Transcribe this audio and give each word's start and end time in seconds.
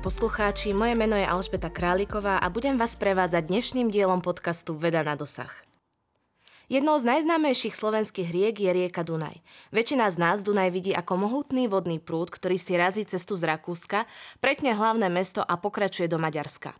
Poslucháči, 0.00 0.72
moje 0.72 0.96
meno 0.96 1.12
je 1.12 1.28
Alžbeta 1.28 1.68
Králiková 1.68 2.40
a 2.40 2.48
budem 2.48 2.80
vás 2.80 2.96
prevádzať 2.96 3.52
dnešným 3.52 3.92
dielom 3.92 4.24
podcastu 4.24 4.72
Veda 4.72 5.04
na 5.04 5.12
dosah. 5.12 5.52
Jednou 6.72 6.96
z 6.96 7.04
najznámejších 7.04 7.76
slovenských 7.76 8.32
riek 8.32 8.64
je 8.64 8.70
rieka 8.72 9.04
Dunaj. 9.04 9.44
Väčšina 9.68 10.08
z 10.08 10.16
nás 10.16 10.40
Dunaj 10.40 10.72
vidí 10.72 10.96
ako 10.96 11.28
mohutný 11.28 11.68
vodný 11.68 12.00
prúd, 12.00 12.32
ktorý 12.32 12.56
si 12.56 12.80
razí 12.80 13.04
cestu 13.04 13.36
z 13.36 13.44
Rakúska, 13.44 14.08
pretne 14.40 14.72
hlavné 14.72 15.12
mesto 15.12 15.44
a 15.44 15.60
pokračuje 15.60 16.08
do 16.08 16.16
Maďarska. 16.16 16.72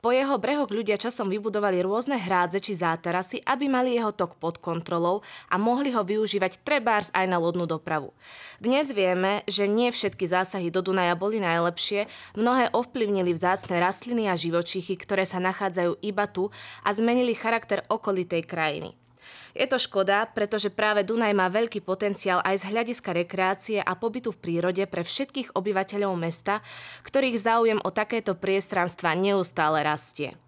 Po 0.00 0.12
jeho 0.12 0.40
brehoch 0.40 0.72
ľudia 0.72 0.96
časom 0.96 1.28
vybudovali 1.28 1.84
rôzne 1.84 2.16
hrádze 2.16 2.60
či 2.60 2.72
zátarasy, 2.76 3.44
aby 3.44 3.68
mali 3.68 3.96
jeho 3.96 4.12
tok 4.12 4.36
pod 4.40 4.56
kontrolou 4.60 5.20
a 5.52 5.60
mohli 5.60 5.92
ho 5.92 6.00
využívať 6.00 6.64
trebárs 6.64 7.08
aj 7.12 7.28
na 7.28 7.36
lodnú 7.36 7.68
dopravu. 7.68 8.12
Dnes 8.60 8.92
vieme, 8.92 9.44
že 9.48 9.68
nie 9.68 9.88
všetky 9.92 10.28
zásahy 10.28 10.68
do 10.68 10.84
Dunaja 10.84 11.16
boli 11.16 11.40
najlepšie, 11.40 12.08
mnohé 12.36 12.72
ovplyvnili 12.76 13.32
vzácne 13.32 13.80
rastliny 13.80 14.28
a 14.28 14.36
živočíchy, 14.36 14.96
ktoré 15.00 15.24
sa 15.24 15.40
nachádzajú 15.40 16.00
iba 16.04 16.28
tu 16.28 16.52
a 16.84 16.88
zmenili 16.92 17.32
charakter 17.32 17.84
okolitej 17.88 18.44
krajiny. 18.44 18.99
Je 19.54 19.66
to 19.66 19.78
škoda, 19.78 20.28
pretože 20.30 20.70
práve 20.70 21.02
Dunaj 21.02 21.34
má 21.34 21.46
veľký 21.50 21.82
potenciál 21.82 22.42
aj 22.42 22.62
z 22.62 22.68
hľadiska 22.70 23.10
rekreácie 23.14 23.78
a 23.82 23.92
pobytu 23.98 24.30
v 24.34 24.42
prírode 24.42 24.84
pre 24.86 25.02
všetkých 25.02 25.54
obyvateľov 25.54 26.14
mesta, 26.18 26.62
ktorých 27.06 27.36
záujem 27.38 27.78
o 27.82 27.90
takéto 27.90 28.38
priestranstva 28.38 29.14
neustále 29.18 29.82
rastie. 29.82 30.38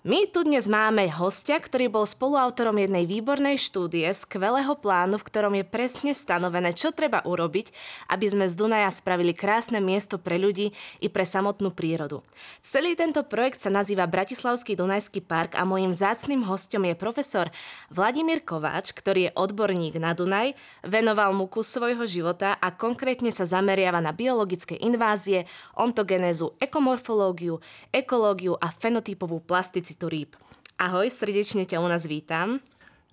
My 0.00 0.24
tu 0.32 0.48
dnes 0.48 0.64
máme 0.64 1.12
hostia, 1.12 1.60
ktorý 1.60 1.92
bol 1.92 2.08
spoluautorom 2.08 2.72
jednej 2.80 3.04
výbornej 3.04 3.60
štúdie, 3.60 4.08
skvelého 4.16 4.72
plánu, 4.72 5.20
v 5.20 5.26
ktorom 5.28 5.52
je 5.60 5.64
presne 5.68 6.16
stanovené, 6.16 6.72
čo 6.72 6.88
treba 6.88 7.20
urobiť, 7.20 7.68
aby 8.08 8.24
sme 8.24 8.48
z 8.48 8.56
Dunaja 8.56 8.88
spravili 8.88 9.36
krásne 9.36 9.76
miesto 9.76 10.16
pre 10.16 10.40
ľudí 10.40 10.72
i 11.04 11.12
pre 11.12 11.28
samotnú 11.28 11.76
prírodu. 11.76 12.24
Celý 12.64 12.96
tento 12.96 13.20
projekt 13.28 13.60
sa 13.60 13.68
nazýva 13.68 14.08
Bratislavský 14.08 14.72
Dunajský 14.72 15.20
park 15.20 15.52
a 15.52 15.68
môjim 15.68 15.92
vzácným 15.92 16.48
hostom 16.48 16.88
je 16.88 16.96
profesor 16.96 17.52
Vladimír 17.92 18.40
Kováč, 18.40 18.96
ktorý 18.96 19.28
je 19.28 19.36
odborník 19.36 20.00
na 20.00 20.16
Dunaj, 20.16 20.56
venoval 20.80 21.36
mu 21.36 21.44
kus 21.44 21.68
svojho 21.68 22.08
života 22.08 22.56
a 22.56 22.72
konkrétne 22.72 23.28
sa 23.28 23.44
zameriava 23.44 24.00
na 24.00 24.16
biologické 24.16 24.80
invázie, 24.80 25.44
ontogenézu, 25.76 26.56
ekomorfológiu, 26.56 27.60
ekológiu 27.92 28.56
a 28.56 28.72
fenotypovú 28.72 29.44
plasticitu 29.44 29.89
diverzitu 29.90 30.06
rýb. 30.06 30.30
Ahoj, 30.78 31.10
srdečne 31.10 31.66
ťa 31.66 31.82
u 31.82 31.88
nás 31.90 32.06
vítam. 32.06 32.62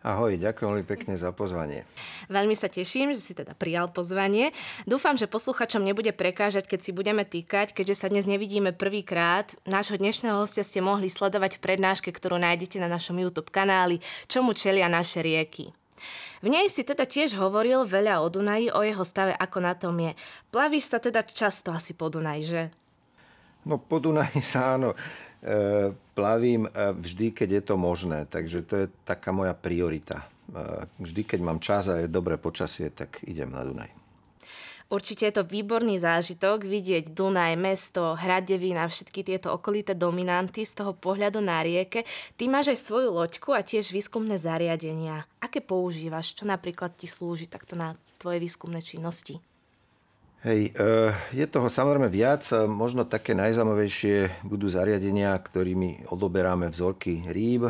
Ahoj, 0.06 0.38
ďakujem 0.38 0.70
veľmi 0.70 0.86
pekne 0.86 1.18
za 1.18 1.34
pozvanie. 1.34 1.84
Veľmi 2.30 2.54
sa 2.54 2.70
teším, 2.70 3.18
že 3.18 3.20
si 3.20 3.34
teda 3.34 3.58
prijal 3.58 3.90
pozvanie. 3.90 4.54
Dúfam, 4.86 5.18
že 5.18 5.26
posluchačom 5.26 5.82
nebude 5.82 6.14
prekážať, 6.14 6.70
keď 6.70 6.80
si 6.86 6.92
budeme 6.94 7.26
týkať, 7.26 7.74
keďže 7.74 8.06
sa 8.06 8.08
dnes 8.14 8.30
nevidíme 8.30 8.78
prvýkrát. 8.78 9.58
Nášho 9.66 9.98
dnešného 9.98 10.38
hostia 10.38 10.62
ste 10.62 10.86
mohli 10.86 11.10
sledovať 11.10 11.58
v 11.58 11.64
prednáške, 11.66 12.14
ktorú 12.14 12.38
nájdete 12.38 12.78
na 12.78 12.88
našom 12.88 13.18
YouTube 13.18 13.50
kanáli 13.50 14.00
Čomu 14.30 14.54
čelia 14.54 14.86
naše 14.86 15.26
rieky. 15.26 15.74
V 16.46 16.48
nej 16.54 16.70
si 16.70 16.86
teda 16.86 17.10
tiež 17.10 17.34
hovoril 17.34 17.82
veľa 17.90 18.22
o 18.22 18.30
Dunaji, 18.30 18.70
o 18.70 18.86
jeho 18.86 19.02
stave, 19.02 19.34
ako 19.34 19.58
na 19.66 19.74
tom 19.74 19.98
je. 19.98 20.14
Plavíš 20.54 20.94
sa 20.94 21.02
teda 21.02 21.26
často 21.26 21.74
asi 21.74 21.98
po 21.98 22.14
Dunaji, 22.14 22.44
že? 22.46 22.64
No 23.66 23.82
po 23.82 23.98
Dunaji 23.98 24.40
sa 24.46 24.78
áno 24.78 24.94
plavím 26.18 26.66
e, 26.66 26.72
vždy, 26.98 27.32
keď 27.32 27.50
je 27.62 27.64
to 27.64 27.76
možné. 27.78 28.26
Takže 28.26 28.66
to 28.66 28.74
je 28.84 28.86
taká 29.06 29.30
moja 29.30 29.54
priorita. 29.54 30.26
E, 30.50 30.90
vždy, 30.98 31.22
keď 31.24 31.40
mám 31.46 31.60
čas 31.62 31.88
a 31.94 32.02
je 32.02 32.10
dobré 32.10 32.42
počasie, 32.42 32.90
tak 32.90 33.22
idem 33.22 33.54
na 33.54 33.62
Dunaj. 33.62 33.94
Určite 34.88 35.28
je 35.28 35.36
to 35.36 35.44
výborný 35.44 36.00
zážitok 36.00 36.64
vidieť 36.64 37.12
Dunaj, 37.12 37.60
mesto, 37.60 38.16
Hradevín 38.16 38.80
a 38.80 38.88
všetky 38.88 39.20
tieto 39.20 39.52
okolité 39.52 39.92
dominanty 39.92 40.64
z 40.64 40.80
toho 40.80 40.96
pohľadu 40.96 41.44
na 41.44 41.60
rieke. 41.60 42.08
Ty 42.40 42.48
máš 42.48 42.72
aj 42.72 42.80
svoju 42.88 43.10
loďku 43.12 43.52
a 43.52 43.68
tiež 43.68 43.92
výskumné 43.92 44.40
zariadenia. 44.40 45.28
Aké 45.44 45.60
používaš? 45.60 46.40
Čo 46.40 46.48
napríklad 46.48 46.96
ti 46.96 47.04
slúži 47.04 47.52
takto 47.52 47.76
na 47.76 48.00
tvoje 48.16 48.40
výskumné 48.40 48.80
činnosti? 48.80 49.44
Hej, 50.46 50.70
eh, 50.78 51.12
je 51.34 51.46
toho 51.50 51.66
samozrejme 51.66 52.14
viac. 52.14 52.46
Možno 52.70 53.10
také 53.10 53.34
najzaujímavejšie 53.34 54.46
budú 54.46 54.70
zariadenia, 54.70 55.34
ktorými 55.34 56.14
odoberáme 56.14 56.70
vzorky 56.70 57.26
rýb, 57.26 57.66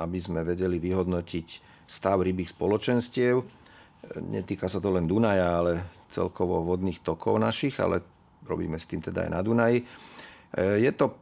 aby 0.00 0.18
sme 0.18 0.40
vedeli 0.40 0.80
vyhodnotiť 0.80 1.46
stav 1.84 2.24
rybých 2.24 2.56
spoločenstiev. 2.56 3.44
Netýka 4.24 4.72
sa 4.72 4.80
to 4.80 4.88
len 4.88 5.04
Dunaja, 5.04 5.60
ale 5.60 5.72
celkovo 6.08 6.64
vodných 6.64 7.04
tokov 7.04 7.36
našich, 7.36 7.76
ale 7.76 8.00
robíme 8.48 8.80
s 8.80 8.88
tým 8.88 9.04
teda 9.04 9.28
aj 9.28 9.30
na 9.30 9.40
Dunaji. 9.44 9.78
Eh, 9.84 10.80
je 10.80 10.92
to 10.96 11.12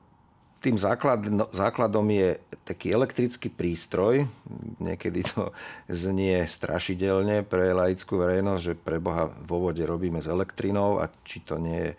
tým 0.60 0.76
základ, 0.76 1.24
základom 1.56 2.04
je 2.12 2.36
taký 2.68 2.92
elektrický 2.92 3.48
prístroj. 3.48 4.28
Niekedy 4.78 5.24
to 5.24 5.50
znie 5.88 6.44
strašidelne 6.44 7.42
pre 7.48 7.72
laickú 7.72 8.20
verejnosť, 8.20 8.62
že 8.62 8.74
pre 8.76 9.00
Boha 9.00 9.26
vo 9.26 9.64
vode 9.64 9.82
robíme 9.82 10.20
s 10.20 10.28
elektrinou 10.28 11.00
a 11.00 11.08
či 11.24 11.40
to 11.40 11.56
nie 11.56 11.90
je 11.90 11.92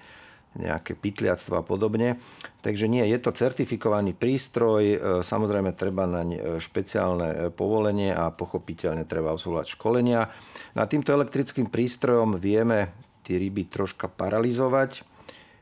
nejaké 0.51 0.99
pytliactvo 0.99 1.63
a 1.63 1.63
podobne. 1.63 2.19
Takže 2.59 2.91
nie, 2.91 3.07
je 3.07 3.15
to 3.23 3.31
certifikovaný 3.31 4.11
prístroj, 4.11 4.83
e, 4.83 4.97
samozrejme 5.23 5.71
treba 5.71 6.03
na 6.03 6.27
špeciálne 6.59 7.27
e, 7.31 7.37
povolenie 7.55 8.11
a 8.11 8.35
pochopiteľne 8.35 9.07
treba 9.07 9.31
absolvovať 9.31 9.79
školenia. 9.79 10.27
Na 10.75 10.83
týmto 10.91 11.15
elektrickým 11.15 11.71
prístrojom 11.71 12.35
vieme 12.35 12.91
tie 13.23 13.39
ryby 13.39 13.71
troška 13.71 14.11
paralizovať, 14.11 15.07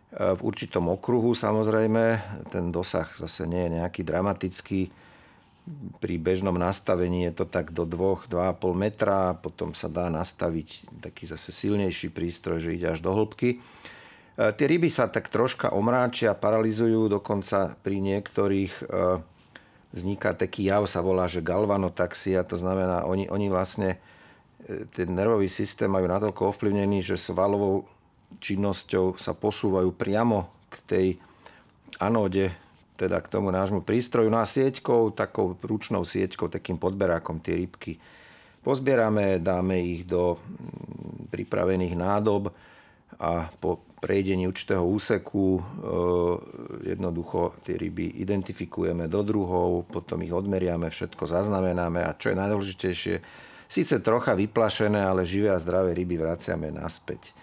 v 0.09 0.41
určitom 0.41 0.89
okruhu 0.89 1.37
samozrejme. 1.37 2.03
Ten 2.49 2.73
dosah 2.73 3.05
zase 3.13 3.45
nie 3.45 3.69
je 3.69 3.75
nejaký 3.77 4.01
dramatický. 4.01 4.89
Pri 6.01 6.15
bežnom 6.17 6.57
nastavení 6.57 7.29
je 7.29 7.33
to 7.37 7.45
tak 7.45 7.69
do 7.69 7.85
2-2,5 7.85 8.57
metra, 8.73 9.37
potom 9.37 9.77
sa 9.77 9.85
dá 9.85 10.09
nastaviť 10.09 10.97
taký 10.97 11.29
zase 11.29 11.53
silnejší 11.53 12.09
prístroj, 12.09 12.57
že 12.57 12.73
ide 12.73 12.89
až 12.89 13.05
do 13.05 13.13
hĺbky. 13.13 13.61
E, 14.39 14.55
tie 14.57 14.65
ryby 14.65 14.89
sa 14.89 15.05
tak 15.13 15.29
troška 15.29 15.69
omráčia, 15.69 16.33
paralizujú, 16.33 17.05
dokonca 17.05 17.77
pri 17.85 18.01
niektorých 18.01 18.73
e, 18.81 18.83
vzniká 19.93 20.33
taký 20.33 20.73
jav, 20.73 20.89
sa 20.89 21.05
volá, 21.05 21.29
že 21.29 21.45
galvanotaxia, 21.45 22.41
to 22.49 22.57
znamená, 22.57 23.05
oni, 23.05 23.29
oni 23.29 23.53
vlastne 23.53 24.01
e, 24.65 24.89
ten 24.89 25.13
nervový 25.13 25.53
systém 25.53 25.85
majú 25.85 26.09
natoľko 26.09 26.55
ovplyvnený, 26.55 27.05
že 27.05 27.13
svalovou 27.13 27.85
činnosťou 28.37 29.17
sa 29.17 29.33
posúvajú 29.33 29.89
priamo 29.97 30.45
k 30.69 30.75
tej 30.85 31.07
anóde, 31.97 32.53
teda 32.95 33.17
k 33.25 33.31
tomu 33.33 33.49
nášmu 33.49 33.81
prístroju. 33.81 34.29
No 34.29 34.37
a 34.37 34.45
sieťkou, 34.45 35.17
takou 35.17 35.57
ručnou 35.57 36.05
sieťkou, 36.05 36.47
takým 36.53 36.77
podberákom 36.77 37.41
tie 37.41 37.57
rybky 37.65 37.97
pozbierame, 38.61 39.39
dáme 39.39 39.79
ich 39.79 40.03
do 40.05 40.37
mm, 40.37 41.31
pripravených 41.31 41.95
nádob 41.95 42.51
a 43.19 43.49
po 43.59 43.81
prejdení 43.99 44.47
určitého 44.47 44.83
úseku 44.85 45.59
e, 45.59 45.61
jednoducho 46.93 47.59
tie 47.67 47.75
ryby 47.75 48.21
identifikujeme 48.23 49.11
do 49.11 49.25
druhov, 49.25 49.89
potom 49.91 50.23
ich 50.23 50.31
odmeriame, 50.31 50.87
všetko 50.87 51.27
zaznamenáme 51.27 52.05
a 52.05 52.15
čo 52.15 52.31
je 52.31 52.39
najdôležitejšie, 52.39 53.15
síce 53.67 53.95
trocha 53.99 54.37
vyplašené, 54.37 55.03
ale 55.03 55.27
živé 55.27 55.51
a 55.51 55.59
zdravé 55.59 55.91
ryby 55.91 56.15
vraciame 56.15 56.71
naspäť. 56.71 57.35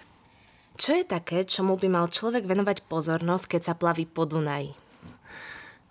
Čo 0.77 0.93
je 1.01 1.05
také, 1.09 1.49
čomu 1.49 1.81
by 1.81 1.89
mal 1.89 2.07
človek 2.13 2.45
venovať 2.45 2.85
pozornosť, 2.85 3.57
keď 3.57 3.63
sa 3.65 3.75
plaví 3.75 4.05
po 4.05 4.29
Dunaji? 4.29 4.77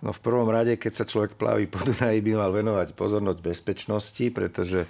No 0.05 0.13
v 0.13 0.21
prvom 0.21 0.45
rade, 0.53 0.77
keď 0.77 0.93
sa 0.93 1.09
človek 1.09 1.33
plaví 1.33 1.65
po 1.65 1.81
Dunaji, 1.81 2.21
by 2.21 2.31
mal 2.37 2.53
venovať 2.53 2.93
pozornosť 2.93 3.39
bezpečnosti, 3.41 4.25
pretože 4.29 4.85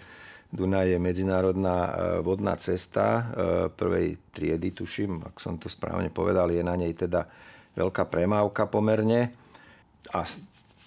Dunaj 0.51 0.95
je 0.95 0.99
medzinárodná 0.99 1.77
e, 1.79 1.91
vodná 2.19 2.59
cesta 2.59 3.05
e, 3.07 3.23
prvej 3.71 4.19
triedy, 4.35 4.75
tuším, 4.75 5.23
ak 5.31 5.39
som 5.39 5.55
to 5.55 5.71
správne 5.71 6.11
povedal, 6.11 6.51
je 6.51 6.59
na 6.59 6.75
nej 6.75 6.91
teda 6.91 7.27
veľká 7.75 8.07
premávka 8.07 8.67
pomerne 8.67 9.31
a 10.11 10.27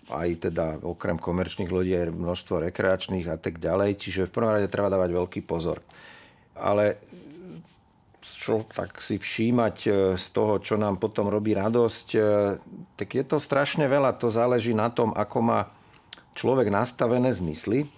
aj 0.09 0.29
teda 0.49 0.81
okrem 0.85 1.21
komerčných 1.21 1.69
ľudí 1.69 1.93
je 1.93 2.09
množstvo 2.09 2.65
rekreačných 2.69 3.29
a 3.29 3.37
tak 3.37 3.61
ďalej, 3.61 4.01
čiže 4.01 4.29
v 4.29 4.35
prvom 4.37 4.53
rade 4.57 4.73
treba 4.73 4.89
dávať 4.89 5.11
veľký 5.13 5.41
pozor. 5.45 5.85
Ale 6.57 6.97
čo 8.37 8.67
tak 8.69 9.01
si 9.01 9.17
všímať 9.17 9.77
z 10.19 10.27
toho, 10.35 10.61
čo 10.61 10.77
nám 10.77 11.01
potom 11.01 11.33
robí 11.33 11.57
radosť, 11.57 12.09
tak 12.99 13.09
je 13.15 13.25
to 13.25 13.41
strašne 13.41 13.89
veľa. 13.89 14.19
To 14.21 14.29
záleží 14.29 14.77
na 14.77 14.93
tom, 14.93 15.17
ako 15.17 15.39
má 15.41 15.61
človek 16.37 16.69
nastavené 16.71 17.33
zmysly. 17.33 17.89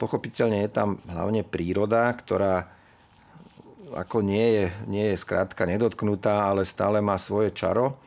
Pochopiteľne 0.00 0.64
je 0.64 0.70
tam 0.72 0.96
hlavne 1.08 1.44
príroda, 1.44 2.08
ktorá 2.16 2.72
ako 3.90 4.22
nie 4.22 4.46
je, 4.54 4.64
nie 4.86 5.06
je 5.12 5.20
skrátka 5.20 5.66
nedotknutá, 5.66 6.46
ale 6.46 6.62
stále 6.62 7.02
má 7.02 7.18
svoje 7.18 7.50
čaro. 7.50 7.98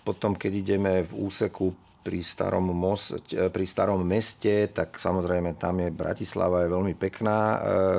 Potom, 0.00 0.32
keď 0.32 0.52
ideme 0.56 1.04
v 1.04 1.12
úseku 1.28 1.76
pri 2.00 2.24
starom, 2.24 2.72
most, 2.72 3.20
pri 3.28 3.64
starom 3.68 4.00
meste, 4.00 4.72
tak 4.72 4.96
samozrejme 4.96 5.60
tam 5.60 5.84
je 5.84 5.92
Bratislava 5.92 6.64
je 6.64 6.72
veľmi 6.72 6.94
pekná 6.96 7.38
e, 7.38 7.58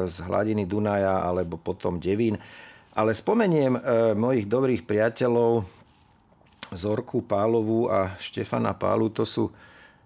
z 0.09 0.25
hladiny 0.25 0.65
Dunaja 0.65 1.21
alebo 1.21 1.61
potom 1.61 2.01
Devín. 2.01 2.41
Ale 2.91 3.15
spomeniem 3.15 3.77
e, 3.77 3.81
mojich 4.15 4.47
dobrých 4.47 4.83
priateľov 4.83 5.63
Zorku 6.71 7.23
Pálovu 7.23 7.87
a 7.91 8.15
Štefana 8.19 8.75
Pálu, 8.75 9.11
to 9.11 9.23
sú 9.23 9.51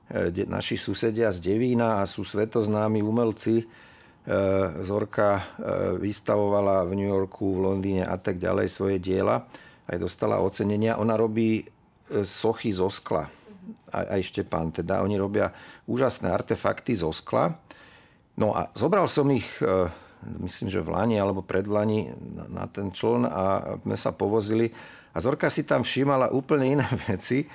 e, 0.10 0.46
naši 0.46 0.78
susedia 0.78 1.34
z 1.34 1.42
Devína 1.42 2.02
a 2.02 2.10
sú 2.10 2.22
svetoznámi 2.22 3.02
umelci, 3.02 3.66
Eh, 4.26 4.82
Zorka 4.82 5.54
vystavovala 6.02 6.82
v 6.90 6.98
New 6.98 7.10
Yorku, 7.10 7.62
v 7.62 7.64
Londýne 7.70 8.10
a 8.10 8.18
tak 8.18 8.42
ďalej 8.42 8.68
svoje 8.74 8.98
diela. 8.98 9.46
Aj 9.86 9.98
dostala 10.02 10.42
ocenenia. 10.42 10.98
Ona 10.98 11.14
robí 11.14 11.62
sochy 12.10 12.74
zo 12.74 12.90
skla. 12.90 13.30
Aj, 13.94 14.18
aj 14.18 14.22
Štepán. 14.26 14.74
Teda 14.74 15.06
oni 15.06 15.14
robia 15.14 15.54
úžasné 15.86 16.34
artefakty 16.34 16.98
zo 16.98 17.14
skla. 17.14 17.54
No 18.34 18.50
a 18.58 18.74
zobral 18.74 19.06
som 19.06 19.30
ich, 19.30 19.46
myslím, 20.44 20.68
že 20.70 20.82
v 20.82 20.94
Lani 20.94 21.16
alebo 21.18 21.46
pred 21.46 21.66
Lani 21.66 22.10
na 22.50 22.66
ten 22.70 22.90
čln 22.90 23.26
a 23.26 23.44
sme 23.82 23.98
sa 23.98 24.12
povozili. 24.12 24.70
A 25.16 25.22
Zorka 25.24 25.48
si 25.48 25.64
tam 25.64 25.86
všímala 25.86 26.34
úplne 26.34 26.78
iné 26.78 26.86
veci 27.10 27.48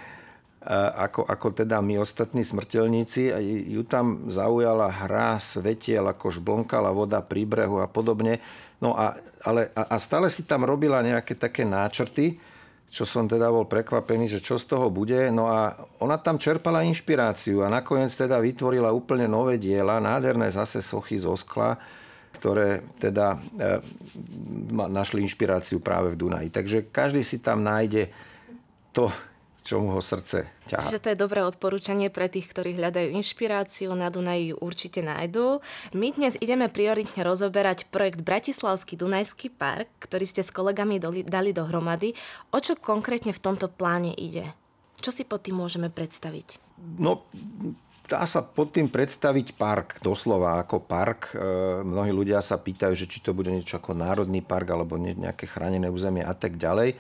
ako, 0.69 1.25
ako 1.25 1.65
teda 1.65 1.81
my 1.81 2.05
ostatní 2.05 2.45
smrteľníci. 2.45 3.33
Ju 3.73 3.83
tam 3.89 4.29
zaujala 4.29 4.93
hra 4.93 5.41
svetiel, 5.41 6.05
ako 6.05 6.29
žblnkala 6.29 6.93
voda 6.93 7.25
pri 7.25 7.49
brehu 7.49 7.81
a 7.81 7.89
podobne. 7.89 8.45
No 8.77 8.93
a, 8.93 9.17
ale, 9.41 9.73
a 9.73 9.97
stále 9.97 10.29
si 10.29 10.45
tam 10.45 10.69
robila 10.69 11.01
nejaké 11.01 11.33
také 11.33 11.65
náčrty, 11.65 12.37
čo 12.93 13.09
som 13.09 13.25
teda 13.25 13.49
bol 13.49 13.65
prekvapený, 13.65 14.29
že 14.37 14.45
čo 14.45 14.61
z 14.61 14.69
toho 14.69 14.93
bude. 14.93 15.33
No 15.33 15.49
a 15.49 15.81
ona 15.97 16.21
tam 16.21 16.37
čerpala 16.37 16.85
inšpiráciu 16.85 17.65
a 17.65 17.73
nakoniec 17.73 18.13
teda 18.13 18.37
vytvorila 18.37 18.93
úplne 18.93 19.25
nové 19.25 19.57
diela, 19.57 19.97
nádherné 19.97 20.53
zase 20.53 20.85
sochy 20.85 21.17
zo 21.17 21.33
skla, 21.41 21.81
ktoré 22.35 22.87
teda 23.03 23.37
e, 23.59 23.83
našli 24.71 25.27
inšpiráciu 25.27 25.83
práve 25.83 26.15
v 26.15 26.21
Dunaji. 26.21 26.49
Takže 26.49 26.79
každý 26.89 27.21
si 27.27 27.43
tam 27.43 27.61
nájde 27.67 28.09
to, 28.95 29.11
čomu 29.63 29.93
ho 29.93 30.01
srdce 30.01 30.49
ťahá. 30.67 30.89
Čiže 30.89 31.03
to 31.05 31.11
je 31.13 31.19
dobré 31.21 31.45
odporúčanie 31.45 32.09
pre 32.09 32.33
tých, 32.33 32.49
ktorí 32.49 32.75
hľadajú 32.81 33.13
inšpiráciu, 33.13 33.93
na 33.93 34.09
Dunaji 34.09 34.57
určite 34.57 35.05
nájdú. 35.05 35.61
My 35.93 36.17
dnes 36.17 36.35
ideme 36.41 36.73
prioritne 36.73 37.21
rozoberať 37.23 37.87
projekt 37.93 38.25
Bratislavský 38.25 38.97
Dunajský 38.97 39.53
park, 39.53 39.89
ktorý 40.01 40.25
ste 40.25 40.43
s 40.43 40.51
kolegami 40.51 40.97
dali 41.27 41.51
dohromady. 41.53 42.17
O 42.51 42.59
čo 42.59 42.75
konkrétne 42.75 43.37
v 43.37 43.43
tomto 43.43 43.69
pláne 43.69 44.17
ide? 44.17 44.57
Čo 45.01 45.13
si 45.13 45.25
pod 45.25 45.45
tým 45.45 45.57
môžeme 45.57 45.89
predstaviť? 45.89 46.61
No, 47.01 47.25
dá 48.11 48.27
sa 48.27 48.43
pod 48.43 48.75
tým 48.75 48.91
predstaviť 48.91 49.55
park, 49.55 50.03
doslova 50.03 50.59
ako 50.59 50.83
park. 50.83 51.31
E, 51.31 51.39
mnohí 51.87 52.11
ľudia 52.11 52.43
sa 52.43 52.59
pýtajú, 52.59 52.99
že 52.99 53.07
či 53.07 53.23
to 53.23 53.31
bude 53.31 53.55
niečo 53.55 53.79
ako 53.79 53.95
národný 53.95 54.43
park 54.43 54.75
alebo 54.75 54.99
nejaké 54.99 55.47
chránené 55.47 55.87
územie 55.87 56.27
a 56.27 56.35
tak 56.35 56.59
ďalej. 56.59 56.99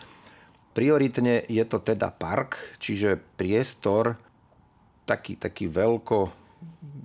Prioritne 0.70 1.42
je 1.50 1.64
to 1.66 1.82
teda 1.82 2.14
park, 2.14 2.78
čiže 2.78 3.18
priestor, 3.34 4.14
taký, 5.02 5.34
taký 5.34 5.66
veľko, 5.66 6.30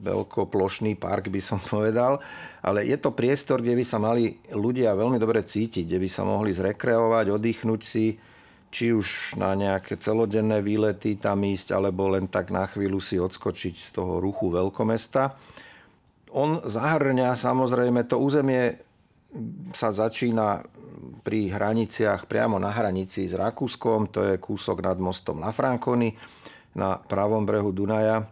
veľkoplošný 0.06 0.94
park 1.02 1.34
by 1.34 1.42
som 1.42 1.58
povedal, 1.74 2.22
ale 2.62 2.86
je 2.86 3.02
to 3.02 3.10
priestor, 3.10 3.66
kde 3.66 3.74
by 3.74 3.86
sa 3.86 3.98
mali 3.98 4.38
ľudia 4.54 4.94
veľmi 4.94 5.18
dobre 5.18 5.42
cítiť, 5.42 5.82
kde 5.82 5.98
by 5.98 6.10
sa 6.14 6.22
mohli 6.22 6.54
zrekreovať, 6.54 7.26
oddychnúť 7.34 7.82
si, 7.82 8.22
či 8.76 8.92
už 8.92 9.40
na 9.40 9.56
nejaké 9.56 9.96
celodenné 9.96 10.60
výlety 10.60 11.16
tam 11.16 11.48
ísť, 11.48 11.72
alebo 11.72 12.12
len 12.12 12.28
tak 12.28 12.52
na 12.52 12.68
chvíľu 12.68 13.00
si 13.00 13.16
odskočiť 13.16 13.72
z 13.80 13.90
toho 13.96 14.20
ruchu 14.20 14.52
veľkomesta. 14.52 15.32
On 16.36 16.60
zahrňa 16.60 17.40
samozrejme, 17.40 18.04
to 18.04 18.20
územie 18.20 18.76
sa 19.72 19.96
začína 19.96 20.68
pri 21.24 21.56
hraniciach, 21.56 22.28
priamo 22.28 22.60
na 22.60 22.76
hranici 22.76 23.32
s 23.32 23.40
Rakúskom, 23.40 24.12
to 24.12 24.28
je 24.28 24.44
kúsok 24.44 24.84
nad 24.84 25.00
mostom 25.00 25.40
na 25.40 25.56
Frankony, 25.56 26.12
na 26.76 27.00
pravom 27.00 27.48
brehu 27.48 27.72
Dunaja. 27.72 28.28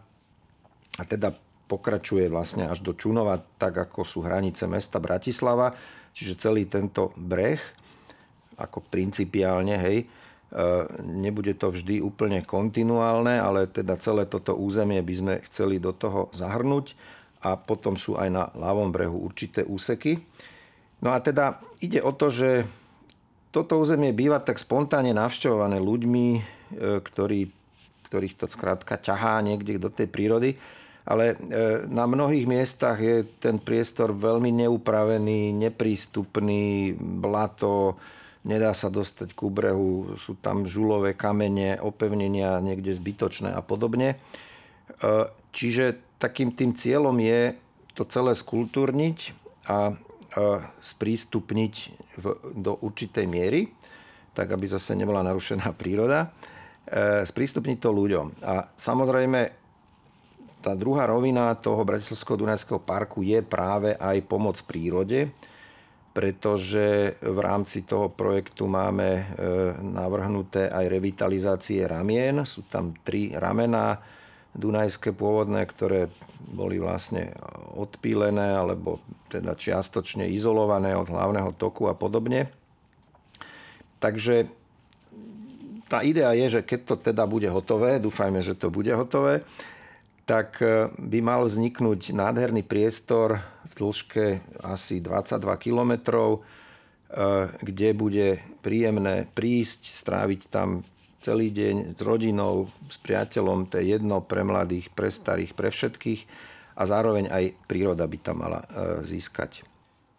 A 1.00 1.02
teda 1.08 1.32
pokračuje 1.64 2.28
vlastne 2.28 2.68
až 2.68 2.84
do 2.84 2.92
Čunova, 2.92 3.40
tak 3.40 3.80
ako 3.88 4.04
sú 4.04 4.20
hranice 4.20 4.68
mesta 4.68 5.00
Bratislava. 5.00 5.72
Čiže 6.12 6.36
celý 6.36 6.68
tento 6.68 7.16
breh, 7.16 7.58
ako 8.60 8.84
principiálne, 8.92 9.80
hej, 9.80 10.04
nebude 11.02 11.50
to 11.58 11.74
vždy 11.74 11.98
úplne 11.98 12.46
kontinuálne, 12.46 13.42
ale 13.42 13.66
teda 13.66 13.98
celé 13.98 14.22
toto 14.22 14.54
územie 14.54 15.02
by 15.02 15.14
sme 15.14 15.34
chceli 15.50 15.82
do 15.82 15.90
toho 15.90 16.30
zahrnúť 16.30 16.94
a 17.42 17.58
potom 17.58 17.98
sú 17.98 18.14
aj 18.16 18.28
na 18.30 18.44
ľavom 18.54 18.88
brehu 18.94 19.18
určité 19.18 19.66
úseky. 19.66 20.22
No 21.04 21.12
a 21.12 21.20
teda 21.20 21.60
ide 21.84 22.00
o 22.00 22.14
to, 22.14 22.32
že 22.32 22.64
toto 23.52 23.78
územie 23.78 24.10
býva 24.16 24.40
tak 24.40 24.56
spontánne 24.56 25.12
navštevované 25.14 25.78
ľuďmi, 25.78 26.26
e, 26.34 26.40
ktorí, 27.04 27.52
ktorých 28.08 28.34
to 28.40 28.46
skrátka 28.48 28.98
ťahá 28.98 29.44
niekde 29.44 29.76
do 29.76 29.92
tej 29.92 30.08
prírody. 30.08 30.56
Ale 31.04 31.36
e, 31.36 31.86
na 31.86 32.08
mnohých 32.08 32.48
miestach 32.48 32.96
je 32.96 33.28
ten 33.38 33.60
priestor 33.60 34.16
veľmi 34.16 34.64
neupravený, 34.64 35.52
neprístupný, 35.52 36.96
blato, 36.96 38.00
nedá 38.44 38.70
sa 38.76 38.92
dostať 38.92 39.32
ku 39.32 39.48
brehu, 39.48 40.14
sú 40.20 40.36
tam 40.38 40.68
žulové 40.68 41.16
kamene, 41.16 41.80
opevnenia 41.80 42.60
niekde 42.60 42.92
zbytočné 42.92 43.50
a 43.50 43.64
podobne. 43.64 44.14
E, 44.14 44.16
čiže 45.50 45.98
takým 46.20 46.52
tým 46.52 46.76
cieľom 46.76 47.16
je 47.20 47.56
to 47.96 48.04
celé 48.06 48.36
skultúrniť 48.36 49.18
a 49.64 49.96
sprístupniť 50.82 51.74
v, 52.18 52.24
do 52.58 52.74
určitej 52.82 53.26
miery, 53.26 53.70
tak 54.34 54.50
aby 54.50 54.66
zase 54.66 54.98
nebola 54.98 55.22
narušená 55.22 55.70
príroda, 55.80 56.34
e, 56.86 57.22
sprístupniť 57.22 57.78
to 57.78 57.90
ľuďom. 57.94 58.26
A 58.42 58.66
samozrejme, 58.74 59.40
tá 60.64 60.72
druhá 60.72 61.04
rovina 61.04 61.52
toho 61.60 61.84
Bratislavského 61.84 62.40
Dunajského 62.40 62.80
parku 62.80 63.20
je 63.20 63.44
práve 63.44 63.92
aj 64.00 64.16
pomoc 64.24 64.56
prírode, 64.64 65.28
pretože 66.14 67.18
v 67.18 67.38
rámci 67.42 67.82
toho 67.82 68.06
projektu 68.06 68.70
máme 68.70 69.10
e, 69.10 69.24
navrhnuté 69.82 70.70
aj 70.70 70.86
revitalizácie 70.86 71.82
ramien. 71.90 72.46
Sú 72.46 72.62
tam 72.70 72.94
tri 73.02 73.34
ramená, 73.34 73.98
dunajské 74.54 75.10
pôvodné, 75.10 75.66
ktoré 75.66 76.06
boli 76.54 76.78
vlastne 76.78 77.34
odpílené 77.74 78.54
alebo 78.54 79.02
teda 79.26 79.58
čiastočne 79.58 80.30
izolované 80.30 80.94
od 80.94 81.10
hlavného 81.10 81.50
toku 81.58 81.90
a 81.90 81.98
podobne. 81.98 82.46
Takže 83.98 84.46
tá 85.90 86.06
idea 86.06 86.30
je, 86.38 86.58
že 86.58 86.60
keď 86.62 86.80
to 86.86 86.94
teda 87.10 87.26
bude 87.26 87.50
hotové, 87.50 87.98
dúfajme, 87.98 88.38
že 88.38 88.54
to 88.54 88.70
bude 88.70 88.94
hotové, 88.94 89.42
tak 90.24 90.60
e, 90.64 90.88
by 90.88 91.18
mal 91.20 91.44
vzniknúť 91.44 92.16
nádherný 92.16 92.64
priestor 92.64 93.44
v 93.68 93.72
dĺžke 93.76 94.26
asi 94.64 95.00
22 95.04 95.40
kilometrov, 95.60 96.40
e, 96.40 97.48
kde 97.60 97.88
bude 97.92 98.28
príjemné 98.64 99.28
prísť, 99.36 99.84
stráviť 99.84 100.40
tam 100.48 100.80
celý 101.20 101.52
deň 101.52 101.96
s 101.96 102.00
rodinou, 102.04 102.68
s 102.88 102.96
priateľom, 103.00 103.68
to 103.68 103.80
je 103.80 103.96
jedno 103.96 104.20
pre 104.24 104.44
mladých, 104.44 104.92
pre 104.92 105.08
starých, 105.08 105.56
pre 105.56 105.68
všetkých 105.72 106.20
a 106.74 106.82
zároveň 106.84 107.28
aj 107.28 107.44
príroda 107.68 108.04
by 108.08 108.18
tam 108.20 108.44
mala 108.44 108.64
e, 108.64 109.04
získať. 109.04 109.64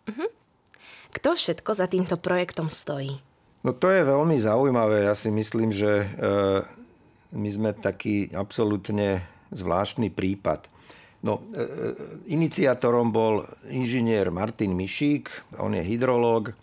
Uh-huh. 0.05 0.29
Kto 1.13 1.33
všetko 1.33 1.71
za 1.73 1.89
týmto 1.89 2.17
projektom 2.21 2.69
stojí? 2.69 3.21
No 3.65 3.73
to 3.73 3.89
je 3.89 4.05
veľmi 4.05 4.37
zaujímavé. 4.37 5.09
Ja 5.09 5.17
si 5.17 5.33
myslím, 5.33 5.73
že 5.73 6.05
my 7.33 7.49
sme 7.49 7.73
taký 7.73 8.29
absolútne 8.29 9.25
zvláštny 9.55 10.11
prípad. 10.11 10.67
No, 11.25 11.41
e, 11.55 11.65
iniciátorom 12.29 13.09
bol 13.09 13.49
inžinier 13.71 14.29
Martin 14.29 14.77
Mišík, 14.77 15.57
on 15.57 15.73
je 15.73 15.81
hydrológ, 15.81 16.53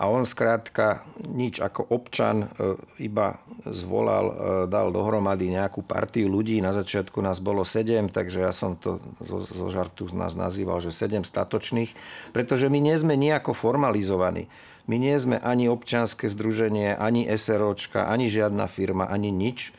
a 0.00 0.08
on 0.08 0.24
skrátka 0.24 1.04
nič 1.20 1.60
ako 1.60 1.92
občan 1.92 2.48
e, 2.48 2.72
iba 3.04 3.36
zvolal, 3.68 4.26
e, 4.32 4.34
dal 4.64 4.88
dohromady 4.88 5.52
nejakú 5.52 5.84
partiu 5.84 6.24
ľudí. 6.24 6.56
Na 6.64 6.72
začiatku 6.72 7.20
nás 7.20 7.36
bolo 7.36 7.68
sedem, 7.68 8.08
takže 8.08 8.40
ja 8.40 8.48
som 8.48 8.80
to 8.80 8.96
zo, 9.20 9.44
zo 9.44 9.68
žartu 9.68 10.08
z 10.08 10.16
nás 10.16 10.40
nazýval, 10.40 10.80
že 10.80 10.88
sedem 10.88 11.20
statočných, 11.20 11.92
pretože 12.32 12.72
my 12.72 12.80
nie 12.80 12.96
sme 12.96 13.12
nejako 13.12 13.52
formalizovaní. 13.52 14.48
My 14.88 14.96
nie 14.96 15.12
sme 15.20 15.36
ani 15.36 15.68
občianske 15.68 16.32
združenie, 16.32 16.96
ani 16.96 17.28
SROčka, 17.28 18.08
ani 18.08 18.32
žiadna 18.32 18.72
firma, 18.72 19.04
ani 19.04 19.28
nič. 19.28 19.76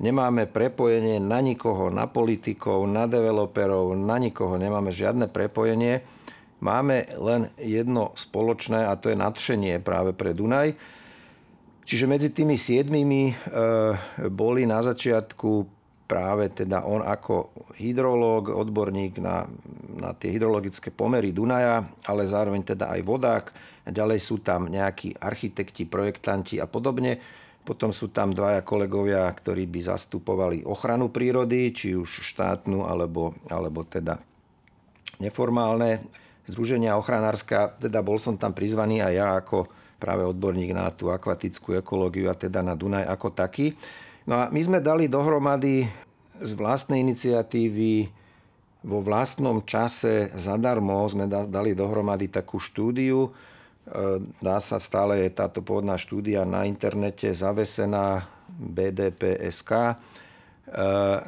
Nemáme 0.00 0.48
prepojenie 0.48 1.20
na 1.20 1.44
nikoho, 1.44 1.92
na 1.92 2.08
politikov, 2.08 2.88
na 2.88 3.04
developerov, 3.04 3.92
na 3.98 4.16
nikoho. 4.16 4.56
Nemáme 4.56 4.88
žiadne 4.94 5.28
prepojenie 5.28 6.22
máme 6.62 7.10
len 7.18 7.50
jedno 7.58 8.14
spoločné 8.14 8.86
a 8.86 8.94
to 8.94 9.10
je 9.10 9.18
nadšenie 9.18 9.82
práve 9.82 10.14
pre 10.14 10.30
Dunaj. 10.32 10.78
Čiže 11.82 12.06
medzi 12.06 12.30
tými 12.30 12.54
siedmimi 12.54 13.34
e, 13.34 13.34
boli 14.30 14.62
na 14.62 14.78
začiatku 14.78 15.66
práve 16.06 16.54
teda 16.54 16.86
on 16.86 17.02
ako 17.02 17.50
hydrológ, 17.82 18.54
odborník 18.54 19.18
na, 19.18 19.50
na 19.98 20.14
tie 20.14 20.30
hydrologické 20.30 20.94
pomery 20.94 21.34
Dunaja, 21.34 21.82
ale 22.06 22.22
zároveň 22.22 22.62
teda 22.62 22.94
aj 22.94 23.00
vodák. 23.02 23.46
Ďalej 23.82 24.18
sú 24.22 24.38
tam 24.46 24.70
nejakí 24.70 25.18
architekti, 25.18 25.90
projektanti 25.90 26.62
a 26.62 26.70
podobne. 26.70 27.18
Potom 27.62 27.94
sú 27.94 28.10
tam 28.10 28.34
dvaja 28.34 28.66
kolegovia, 28.66 29.30
ktorí 29.30 29.70
by 29.70 29.80
zastupovali 29.94 30.66
ochranu 30.66 31.14
prírody, 31.14 31.70
či 31.70 31.94
už 31.94 32.26
štátnu, 32.26 32.82
alebo, 32.86 33.38
alebo 33.46 33.86
teda 33.86 34.18
neformálne. 35.22 36.02
Združenia 36.50 36.98
ochranárska, 36.98 37.78
teda 37.78 38.02
bol 38.02 38.18
som 38.18 38.34
tam 38.34 38.50
prizvaný 38.50 38.98
aj 38.98 39.14
ja 39.14 39.28
ako 39.38 39.70
práve 40.02 40.26
odborník 40.26 40.74
na 40.74 40.90
tú 40.90 41.14
akvatickú 41.14 41.78
ekológiu 41.78 42.26
a 42.26 42.34
teda 42.34 42.66
na 42.66 42.74
Dunaj 42.74 43.06
ako 43.06 43.30
taký. 43.30 43.78
No 44.26 44.42
a 44.42 44.50
my 44.50 44.58
sme 44.58 44.82
dali 44.82 45.06
dohromady 45.06 45.86
z 46.42 46.52
vlastnej 46.58 46.98
iniciatívy 47.06 48.10
vo 48.82 48.98
vlastnom 48.98 49.62
čase 49.62 50.34
zadarmo 50.34 51.06
sme 51.06 51.30
dali 51.30 51.70
dohromady 51.78 52.26
takú 52.26 52.58
štúdiu. 52.58 53.30
E, 53.92 54.24
dá 54.40 54.56
sa 54.56 54.80
stále, 54.80 55.28
je 55.28 55.36
táto 55.36 55.60
pôvodná 55.60 56.00
štúdia 56.00 56.48
na 56.48 56.64
internete 56.64 57.28
zavesená 57.36 58.24
BDPSK 58.48 59.70
e, 59.76 59.94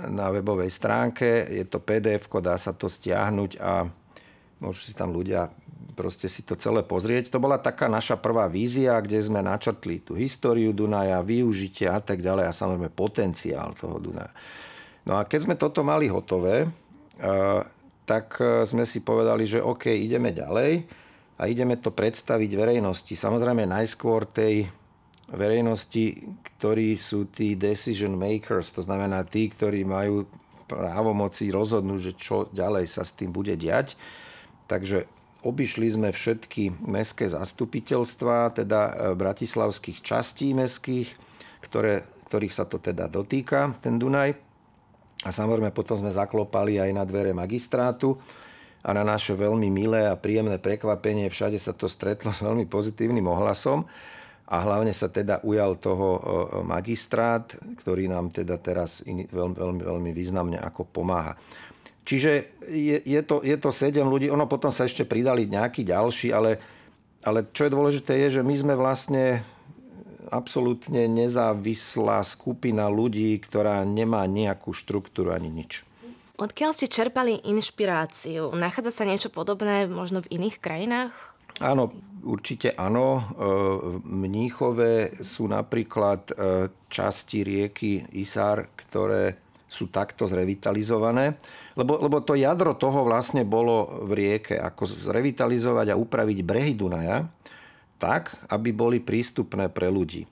na 0.09 0.33
webovej 0.33 0.73
stránke. 0.73 1.45
Je 1.45 1.69
to 1.69 1.85
PDF, 1.85 2.25
dá 2.41 2.57
sa 2.57 2.73
to 2.73 2.89
stiahnuť 2.89 3.61
a 3.61 3.85
môžu 4.65 4.81
si 4.81 4.97
tam 4.97 5.13
ľudia 5.13 5.53
proste 5.95 6.27
si 6.27 6.43
to 6.43 6.59
celé 6.59 6.83
pozrieť. 6.83 7.31
To 7.31 7.39
bola 7.39 7.61
taká 7.61 7.87
naša 7.87 8.19
prvá 8.19 8.51
vízia, 8.51 8.99
kde 8.99 9.23
sme 9.23 9.39
načrtli 9.45 10.03
tú 10.03 10.19
históriu 10.19 10.75
Dunaja, 10.75 11.23
využitie 11.23 11.87
a 11.87 12.03
tak 12.03 12.19
ďalej 12.19 12.51
a 12.51 12.57
samozrejme 12.57 12.91
potenciál 12.91 13.79
toho 13.79 14.03
Dunaja. 14.03 14.35
No 15.07 15.15
a 15.15 15.23
keď 15.23 15.41
sme 15.47 15.55
toto 15.55 15.87
mali 15.87 16.11
hotové, 16.11 16.67
eh, 16.67 17.61
tak 18.05 18.37
sme 18.69 18.85
si 18.85 19.01
povedali, 19.01 19.49
že 19.49 19.65
OK, 19.65 19.89
ideme 19.89 20.29
ďalej 20.35 21.04
a 21.35 21.51
ideme 21.51 21.75
to 21.75 21.91
predstaviť 21.91 22.51
verejnosti. 22.55 23.15
Samozrejme 23.19 23.67
najskôr 23.67 24.23
tej 24.23 24.71
verejnosti, 25.31 26.31
ktorí 26.57 26.95
sú 26.95 27.27
tí 27.27 27.59
decision 27.59 28.15
makers, 28.15 28.71
to 28.71 28.85
znamená 28.85 29.27
tí, 29.27 29.51
ktorí 29.51 29.83
majú 29.83 30.29
právomoci 30.71 31.51
rozhodnúť, 31.51 32.01
že 32.01 32.13
čo 32.17 32.37
ďalej 32.55 32.87
sa 32.89 33.03
s 33.03 33.13
tým 33.17 33.35
bude 33.35 33.59
diať. 33.59 33.99
Takže 34.71 35.11
obišli 35.45 35.87
sme 35.93 36.09
všetky 36.15 36.87
mestské 36.89 37.29
zastupiteľstva, 37.29 38.65
teda 38.65 38.81
e, 38.81 38.93
bratislavských 39.13 40.01
častí 40.01 40.57
mestských, 40.57 41.09
ktoré, 41.61 42.09
ktorých 42.31 42.55
sa 42.55 42.65
to 42.65 42.81
teda 42.81 43.11
dotýka, 43.11 43.77
ten 43.85 44.01
Dunaj. 44.01 44.33
A 45.25 45.31
samozrejme 45.33 45.73
potom 45.73 45.97
sme 46.01 46.13
zaklopali 46.13 46.81
aj 46.81 46.91
na 46.93 47.05
dvere 47.05 47.33
magistrátu 47.33 48.17
a 48.85 48.89
na 48.93 49.01
naše 49.01 49.33
veľmi 49.33 49.73
milé 49.73 50.05
a 50.05 50.21
príjemné 50.21 50.61
prekvapenie 50.61 51.33
všade 51.33 51.57
sa 51.57 51.73
to 51.73 51.89
stretlo 51.89 52.37
s 52.37 52.45
veľmi 52.45 52.69
pozitívnym 52.69 53.25
ohlasom 53.25 53.89
a 54.45 54.57
hlavne 54.61 54.93
sa 54.93 55.09
teda 55.09 55.41
ujal 55.41 55.81
toho 55.81 56.09
e, 56.15 56.21
magistrát, 56.69 57.49
ktorý 57.81 58.13
nám 58.13 58.29
teda 58.29 58.61
teraz 58.61 59.01
veľmi, 59.09 59.57
veľmi, 59.57 59.81
veľmi 59.89 60.11
významne 60.13 60.61
ako 60.61 60.85
pomáha. 60.85 61.33
Čiže 62.05 62.61
je, 62.69 63.01
je, 63.01 63.21
to, 63.25 63.41
je 63.41 63.57
to 63.57 63.73
sedem 63.73 64.05
ľudí, 64.05 64.29
ono 64.29 64.45
potom 64.45 64.69
sa 64.69 64.85
ešte 64.85 65.09
pridali 65.09 65.49
nejakí 65.49 65.81
ďalší, 65.89 66.37
ale, 66.37 66.61
ale 67.25 67.49
čo 67.57 67.65
je 67.65 67.73
dôležité 67.73 68.21
je, 68.29 68.41
že 68.41 68.43
my 68.45 68.53
sme 68.53 68.75
vlastne 68.77 69.41
absolútne 70.29 71.09
nezávislá 71.09 72.21
skupina 72.21 72.93
ľudí, 72.93 73.41
ktorá 73.41 73.81
nemá 73.89 74.29
nejakú 74.29 74.77
štruktúru 74.77 75.33
ani 75.33 75.49
nič. 75.49 75.89
Odkiaľ 76.35 76.71
ste 76.75 76.91
čerpali 76.91 77.39
inšpiráciu? 77.47 78.51
Nachádza 78.59 78.91
sa 78.91 79.05
niečo 79.07 79.31
podobné 79.31 79.87
možno 79.87 80.19
v 80.27 80.35
iných 80.35 80.59
krajinách? 80.59 81.15
Áno, 81.63 81.95
určite 82.27 82.75
áno. 82.75 83.23
V 83.79 84.03
Mníchove 84.03 85.23
sú 85.23 85.47
napríklad 85.47 86.27
e, 86.27 86.35
časti 86.91 87.47
rieky 87.47 88.03
Isár, 88.19 88.75
ktoré 88.75 89.39
sú 89.71 89.91
takto 89.95 90.27
zrevitalizované. 90.27 91.39
Lebo, 91.79 92.03
lebo 92.03 92.19
to 92.23 92.35
jadro 92.35 92.75
toho 92.75 93.07
vlastne 93.07 93.47
bolo 93.47 94.03
v 94.03 94.11
rieke, 94.19 94.59
ako 94.59 94.91
zrevitalizovať 94.91 95.95
a 95.95 95.99
upraviť 95.99 96.39
brehy 96.43 96.75
Dunaja 96.75 97.31
tak, 98.03 98.35
aby 98.51 98.75
boli 98.75 98.99
prístupné 98.99 99.71
pre 99.71 99.87
ľudí. 99.87 100.27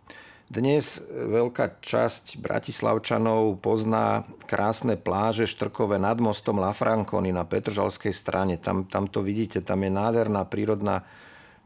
Dnes 0.53 1.01
veľká 1.09 1.81
časť 1.81 2.37
bratislavčanov 2.37 3.65
pozná 3.65 4.29
krásne 4.45 5.01
pláže 5.01 5.49
štrkové 5.49 5.97
nad 5.97 6.21
mostom 6.21 6.61
Lafranconi 6.61 7.33
na 7.33 7.49
Petržalskej 7.49 8.13
strane. 8.13 8.61
Tam, 8.61 8.85
tam 8.85 9.09
to 9.09 9.25
vidíte, 9.25 9.65
tam 9.65 9.81
je 9.81 9.89
nádherná 9.89 10.45
prírodná 10.45 11.09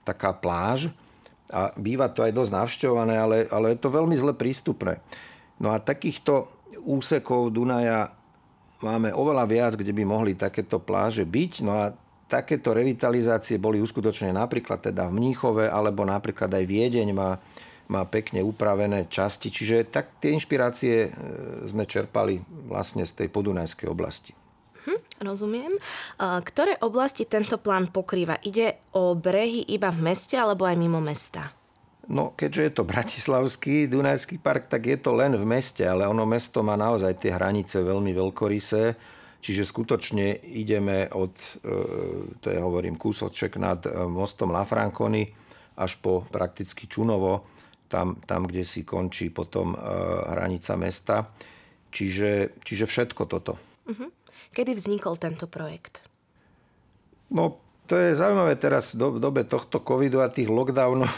taká 0.07 0.31
pláž 0.31 0.95
a 1.50 1.75
býva 1.75 2.07
to 2.07 2.23
aj 2.23 2.31
dosť 2.31 2.52
navšťované, 2.62 3.14
ale, 3.19 3.37
ale 3.50 3.75
je 3.75 3.83
to 3.83 3.90
veľmi 3.90 4.14
zle 4.14 4.38
prístupné. 4.38 5.02
No 5.59 5.75
a 5.75 5.83
takýchto 5.83 6.47
úsekov 6.87 7.50
Dunaja 7.50 8.14
máme 8.87 9.11
oveľa 9.11 9.50
viac, 9.50 9.73
kde 9.75 9.90
by 9.99 10.07
mohli 10.07 10.38
takéto 10.38 10.78
pláže 10.78 11.26
byť. 11.26 11.52
No 11.66 11.75
a 11.75 11.90
takéto 12.31 12.71
revitalizácie 12.71 13.59
boli 13.59 13.83
uskutočnené 13.83 14.31
napríklad 14.31 14.78
teda 14.78 15.11
v 15.11 15.19
Mníchove, 15.19 15.66
alebo 15.66 16.07
napríklad 16.07 16.55
aj 16.55 16.64
Viedeň 16.71 17.11
má, 17.11 17.43
má 17.88 18.02
pekne 18.07 18.43
upravené 18.43 19.07
časti. 19.07 19.50
Čiže 19.50 19.88
tak 19.90 20.19
tie 20.19 20.35
inšpirácie 20.35 20.95
e, 21.07 21.09
sme 21.66 21.87
čerpali 21.87 22.43
vlastne 22.66 23.07
z 23.07 23.25
tej 23.25 23.28
podunajskej 23.31 23.88
oblasti. 23.90 24.35
Hm, 24.87 25.26
rozumiem. 25.26 25.75
Ktoré 26.23 26.78
oblasti 26.78 27.26
tento 27.26 27.59
plán 27.59 27.90
pokrýva? 27.90 28.38
Ide 28.47 28.78
o 28.95 29.19
brehy 29.19 29.66
iba 29.75 29.90
v 29.90 30.14
meste 30.14 30.38
alebo 30.38 30.62
aj 30.62 30.78
mimo 30.78 31.02
mesta? 31.02 31.50
No, 32.07 32.38
keďže 32.38 32.62
je 32.62 32.73
to 32.73 32.87
Bratislavský 32.87 33.90
Dunajský 33.90 34.38
park, 34.38 34.71
tak 34.71 34.87
je 34.87 34.95
to 34.95 35.11
len 35.11 35.35
v 35.35 35.43
meste, 35.43 35.83
ale 35.83 36.07
ono 36.07 36.23
mesto 36.23 36.62
má 36.62 36.78
naozaj 36.78 37.19
tie 37.19 37.35
hranice 37.35 37.83
veľmi 37.83 38.14
veľkorysé, 38.14 38.95
čiže 39.43 39.66
skutočne 39.66 40.38
ideme 40.55 41.11
od, 41.11 41.35
e, 41.66 42.38
to 42.38 42.47
ja 42.55 42.62
hovorím, 42.62 42.95
kúsoček 42.95 43.59
nad 43.59 43.83
e, 43.83 43.90
mostom 44.07 44.55
Lafranconi 44.55 45.26
až 45.75 45.99
po 45.99 46.23
prakticky 46.31 46.87
Čunovo, 46.87 47.55
tam, 47.87 48.19
tam 48.26 48.45
kde 48.47 48.62
si 48.66 48.83
končí 48.83 49.31
potom 49.31 49.75
e, 49.75 49.78
hranica 50.35 50.75
mesta. 50.76 51.31
Čiže, 51.90 52.61
čiže 52.61 52.85
všetko 52.85 53.23
toto. 53.25 53.57
Uh-huh. 53.88 54.11
Kedy 54.52 54.76
vznikol 54.76 55.16
tento 55.16 55.49
projekt? 55.49 56.05
No, 57.33 57.57
to 57.87 57.97
je 57.97 58.19
zaujímavé 58.19 58.59
teraz 58.59 58.95
v 58.95 59.19
dobe 59.23 59.47
tohto 59.47 59.81
covidu 59.81 60.21
a 60.21 60.28
tých 60.28 60.50
lockdownov 60.50 61.11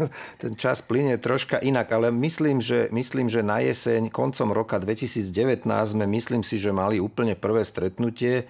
ten 0.42 0.52
čas 0.54 0.84
plinie 0.84 1.16
troška 1.16 1.60
inak, 1.60 1.88
ale 1.92 2.12
myslím 2.12 2.60
že, 2.60 2.88
myslím, 2.92 3.28
že 3.32 3.40
na 3.46 3.64
jeseň, 3.64 4.12
koncom 4.12 4.52
roka 4.52 4.76
2019 4.76 5.64
sme, 5.66 6.04
myslím 6.08 6.42
si, 6.44 6.60
že 6.60 6.74
mali 6.74 7.00
úplne 7.00 7.36
prvé 7.36 7.64
stretnutie. 7.64 8.48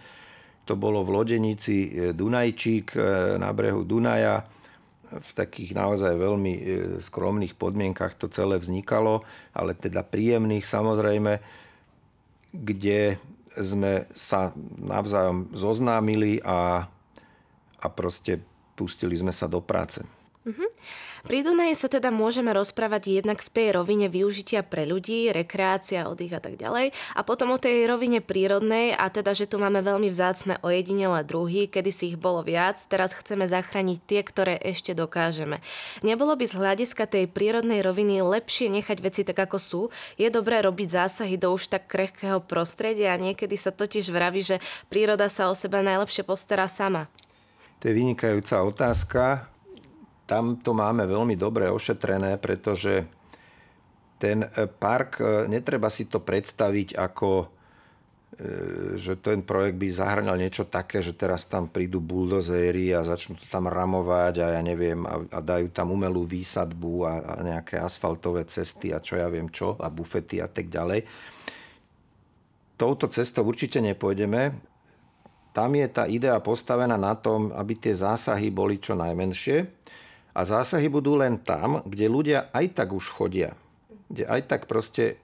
To 0.66 0.74
bolo 0.74 1.06
v 1.06 1.14
Lodenici 1.14 1.76
e, 1.86 2.10
Dunajčík 2.10 2.98
e, 2.98 3.00
na 3.38 3.54
brehu 3.54 3.86
Dunaja. 3.86 4.42
V 5.06 5.30
takých 5.36 5.76
naozaj 5.76 6.18
veľmi 6.18 6.52
e, 6.54 6.62
skromných 6.98 7.54
podmienkach 7.54 8.18
to 8.18 8.26
celé 8.26 8.58
vznikalo, 8.58 9.22
ale 9.54 9.78
teda 9.78 10.02
príjemných 10.02 10.66
samozrejme, 10.66 11.38
kde 12.50 13.20
sme 13.56 14.04
sa 14.12 14.52
navzájom 14.76 15.52
zoznámili 15.56 16.42
a, 16.44 16.90
a 17.80 17.86
proste 17.88 18.42
pustili 18.76 19.16
sme 19.16 19.32
sa 19.32 19.48
do 19.48 19.64
práce. 19.64 20.04
Uh-huh. 20.46 20.70
Pri 21.26 21.42
Dunaji 21.42 21.74
sa 21.74 21.90
teda 21.90 22.14
môžeme 22.14 22.54
rozprávať 22.54 23.18
jednak 23.18 23.42
v 23.42 23.50
tej 23.50 23.68
rovine 23.74 24.06
využitia 24.06 24.62
pre 24.62 24.86
ľudí, 24.86 25.34
rekreácia, 25.34 26.06
oddych 26.06 26.38
a 26.38 26.38
tak 26.38 26.54
ďalej 26.54 26.94
a 27.18 27.20
potom 27.26 27.50
o 27.50 27.58
tej 27.58 27.82
rovine 27.90 28.22
prírodnej 28.22 28.94
a 28.94 29.10
teda, 29.10 29.34
že 29.34 29.50
tu 29.50 29.58
máme 29.58 29.82
veľmi 29.82 30.06
vzácne 30.06 30.62
ojedinelé 30.62 31.26
druhy, 31.26 31.66
kedy 31.66 31.90
si 31.90 32.14
ich 32.14 32.18
bolo 32.22 32.46
viac, 32.46 32.78
teraz 32.86 33.18
chceme 33.18 33.50
zachrániť 33.50 33.98
tie, 34.06 34.22
ktoré 34.22 34.54
ešte 34.62 34.94
dokážeme. 34.94 35.58
Nebolo 36.06 36.38
by 36.38 36.46
z 36.46 36.54
hľadiska 36.54 37.10
tej 37.10 37.26
prírodnej 37.26 37.82
roviny 37.82 38.22
lepšie 38.22 38.70
nechať 38.70 39.02
veci 39.02 39.26
tak, 39.26 39.50
ako 39.50 39.58
sú? 39.58 39.82
Je 40.14 40.30
dobré 40.30 40.62
robiť 40.62 40.94
zásahy 40.94 41.34
do 41.34 41.50
už 41.58 41.74
tak 41.74 41.90
krehkého 41.90 42.38
prostredia 42.38 43.10
a 43.10 43.18
niekedy 43.18 43.58
sa 43.58 43.74
totiž 43.74 44.14
vraví, 44.14 44.46
že 44.46 44.62
príroda 44.86 45.26
sa 45.26 45.50
o 45.50 45.58
seba 45.58 45.82
najlepšie 45.82 46.22
postará 46.22 46.70
sama. 46.70 47.10
To 47.82 47.90
je 47.90 47.98
vynikajúca 47.98 48.62
otázka 48.62 49.55
tam 50.26 50.58
to 50.58 50.74
máme 50.74 51.06
veľmi 51.06 51.38
dobre 51.38 51.70
ošetrené, 51.70 52.36
pretože 52.42 53.06
ten 54.18 54.42
e, 54.42 54.66
park, 54.66 55.22
e, 55.22 55.46
netreba 55.46 55.86
si 55.86 56.10
to 56.10 56.18
predstaviť 56.18 56.98
ako 56.98 57.30
e, 57.38 57.46
že 58.98 59.22
ten 59.22 59.46
projekt 59.46 59.78
by 59.78 59.86
zahrňal 59.86 60.36
niečo 60.36 60.66
také, 60.66 60.98
že 60.98 61.14
teraz 61.14 61.46
tam 61.46 61.70
prídu 61.70 62.02
buldozéry 62.02 62.90
a 62.90 63.06
začnú 63.06 63.38
to 63.38 63.46
tam 63.46 63.70
ramovať 63.70 64.34
a 64.42 64.46
ja 64.58 64.62
neviem, 64.66 65.06
a, 65.06 65.22
a 65.30 65.38
dajú 65.38 65.70
tam 65.70 65.94
umelú 65.94 66.26
výsadbu 66.26 66.94
a, 67.06 67.12
a 67.22 67.32
nejaké 67.46 67.78
asfaltové 67.78 68.50
cesty 68.50 68.90
a 68.90 68.98
čo 68.98 69.14
ja 69.14 69.30
viem 69.30 69.46
čo, 69.46 69.78
a 69.78 69.86
bufety 69.86 70.42
a 70.42 70.50
tak 70.50 70.66
ďalej. 70.66 71.06
Touto 72.76 73.08
cestou 73.08 73.46
určite 73.48 73.80
nepôjdeme. 73.80 74.52
Tam 75.56 75.72
je 75.72 75.88
tá 75.88 76.04
idea 76.04 76.36
postavená 76.44 77.00
na 77.00 77.16
tom, 77.16 77.48
aby 77.56 77.72
tie 77.72 77.96
zásahy 77.96 78.52
boli 78.52 78.76
čo 78.76 78.92
najmenšie 78.92 79.64
a 80.36 80.44
zásahy 80.44 80.92
budú 80.92 81.16
len 81.16 81.40
tam, 81.40 81.80
kde 81.88 82.12
ľudia 82.12 82.52
aj 82.52 82.76
tak 82.76 82.92
už 82.92 83.08
chodia. 83.08 83.56
Kde 84.12 84.28
aj 84.28 84.40
tak 84.44 84.68
proste 84.68 85.16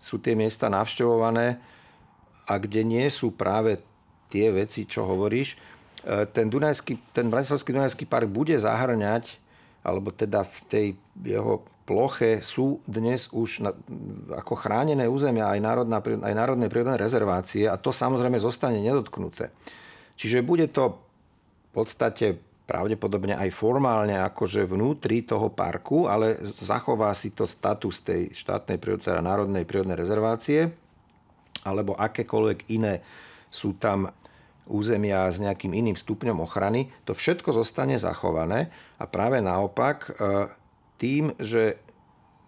sú 0.00 0.16
tie 0.16 0.32
miesta 0.32 0.72
navštevované 0.72 1.60
a 2.48 2.54
kde 2.56 2.80
nie 2.80 3.04
sú 3.12 3.36
práve 3.36 3.84
tie 4.32 4.48
veci, 4.48 4.88
čo 4.88 5.04
hovoríš. 5.04 5.52
E, 5.52 5.56
ten, 6.32 6.48
Dunajský, 6.48 7.12
ten 7.12 7.28
Bratislavský 7.28 7.76
Dunajský 7.76 8.04
park 8.08 8.32
bude 8.32 8.56
zahrňať, 8.56 9.36
alebo 9.84 10.08
teda 10.08 10.48
v 10.48 10.56
tej 10.72 10.86
jeho 11.20 11.60
ploche 11.84 12.40
sú 12.40 12.80
dnes 12.88 13.28
už 13.36 13.68
na, 13.68 13.76
ako 14.32 14.56
chránené 14.56 15.04
územia 15.04 15.52
aj, 15.52 15.60
národná, 15.60 16.00
aj 16.00 16.34
národné 16.34 16.72
prírodné 16.72 16.96
rezervácie 16.96 17.68
a 17.68 17.76
to 17.76 17.92
samozrejme 17.92 18.40
zostane 18.40 18.80
nedotknuté. 18.80 19.52
Čiže 20.16 20.40
bude 20.40 20.72
to 20.72 20.96
v 21.68 21.70
podstate 21.76 22.40
pravdepodobne 22.64 23.36
aj 23.36 23.52
formálne 23.52 24.16
akože 24.16 24.64
vnútri 24.64 25.20
toho 25.20 25.52
parku, 25.52 26.08
ale 26.08 26.40
zachová 26.44 27.12
si 27.12 27.36
to 27.36 27.44
status 27.44 28.00
tej 28.00 28.32
štátnej 28.32 28.80
teda 28.80 29.20
národnej 29.20 29.68
prírodnej 29.68 30.00
rezervácie 30.00 30.72
alebo 31.64 31.96
akékoľvek 31.96 32.68
iné 32.72 33.00
sú 33.48 33.76
tam 33.80 34.12
územia 34.64 35.28
s 35.28 35.40
nejakým 35.44 35.76
iným 35.76 35.96
stupňom 35.96 36.40
ochrany, 36.40 36.88
to 37.04 37.12
všetko 37.12 37.52
zostane 37.52 38.00
zachované 38.00 38.72
a 38.96 39.04
práve 39.04 39.44
naopak 39.44 40.08
e, 40.08 40.10
tým, 40.96 41.36
že 41.36 41.76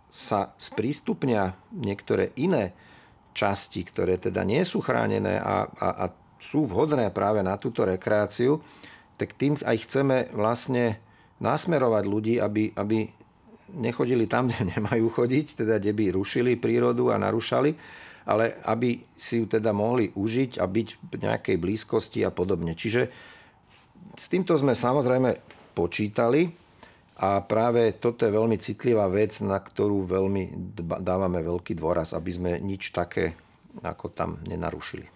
sa 0.09 0.57
sprístupnia 0.57 1.53
niektoré 1.77 2.33
iné 2.41 2.73
časti, 3.37 3.85
ktoré 3.85 4.17
teda 4.17 4.49
nie 4.49 4.65
sú 4.65 4.81
chránené 4.81 5.37
a, 5.37 5.69
a, 5.69 5.89
a 5.93 6.05
sú 6.41 6.65
vhodné 6.65 7.13
práve 7.13 7.45
na 7.45 7.61
túto 7.61 7.85
rekreáciu, 7.85 8.65
tak 9.17 9.37
tým 9.37 9.57
aj 9.61 9.77
chceme 9.89 10.17
vlastne 10.33 11.01
nasmerovať 11.41 12.05
ľudí, 12.09 12.35
aby, 12.41 12.73
aby 12.77 13.09
nechodili 13.77 14.29
tam, 14.31 14.47
kde 14.51 14.77
nemajú 14.77 15.07
chodiť, 15.11 15.65
teda 15.65 15.81
kde 15.81 15.93
by 15.93 16.05
rušili 16.17 16.61
prírodu 16.61 17.13
a 17.13 17.21
narúšali, 17.21 17.77
ale 18.27 18.59
aby 18.67 19.01
si 19.15 19.39
ju 19.43 19.47
teda 19.47 19.71
mohli 19.71 20.11
užiť 20.11 20.59
a 20.59 20.65
byť 20.67 20.89
v 20.99 21.15
nejakej 21.23 21.57
blízkosti 21.63 22.27
a 22.27 22.35
podobne. 22.35 22.75
Čiže 22.75 23.09
s 24.17 24.27
týmto 24.27 24.57
sme 24.59 24.75
samozrejme 24.75 25.39
počítali 25.77 26.51
a 27.17 27.41
práve 27.45 27.97
toto 27.97 28.27
je 28.27 28.35
veľmi 28.35 28.57
citlivá 28.61 29.07
vec, 29.09 29.41
na 29.41 29.61
ktorú 29.61 30.05
veľmi 30.05 30.75
dávame 31.01 31.41
veľký 31.41 31.77
dôraz, 31.79 32.13
aby 32.13 32.31
sme 32.33 32.51
nič 32.61 32.91
také 32.93 33.37
ako 33.85 34.09
tam 34.13 34.41
nenarušili. 34.49 35.16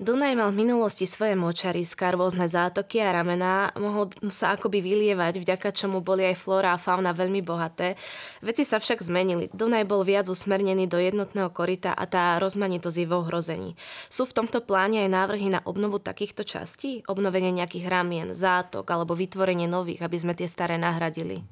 Dunaj 0.00 0.32
mal 0.32 0.48
v 0.48 0.64
minulosti 0.64 1.04
svoje 1.04 1.36
močariska, 1.36 2.16
rôzne 2.16 2.48
zátoky 2.48 3.04
a 3.04 3.12
ramená, 3.12 3.68
mohol 3.76 4.08
sa 4.32 4.56
akoby 4.56 4.80
vylievať, 4.80 5.44
vďaka 5.44 5.76
čomu 5.76 6.00
boli 6.00 6.24
aj 6.24 6.40
flóra 6.40 6.72
a 6.72 6.80
fauna 6.80 7.12
veľmi 7.12 7.44
bohaté. 7.44 8.00
Veci 8.40 8.64
sa 8.64 8.80
však 8.80 9.04
zmenili. 9.04 9.52
Dunaj 9.52 9.84
bol 9.84 10.00
viac 10.00 10.32
usmernený 10.32 10.88
do 10.88 10.96
jednotného 10.96 11.52
korita 11.52 11.92
a 11.92 12.08
tá 12.08 12.40
rozmanitosť 12.40 12.96
je 12.96 13.04
v 13.04 13.12
ohrození. 13.12 13.70
Sú 14.08 14.24
v 14.24 14.40
tomto 14.40 14.64
pláne 14.64 15.04
aj 15.04 15.12
návrhy 15.12 15.52
na 15.52 15.60
obnovu 15.68 16.00
takýchto 16.00 16.48
častí? 16.48 17.04
Obnovenie 17.04 17.52
nejakých 17.52 17.84
ramien, 17.92 18.32
zátok 18.32 18.88
alebo 18.88 19.12
vytvorenie 19.12 19.68
nových, 19.68 20.00
aby 20.00 20.16
sme 20.16 20.32
tie 20.32 20.48
staré 20.48 20.80
nahradili? 20.80 21.44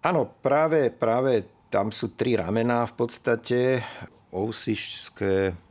Áno, 0.00 0.24
práve, 0.40 0.88
práve 0.88 1.44
tam 1.68 1.92
sú 1.92 2.16
tri 2.16 2.32
ramená 2.32 2.88
v 2.88 2.94
podstate. 2.96 3.84
Ousišské, 4.32 5.67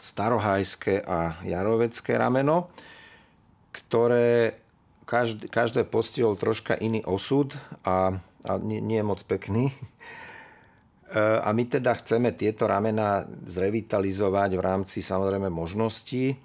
starohajské 0.00 1.02
a 1.02 1.38
jarovecké 1.44 2.16
rameno, 2.18 2.70
ktoré 3.72 4.58
každé, 5.08 5.48
každé 5.48 5.82
postihol 5.88 6.36
troška 6.36 6.76
iný 6.76 7.00
osud 7.08 7.56
a, 7.82 8.20
a 8.44 8.52
nie, 8.60 8.84
nie 8.84 9.00
je 9.00 9.08
moc 9.08 9.20
pekný. 9.24 9.72
E, 11.08 11.40
a 11.40 11.56
my 11.56 11.64
teda 11.64 11.96
chceme 11.96 12.36
tieto 12.36 12.68
ramena 12.68 13.24
zrevitalizovať 13.48 14.50
v 14.52 14.60
rámci 14.60 15.00
samozrejme 15.00 15.48
možností. 15.48 16.36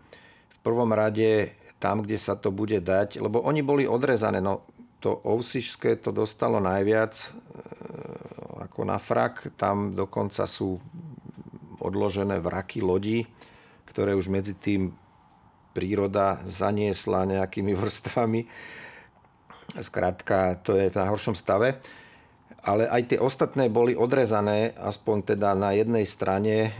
V 0.47 0.57
prvom 0.63 0.87
rade 0.95 1.51
tam, 1.83 1.99
kde 1.99 2.15
sa 2.15 2.39
to 2.39 2.47
bude 2.47 2.79
dať, 2.79 3.19
lebo 3.19 3.43
oni 3.43 3.59
boli 3.59 3.83
odrezané. 3.83 4.39
No, 4.39 4.63
to 5.03 5.19
Ousišské 5.19 5.99
to 5.99 6.15
dostalo 6.15 6.63
najviac 6.63 7.11
e, 7.11 7.25
ako 8.63 8.87
na 8.87 8.95
frak. 8.95 9.51
Tam 9.59 9.91
dokonca 9.91 10.47
sú 10.47 10.79
odložené 11.83 12.39
vraky 12.39 12.79
lodí, 12.79 13.27
ktoré 13.83 14.15
už 14.15 14.31
medzi 14.31 14.55
tým 14.55 14.95
príroda 15.75 16.39
zaniesla 16.47 17.27
nejakými 17.27 17.75
vrstvami. 17.81 18.41
Skrátka, 19.73 20.61
to 20.61 20.77
je 20.77 20.93
v 20.93 20.99
najhoršom 20.99 21.35
stave. 21.35 21.81
Ale 22.63 22.87
aj 22.87 23.11
tie 23.11 23.19
ostatné 23.19 23.67
boli 23.67 23.91
odrezané, 23.91 24.71
aspoň 24.79 25.35
teda 25.35 25.51
na 25.51 25.75
jednej 25.75 26.07
strane 26.07 26.55
e, 26.63 26.71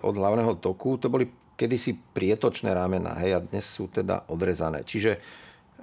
od 0.00 0.14
hlavného 0.16 0.56
toku. 0.56 0.96
To 0.96 1.12
boli 1.12 1.28
kedysi 1.52 2.00
prietočné 2.16 2.72
ramena, 2.72 3.20
hej, 3.20 3.36
a 3.36 3.44
dnes 3.44 3.68
sú 3.68 3.92
teda 3.92 4.24
odrezané. 4.32 4.88
Čiže, 4.88 5.20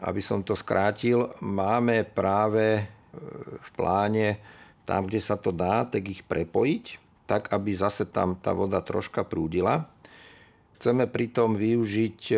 aby 0.02 0.18
som 0.18 0.42
to 0.42 0.58
skrátil, 0.58 1.30
máme 1.46 2.10
práve 2.10 2.66
e, 2.80 2.84
v 3.60 3.70
pláne 3.78 4.42
tam, 4.90 5.06
kde 5.06 5.22
sa 5.22 5.38
to 5.38 5.54
dá, 5.54 5.86
tak 5.86 6.10
ich 6.10 6.26
prepojiť, 6.26 7.09
tak 7.30 7.54
aby 7.54 7.78
zase 7.78 8.10
tam 8.10 8.34
tá 8.34 8.58
voda 8.58 8.82
troška 8.82 9.22
prúdila. 9.22 9.86
Chceme 10.82 11.06
pritom 11.06 11.54
využiť 11.54 12.20
e, 12.34 12.36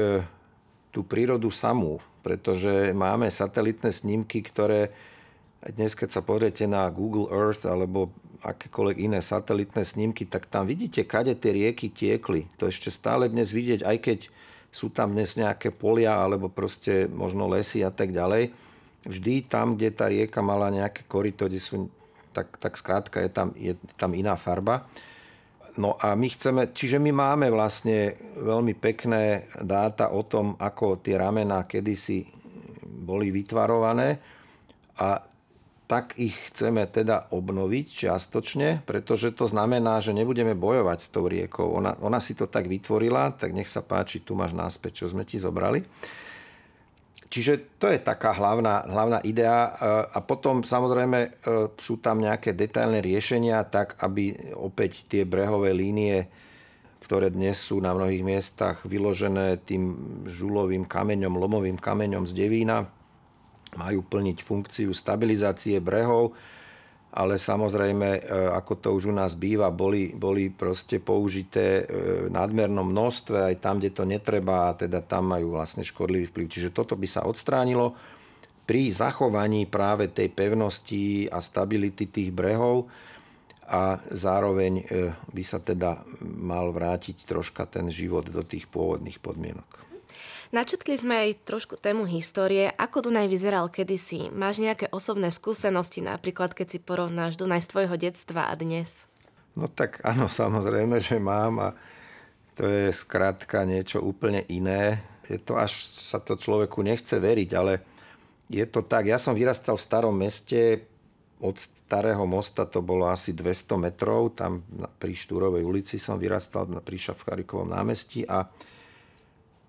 tú 0.91 1.07
prírodu 1.07 1.47
samú, 1.47 2.03
pretože 2.19 2.91
máme 2.91 3.31
satelitné 3.31 3.95
snímky, 3.95 4.43
ktoré 4.43 4.91
dnes, 5.63 5.95
keď 5.95 6.19
sa 6.19 6.21
pozriete 6.25 6.67
na 6.67 6.91
Google 6.91 7.31
Earth 7.31 7.63
alebo 7.63 8.11
akékoľvek 8.41 8.97
iné 8.99 9.21
satelitné 9.21 9.85
snímky, 9.85 10.25
tak 10.25 10.49
tam 10.49 10.65
vidíte, 10.65 11.05
kade 11.05 11.37
tie 11.37 11.53
rieky 11.53 11.93
tiekli. 11.93 12.49
To 12.57 12.67
ešte 12.67 12.89
stále 12.89 13.29
dnes 13.29 13.53
vidieť, 13.53 13.85
aj 13.85 13.97
keď 14.01 14.19
sú 14.73 14.89
tam 14.89 15.13
dnes 15.13 15.37
nejaké 15.37 15.69
polia 15.69 16.17
alebo 16.17 16.49
proste 16.49 17.05
možno 17.07 17.45
lesy 17.47 17.85
a 17.85 17.93
tak 17.93 18.11
ďalej. 18.11 18.51
Vždy 19.05 19.45
tam, 19.45 19.77
kde 19.77 19.89
tá 19.93 20.09
rieka 20.09 20.41
mala 20.41 20.73
nejaké 20.73 21.05
korito, 21.05 21.45
kde 21.45 21.61
sú 21.61 21.93
tak, 22.31 22.57
tak 22.57 22.73
skrátka 22.79 23.21
je 23.21 23.29
tam, 23.29 23.53
je 23.55 23.75
tam 23.95 24.15
iná 24.15 24.35
farba. 24.39 24.87
No 25.79 25.95
a 25.95 26.19
my 26.19 26.27
chceme, 26.27 26.75
čiže 26.75 26.99
my 26.99 27.11
máme 27.15 27.47
vlastne 27.47 28.19
veľmi 28.35 28.75
pekné 28.75 29.47
dáta 29.63 30.11
o 30.11 30.27
tom, 30.27 30.59
ako 30.59 30.99
tie 30.99 31.15
ramená 31.15 31.63
kedysi 31.63 32.27
boli 32.83 33.31
vytvarované 33.31 34.19
a 34.99 35.23
tak 35.87 36.15
ich 36.15 36.35
chceme 36.47 36.87
teda 36.87 37.27
obnoviť 37.35 37.85
čiastočne, 37.91 38.87
pretože 38.87 39.35
to 39.35 39.43
znamená, 39.43 39.99
že 39.99 40.15
nebudeme 40.15 40.55
bojovať 40.55 40.99
s 41.03 41.11
tou 41.11 41.27
riekou. 41.27 41.67
Ona, 41.67 41.99
ona 41.99 42.23
si 42.23 42.31
to 42.31 42.47
tak 42.47 42.71
vytvorila, 42.71 43.35
tak 43.35 43.51
nech 43.51 43.67
sa 43.67 43.83
páči, 43.83 44.23
tu 44.23 44.31
máš 44.31 44.55
náspäť, 44.55 45.03
čo 45.03 45.11
sme 45.11 45.27
ti 45.27 45.35
zobrali. 45.35 45.83
Čiže 47.31 47.79
to 47.79 47.87
je 47.87 47.95
taká 47.95 48.35
hlavná, 48.35 48.83
hlavná 48.91 49.23
idea 49.23 49.55
e, 49.55 49.71
a 50.11 50.19
potom 50.19 50.67
samozrejme 50.67 51.19
e, 51.23 51.29
sú 51.79 52.03
tam 52.03 52.19
nejaké 52.19 52.51
detailné 52.51 52.99
riešenia 52.99 53.63
tak, 53.71 53.95
aby 54.03 54.51
opäť 54.59 55.07
tie 55.07 55.23
brehové 55.23 55.71
línie, 55.71 56.27
ktoré 57.07 57.31
dnes 57.31 57.55
sú 57.55 57.79
na 57.79 57.95
mnohých 57.95 58.27
miestach 58.27 58.83
vyložené 58.83 59.63
tým 59.63 59.95
žulovým 60.27 60.83
kameňom, 60.83 61.39
lomovým 61.39 61.79
kameňom 61.79 62.27
z 62.27 62.35
Devína, 62.35 62.91
majú 63.79 64.03
plniť 64.03 64.43
funkciu 64.43 64.91
stabilizácie 64.91 65.79
brehov, 65.79 66.35
ale 67.11 67.35
samozrejme, 67.35 68.09
e, 68.17 68.21
ako 68.55 68.73
to 68.79 68.89
už 68.95 69.11
u 69.11 69.15
nás 69.15 69.35
býva, 69.35 69.67
boli, 69.67 70.15
boli 70.15 70.47
proste 70.47 71.03
použité 71.03 71.83
v 71.87 72.31
nadmernom 72.31 72.87
množstve 72.87 73.51
aj 73.51 73.55
tam, 73.59 73.83
kde 73.83 73.91
to 73.91 74.03
netreba, 74.07 74.71
a 74.71 74.77
teda 74.79 75.03
tam 75.03 75.35
majú 75.35 75.59
vlastne 75.59 75.83
škodlivý 75.83 76.31
vplyv. 76.31 76.47
Čiže 76.47 76.69
toto 76.75 76.95
by 76.95 77.07
sa 77.07 77.27
odstránilo 77.27 77.93
pri 78.63 78.87
zachovaní 78.87 79.67
práve 79.67 80.07
tej 80.15 80.31
pevnosti 80.31 81.27
a 81.27 81.43
stability 81.43 82.07
tých 82.07 82.31
brehov 82.31 82.87
a 83.67 83.99
zároveň 84.15 84.73
e, 84.79 84.83
by 85.15 85.43
sa 85.43 85.59
teda 85.59 86.03
mal 86.23 86.71
vrátiť 86.71 87.27
troška 87.27 87.67
ten 87.67 87.91
život 87.91 88.27
do 88.31 88.43
tých 88.43 88.71
pôvodných 88.71 89.19
podmienok. 89.19 89.90
Načetli 90.51 90.99
sme 90.99 91.15
aj 91.15 91.47
trošku 91.47 91.79
tému 91.79 92.03
histórie. 92.11 92.75
Ako 92.75 93.07
Dunaj 93.07 93.31
vyzeral 93.31 93.71
kedysi? 93.71 94.27
Máš 94.35 94.59
nejaké 94.59 94.91
osobné 94.91 95.31
skúsenosti, 95.31 96.03
napríklad 96.03 96.51
keď 96.51 96.75
si 96.75 96.79
porovnáš 96.83 97.39
Dunaj 97.39 97.63
z 97.63 97.71
tvojho 97.71 97.95
detstva 97.95 98.51
a 98.51 98.53
dnes? 98.59 99.07
No 99.55 99.71
tak 99.71 100.03
áno, 100.03 100.27
samozrejme, 100.27 100.99
že 100.99 101.23
mám 101.23 101.55
a 101.63 101.69
to 102.59 102.67
je 102.67 102.91
skrátka 102.91 103.63
niečo 103.63 104.03
úplne 104.03 104.43
iné. 104.51 104.99
Je 105.31 105.39
to 105.39 105.55
až 105.55 105.87
sa 105.87 106.19
to 106.19 106.35
človeku 106.35 106.83
nechce 106.83 107.15
veriť, 107.15 107.49
ale 107.55 107.79
je 108.51 108.67
to 108.67 108.83
tak. 108.83 109.07
Ja 109.07 109.15
som 109.15 109.31
vyrastal 109.31 109.79
v 109.79 109.87
starom 109.87 110.19
meste, 110.19 110.83
od 111.39 111.55
starého 111.63 112.27
mosta 112.27 112.67
to 112.67 112.83
bolo 112.83 113.07
asi 113.07 113.31
200 113.31 113.87
metrov, 113.87 114.35
tam 114.35 114.67
pri 114.99 115.15
Štúrovej 115.15 115.63
ulici 115.63 115.95
som 115.95 116.19
vyrastal 116.19 116.67
pri 116.83 116.97
Šafcharikovom 116.99 117.71
námestí 117.71 118.27
a 118.27 118.51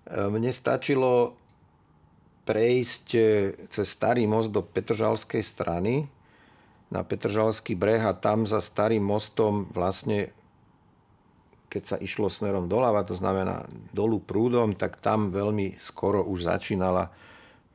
mne 0.09 0.51
stačilo 0.51 1.37
prejsť 2.43 3.07
e, 3.15 3.21
cez 3.71 3.87
starý 3.87 4.27
most 4.27 4.51
do 4.51 4.59
Petržalskej 4.59 5.39
strany 5.39 6.11
na 6.91 7.01
Petržalský 7.01 7.73
breh 7.73 8.03
a 8.03 8.13
tam 8.13 8.43
za 8.43 8.59
starým 8.59 9.01
mostom 9.01 9.65
vlastne 9.71 10.35
keď 11.73 11.83
sa 11.89 11.97
išlo 11.97 12.29
smerom 12.29 12.69
doľava, 12.69 13.01
to 13.01 13.17
znamená 13.17 13.65
dolu 13.89 14.21
prúdom, 14.21 14.77
tak 14.77 15.01
tam 15.01 15.33
veľmi 15.33 15.81
skoro 15.81 16.21
už 16.21 16.45
začínala 16.45 17.09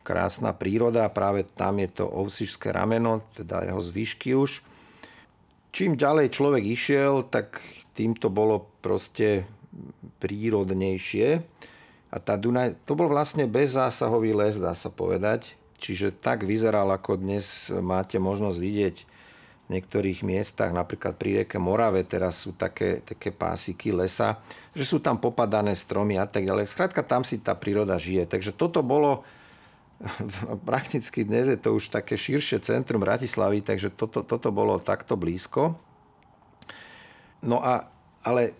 krásna 0.07 0.55
príroda 0.55 1.11
práve 1.11 1.43
tam 1.43 1.83
je 1.83 2.01
to 2.01 2.07
Ovsišské 2.07 2.71
rameno, 2.71 3.21
teda 3.35 3.67
jeho 3.67 3.83
zvyšky 3.83 4.38
už. 4.38 4.62
Čím 5.75 6.01
ďalej 6.01 6.33
človek 6.33 6.64
išiel, 6.64 7.29
tak 7.29 7.61
tým 7.93 8.14
to 8.14 8.33
bolo 8.33 8.71
proste 8.81 9.45
prírodnejšie. 10.23 11.43
A 12.09 12.16
tá 12.16 12.40
Dunaj, 12.40 12.81
to 12.88 12.97
bol 12.97 13.09
vlastne 13.09 13.44
bezzásahový 13.44 14.33
les, 14.33 14.57
dá 14.57 14.73
sa 14.73 14.88
povedať. 14.88 15.59
Čiže 15.79 16.11
tak 16.11 16.42
vyzeral, 16.42 16.90
ako 16.90 17.21
dnes 17.21 17.71
máte 17.71 18.18
možnosť 18.18 18.59
vidieť 18.59 18.97
v 19.68 19.77
niektorých 19.77 20.25
miestach, 20.25 20.73
napríklad 20.73 21.21
pri 21.21 21.44
rieke 21.44 21.61
Morave, 21.61 22.01
teraz 22.01 22.40
sú 22.40 22.57
také, 22.57 23.05
také 23.05 23.29
pásiky 23.29 23.92
lesa, 23.92 24.40
že 24.73 24.88
sú 24.88 24.97
tam 24.97 25.21
popadané 25.21 25.77
stromy 25.77 26.16
a 26.16 26.25
tak 26.25 26.49
ďalej. 26.49 26.73
Skrátka, 26.73 27.05
tam 27.05 27.21
si 27.21 27.37
tá 27.44 27.53
príroda 27.53 28.01
žije. 28.01 28.25
Takže 28.25 28.57
toto 28.57 28.81
bolo 28.81 29.29
prakticky 30.71 31.27
dnes 31.27 31.51
je 31.51 31.59
to 31.59 31.75
už 31.75 31.90
také 31.90 32.14
širšie 32.14 32.62
centrum 32.62 33.03
Bratislavy, 33.03 33.61
takže 33.61 33.90
toto, 33.92 34.23
toto 34.23 34.49
bolo 34.55 34.79
takto 34.79 35.18
blízko. 35.18 35.75
No 37.42 37.62
a, 37.62 37.87
ale 38.23 38.57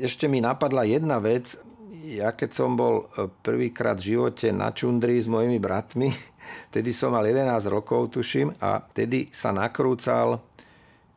ešte 0.00 0.28
mi 0.28 0.40
napadla 0.40 0.84
jedna 0.88 1.20
vec. 1.20 1.60
Ja 2.04 2.36
keď 2.36 2.50
som 2.52 2.76
bol 2.76 3.08
e, 3.16 3.32
prvýkrát 3.40 3.96
v 3.96 4.12
živote 4.12 4.52
na 4.52 4.76
čundri 4.76 5.16
s 5.16 5.24
mojimi 5.24 5.56
bratmi, 5.56 6.12
tedy 6.74 6.92
som 6.92 7.16
mal 7.16 7.24
11 7.24 7.64
rokov, 7.72 8.12
tuším, 8.12 8.52
a 8.60 8.84
tedy 8.92 9.32
sa 9.32 9.56
nakrúcal 9.56 10.44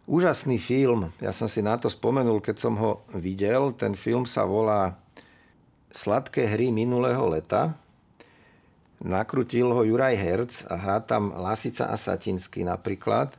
úžasný 0.08 0.56
film. 0.56 1.12
Ja 1.20 1.36
som 1.36 1.52
si 1.52 1.60
na 1.60 1.76
to 1.76 1.92
spomenul, 1.92 2.40
keď 2.40 2.56
som 2.56 2.80
ho 2.80 3.04
videl. 3.12 3.76
Ten 3.76 4.00
film 4.00 4.24
sa 4.24 4.48
volá 4.48 4.96
Sladké 5.92 6.48
hry 6.48 6.72
minulého 6.72 7.28
leta 7.28 7.76
Nakrutil 8.98 9.70
ho 9.70 9.86
Juraj 9.86 10.18
Herc 10.18 10.52
a 10.74 10.74
hrá 10.74 10.98
tam 10.98 11.30
Lasica 11.30 11.86
a 11.86 11.94
Satinsky 11.94 12.66
napríklad, 12.66 13.30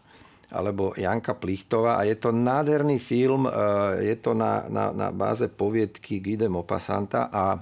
alebo 0.49 0.97
Janka 0.97 1.37
Plichtová 1.37 2.01
a 2.01 2.09
je 2.09 2.17
to 2.17 2.33
nádherný 2.33 2.97
film, 2.97 3.45
e, 3.45 3.53
je 4.09 4.17
to 4.17 4.33
na, 4.33 4.65
na, 4.69 4.93
na 4.97 5.09
báze 5.13 5.45
poviedky 5.45 6.25
Guy 6.25 6.41
de 6.41 6.49
Maupassanta 6.49 7.29
a 7.29 7.61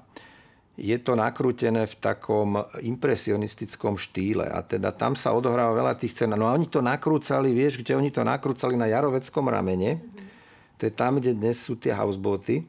je 0.76 0.94
to 1.00 1.16
nakrútené 1.16 1.88
v 1.88 1.94
takom 1.98 2.60
impresionistickom 2.84 3.96
štýle 3.96 4.44
a 4.44 4.60
teda 4.60 4.92
tam 4.92 5.16
sa 5.16 5.32
odohráva 5.32 5.72
veľa 5.72 5.96
tých 5.96 6.12
cen. 6.12 6.36
No 6.36 6.46
a 6.46 6.54
oni 6.54 6.68
to 6.68 6.84
nakrúcali, 6.84 7.50
vieš, 7.56 7.80
kde 7.80 7.96
oni 7.96 8.12
to 8.12 8.20
nakrúcali 8.20 8.76
na 8.76 8.86
Jaroveckom 8.86 9.48
ramene, 9.48 10.04
to 10.76 10.86
je 10.86 10.92
tam, 10.92 11.16
kde 11.16 11.32
dnes 11.32 11.56
sú 11.56 11.80
tie 11.80 11.96
houseboty. 11.96 12.68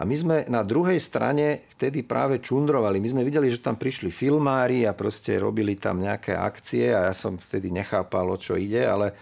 A 0.00 0.08
my 0.08 0.16
sme 0.16 0.36
na 0.48 0.64
druhej 0.64 0.96
strane 0.96 1.68
vtedy 1.76 2.00
práve 2.00 2.40
čundrovali. 2.40 2.96
My 2.96 3.12
sme 3.12 3.28
videli, 3.28 3.52
že 3.52 3.60
tam 3.60 3.76
prišli 3.76 4.08
filmári 4.08 4.88
a 4.88 4.96
proste 4.96 5.36
robili 5.36 5.76
tam 5.76 6.00
nejaké 6.00 6.32
akcie 6.32 6.88
a 6.96 7.12
ja 7.12 7.14
som 7.14 7.36
vtedy 7.36 7.68
nechápal, 7.68 8.24
o 8.32 8.40
čo 8.40 8.56
ide, 8.56 8.88
ale 8.88 9.12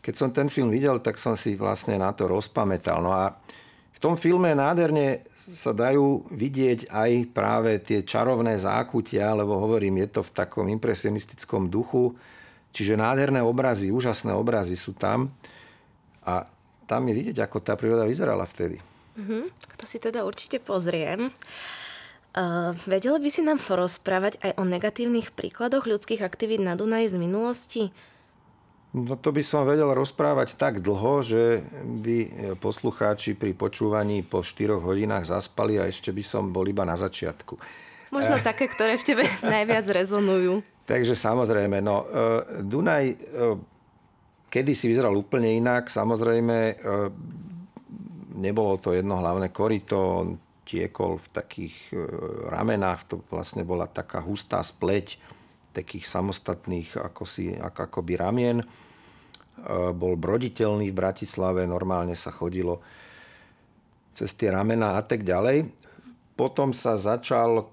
keď 0.00 0.14
som 0.16 0.32
ten 0.32 0.48
film 0.48 0.72
videl, 0.72 0.98
tak 1.00 1.20
som 1.20 1.36
si 1.36 1.56
vlastne 1.56 2.00
na 2.00 2.12
to 2.16 2.24
rozpamätal. 2.24 3.04
No 3.04 3.12
a 3.12 3.36
v 3.92 3.98
tom 4.00 4.16
filme 4.16 4.52
nádherne 4.56 5.28
sa 5.36 5.76
dajú 5.76 6.24
vidieť 6.32 6.88
aj 6.88 7.10
práve 7.36 7.76
tie 7.84 8.00
čarovné 8.00 8.56
zákutia, 8.56 9.36
lebo 9.36 9.60
hovorím, 9.60 10.00
je 10.04 10.20
to 10.20 10.22
v 10.24 10.34
takom 10.36 10.66
impresionistickom 10.72 11.68
duchu. 11.68 12.16
Čiže 12.70 12.96
nádherné 12.96 13.42
obrazy, 13.42 13.90
úžasné 13.90 14.30
obrazy 14.32 14.78
sú 14.78 14.96
tam. 14.96 15.28
A 16.24 16.46
tam 16.88 17.06
je 17.10 17.14
vidieť, 17.18 17.44
ako 17.44 17.60
tá 17.60 17.74
príroda 17.74 18.06
vyzerala 18.06 18.46
vtedy. 18.46 18.78
Mm-hmm. 19.18 19.42
To 19.76 19.84
si 19.84 19.98
teda 19.98 20.22
určite 20.22 20.62
pozriem. 20.62 21.34
Uh, 22.30 22.78
vedela 22.86 23.18
by 23.18 23.26
si 23.26 23.42
nám 23.42 23.58
porozprávať 23.58 24.38
aj 24.38 24.54
o 24.54 24.62
negatívnych 24.62 25.34
príkladoch 25.34 25.82
ľudských 25.82 26.22
aktivít 26.22 26.62
na 26.62 26.78
Dunaji 26.78 27.10
z 27.10 27.16
minulosti? 27.18 27.82
No 28.90 29.14
to 29.14 29.30
by 29.30 29.42
som 29.46 29.62
vedel 29.62 29.86
rozprávať 29.94 30.58
tak 30.58 30.82
dlho, 30.82 31.22
že 31.22 31.62
by 32.02 32.16
poslucháči 32.58 33.38
pri 33.38 33.54
počúvaní 33.54 34.26
po 34.26 34.42
4 34.42 34.82
hodinách 34.82 35.30
zaspali 35.30 35.78
a 35.78 35.86
ešte 35.86 36.10
by 36.10 36.22
som 36.26 36.50
bol 36.50 36.66
iba 36.66 36.82
na 36.82 36.98
začiatku. 36.98 37.54
Možno 38.10 38.36
uh, 38.38 38.42
také, 38.42 38.66
ktoré 38.66 38.98
v 38.98 39.06
tebe 39.06 39.24
najviac 39.46 39.86
rezonujú. 39.86 40.66
Takže 40.90 41.14
samozrejme, 41.14 41.78
no 41.78 42.02
uh, 42.02 42.42
Dunaj 42.66 43.14
kedy 44.50 44.74
si 44.74 44.90
vyzeral 44.90 45.14
úplne 45.14 45.54
inak. 45.54 45.86
Samozrejme, 45.86 46.82
nebolo 48.34 48.74
to 48.82 48.90
jedno 48.92 49.22
hlavné 49.22 49.54
korito, 49.54 49.96
on 49.96 50.28
tiekol 50.66 51.22
v 51.22 51.28
takých 51.30 51.76
ramenách, 52.50 53.00
to 53.06 53.14
vlastne 53.30 53.62
bola 53.62 53.86
taká 53.86 54.18
hustá 54.22 54.58
spleť 54.60 55.22
takých 55.70 56.06
samostatných 56.06 56.98
ako 56.98 57.24
si, 57.26 57.54
ako, 57.54 57.86
akoby 57.86 58.12
ramien. 58.18 58.58
E, 58.60 58.66
bol 59.94 60.18
broditeľný 60.18 60.90
v 60.90 60.98
Bratislave, 60.98 61.66
normálne 61.66 62.18
sa 62.18 62.34
chodilo 62.34 62.82
cez 64.14 64.34
tie 64.34 64.50
ramena 64.50 64.98
a 64.98 65.02
tak 65.02 65.22
ďalej. 65.22 65.70
Potom 66.34 66.74
sa 66.74 66.98
začal 66.98 67.70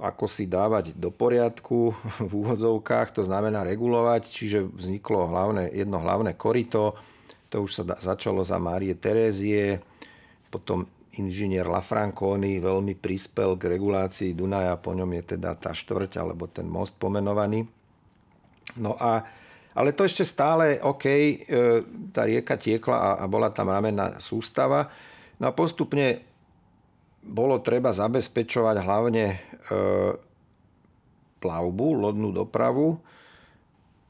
ako 0.00 0.24
si 0.24 0.48
dávať 0.48 0.96
do 0.96 1.12
poriadku 1.12 1.92
v 2.28 2.32
úvodzovkách, 2.32 3.20
to 3.20 3.22
znamená 3.22 3.62
regulovať, 3.62 4.22
čiže 4.26 4.64
vzniklo 4.64 5.28
hlavné, 5.28 5.70
jedno 5.76 6.00
hlavné 6.00 6.34
korito, 6.34 6.96
to 7.52 7.66
už 7.66 7.70
sa 7.70 7.82
začalo 7.98 8.40
za 8.40 8.56
Márie 8.62 8.94
Terézie, 8.96 9.82
potom 10.48 10.86
inžinier 11.18 11.66
Lafranconi 11.66 12.62
veľmi 12.62 12.94
prispel 12.94 13.58
k 13.58 13.74
regulácii 13.74 14.36
Dunaja, 14.36 14.78
po 14.78 14.94
ňom 14.94 15.10
je 15.18 15.34
teda 15.34 15.58
tá 15.58 15.74
štvrť 15.74 16.22
alebo 16.22 16.46
ten 16.46 16.70
most 16.70 16.94
pomenovaný. 17.02 17.66
No 18.78 18.94
a, 18.94 19.26
ale 19.74 19.90
to 19.90 20.06
ešte 20.06 20.22
stále, 20.22 20.78
OK, 20.78 21.06
e, 21.10 21.34
tá 22.14 22.22
rieka 22.22 22.54
tiekla 22.54 22.94
a, 22.94 23.10
a 23.18 23.24
bola 23.26 23.50
tam 23.50 23.74
ramenná 23.74 24.22
sústava. 24.22 24.86
No 25.42 25.50
a 25.50 25.56
postupne 25.56 26.22
bolo 27.26 27.58
treba 27.58 27.90
zabezpečovať 27.90 28.76
hlavne 28.78 29.24
e, 29.26 29.36
plavbu, 31.42 31.88
lodnú 31.98 32.30
dopravu, 32.30 33.02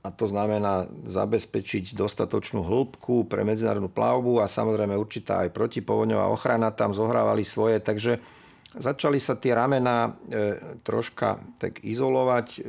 a 0.00 0.08
to 0.08 0.24
znamená 0.24 0.88
zabezpečiť 1.04 1.92
dostatočnú 1.92 2.64
hĺbku 2.64 3.28
pre 3.28 3.44
medzinárodnú 3.44 3.92
plavbu 3.92 4.40
a 4.40 4.48
samozrejme 4.48 4.96
určitá 4.96 5.44
aj 5.44 5.52
protipovodňová 5.52 6.32
ochrana 6.32 6.72
tam 6.72 6.96
zohrávali 6.96 7.44
svoje, 7.44 7.84
takže 7.84 8.16
začali 8.72 9.20
sa 9.20 9.36
tie 9.36 9.52
ramena 9.52 10.08
e, 10.08 10.56
troška 10.80 11.44
tak 11.60 11.84
izolovať, 11.84 12.46
e, 12.56 12.60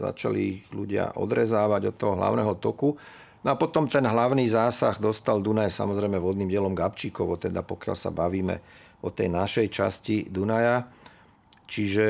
začali 0.00 0.38
ich 0.40 0.60
ľudia 0.72 1.12
odrezávať 1.20 1.92
od 1.92 1.96
toho 2.00 2.14
hlavného 2.16 2.56
toku. 2.56 2.96
No 3.44 3.48
a 3.52 3.56
potom 3.60 3.84
ten 3.84 4.08
hlavný 4.08 4.48
zásah 4.48 4.96
dostal 4.96 5.44
Dunaj 5.44 5.76
samozrejme 5.76 6.16
vodným 6.16 6.48
dielom 6.48 6.72
Gabčíkovo, 6.72 7.36
teda 7.36 7.60
pokiaľ 7.60 7.96
sa 7.96 8.08
bavíme 8.08 8.56
o 9.04 9.12
tej 9.12 9.28
našej 9.28 9.66
časti 9.68 10.16
Dunaja. 10.32 10.88
Čiže 11.68 12.06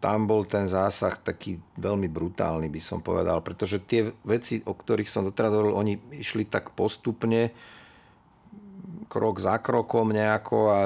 tam 0.00 0.24
bol 0.24 0.48
ten 0.48 0.64
zásah 0.64 1.20
taký 1.20 1.60
veľmi 1.76 2.08
brutálny, 2.08 2.72
by 2.72 2.80
som 2.80 3.04
povedal, 3.04 3.44
pretože 3.44 3.84
tie 3.84 4.08
veci, 4.24 4.64
o 4.64 4.72
ktorých 4.72 5.10
som 5.10 5.28
doteraz 5.28 5.52
hovoril, 5.52 5.76
oni 5.76 5.94
išli 6.16 6.48
tak 6.48 6.72
postupne, 6.72 7.52
krok 9.10 9.42
za 9.42 9.58
krokom 9.60 10.14
nejako 10.14 10.58
a 10.70 10.80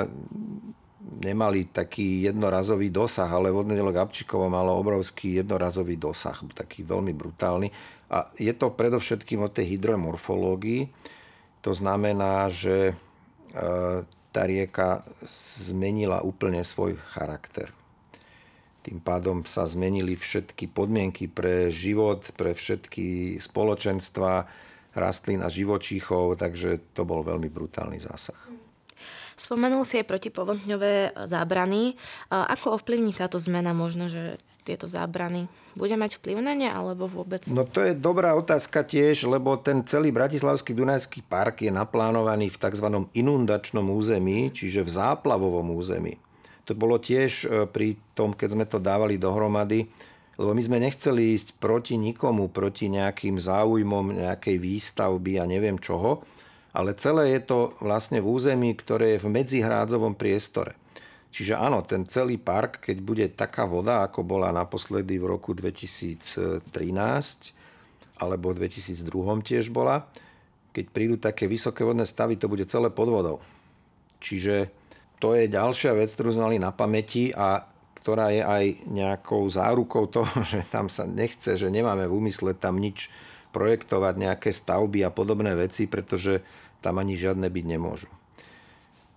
nemali 1.21 1.71
taký 1.71 2.27
jednorazový 2.27 2.91
dosah, 2.91 3.29
ale 3.29 3.55
vodnedelo 3.55 3.95
Gabčíkovo 3.95 4.51
malo 4.51 4.75
obrovský 4.75 5.39
jednorazový 5.45 5.95
dosah, 6.01 6.35
taký 6.57 6.83
veľmi 6.83 7.13
brutálny. 7.15 7.69
A 8.11 8.27
je 8.35 8.51
to 8.57 8.75
predovšetkým 8.75 9.45
o 9.45 9.53
tej 9.53 9.77
hydromorfológii. 9.77 10.91
To 11.63 11.73
znamená, 11.73 12.51
že 12.51 12.91
e, 12.91 12.95
tá 14.35 14.43
rieka 14.45 15.07
zmenila 15.63 16.25
úplne 16.27 16.65
svoj 16.67 16.99
charakter. 17.15 17.71
Tým 18.85 19.01
pádom 19.01 19.49
sa 19.49 19.65
zmenili 19.65 20.13
všetky 20.13 20.69
podmienky 20.69 21.25
pre 21.25 21.73
život, 21.73 22.21
pre 22.37 22.53
všetky 22.53 23.41
spoločenstva, 23.41 24.45
rastlín 24.93 25.41
a 25.41 25.49
živočíchov, 25.49 26.37
takže 26.37 26.93
to 26.93 27.09
bol 27.09 27.25
veľmi 27.25 27.49
brutálny 27.49 27.97
zásah. 28.05 28.37
Spomenul 29.35 29.83
si 29.83 29.99
aj 29.99 30.07
protipovodňové 30.07 31.17
zábrany. 31.27 31.99
Ako 32.31 32.79
ovplyvní 32.79 33.17
táto 33.17 33.41
zmena 33.41 33.75
možno, 33.75 34.07
že 34.07 34.39
tieto 34.63 34.87
zábrany? 34.87 35.51
Bude 35.75 35.99
mať 35.99 36.23
vplyv 36.23 36.39
na 36.39 36.55
ne 36.55 36.71
alebo 36.71 37.11
vôbec? 37.11 37.43
No 37.51 37.67
to 37.67 37.83
je 37.83 37.99
dobrá 37.99 38.39
otázka 38.39 38.87
tiež, 38.87 39.27
lebo 39.27 39.59
ten 39.59 39.83
celý 39.83 40.15
Bratislavský 40.15 40.77
Dunajský 40.77 41.27
park 41.27 41.67
je 41.67 41.73
naplánovaný 41.75 42.53
v 42.53 42.61
tzv. 42.63 42.87
inundačnom 43.11 43.91
území, 43.91 44.55
čiže 44.55 44.87
v 44.87 44.91
záplavovom 44.93 45.75
území. 45.75 46.21
To 46.65 46.73
bolo 46.73 46.97
tiež 46.97 47.33
e, 47.45 47.69
pri 47.69 48.01
tom, 48.17 48.33
keď 48.33 48.49
sme 48.49 48.65
to 48.65 48.81
dávali 48.81 49.21
dohromady, 49.21 49.89
lebo 50.41 50.51
my 50.51 50.63
sme 50.65 50.83
nechceli 50.83 51.37
ísť 51.37 51.61
proti 51.63 51.95
nikomu, 51.95 52.51
proti 52.51 52.91
nejakým 52.91 53.39
záujmom 53.39 54.19
nejakej 54.19 54.57
výstavby 54.59 55.39
a 55.39 55.45
neviem 55.47 55.79
čoho, 55.79 56.27
ale 56.75 56.99
celé 56.99 57.39
je 57.39 57.41
to 57.47 57.59
vlastne 57.79 58.19
v 58.19 58.27
území, 58.27 58.75
ktoré 58.75 59.15
je 59.15 59.23
v 59.23 59.31
medzihrázovom 59.31 60.19
priestore. 60.19 60.75
Čiže 61.35 61.59
áno, 61.59 61.83
ten 61.83 62.07
celý 62.07 62.39
park, 62.39 62.83
keď 62.83 62.97
bude 63.03 63.27
taká 63.35 63.67
voda, 63.67 64.07
ako 64.07 64.23
bola 64.23 64.55
naposledy 64.55 65.19
v 65.19 65.35
roku 65.35 65.51
2013, 65.51 66.63
alebo 68.23 68.55
v 68.55 68.67
2002 68.67 69.43
tiež 69.43 69.75
bola, 69.75 70.07
keď 70.75 70.85
prídu 70.91 71.19
také 71.19 71.51
vysoké 71.51 71.83
vodné 71.83 72.07
stavy, 72.07 72.39
to 72.39 72.47
bude 72.51 72.67
celé 72.71 72.91
pod 72.91 73.11
vodou. 73.11 73.39
Čiže 74.23 74.71
to 75.25 75.33
je 75.33 75.49
ďalšia 75.49 75.97
vec, 75.97 76.13
ktorú 76.13 76.37
sme 76.37 76.53
mali 76.53 76.59
na 76.61 76.69
pamäti 76.69 77.33
a 77.33 77.65
ktorá 77.97 78.29
je 78.29 78.45
aj 78.45 78.65
nejakou 78.93 79.49
zárukou 79.49 80.05
toho, 80.05 80.29
že 80.53 80.61
tam 80.69 80.93
sa 80.93 81.09
nechce, 81.09 81.57
že 81.57 81.73
nemáme 81.73 82.05
v 82.05 82.13
úmysle 82.13 82.53
tam 82.53 82.77
nič 82.77 83.09
projektovať, 83.57 84.21
nejaké 84.21 84.53
stavby 84.53 85.01
a 85.01 85.15
podobné 85.15 85.57
veci, 85.57 85.89
pretože 85.89 86.45
tam 86.85 87.01
ani 87.01 87.17
žiadne 87.17 87.49
byť 87.49 87.65
nemôžu. 87.65 88.13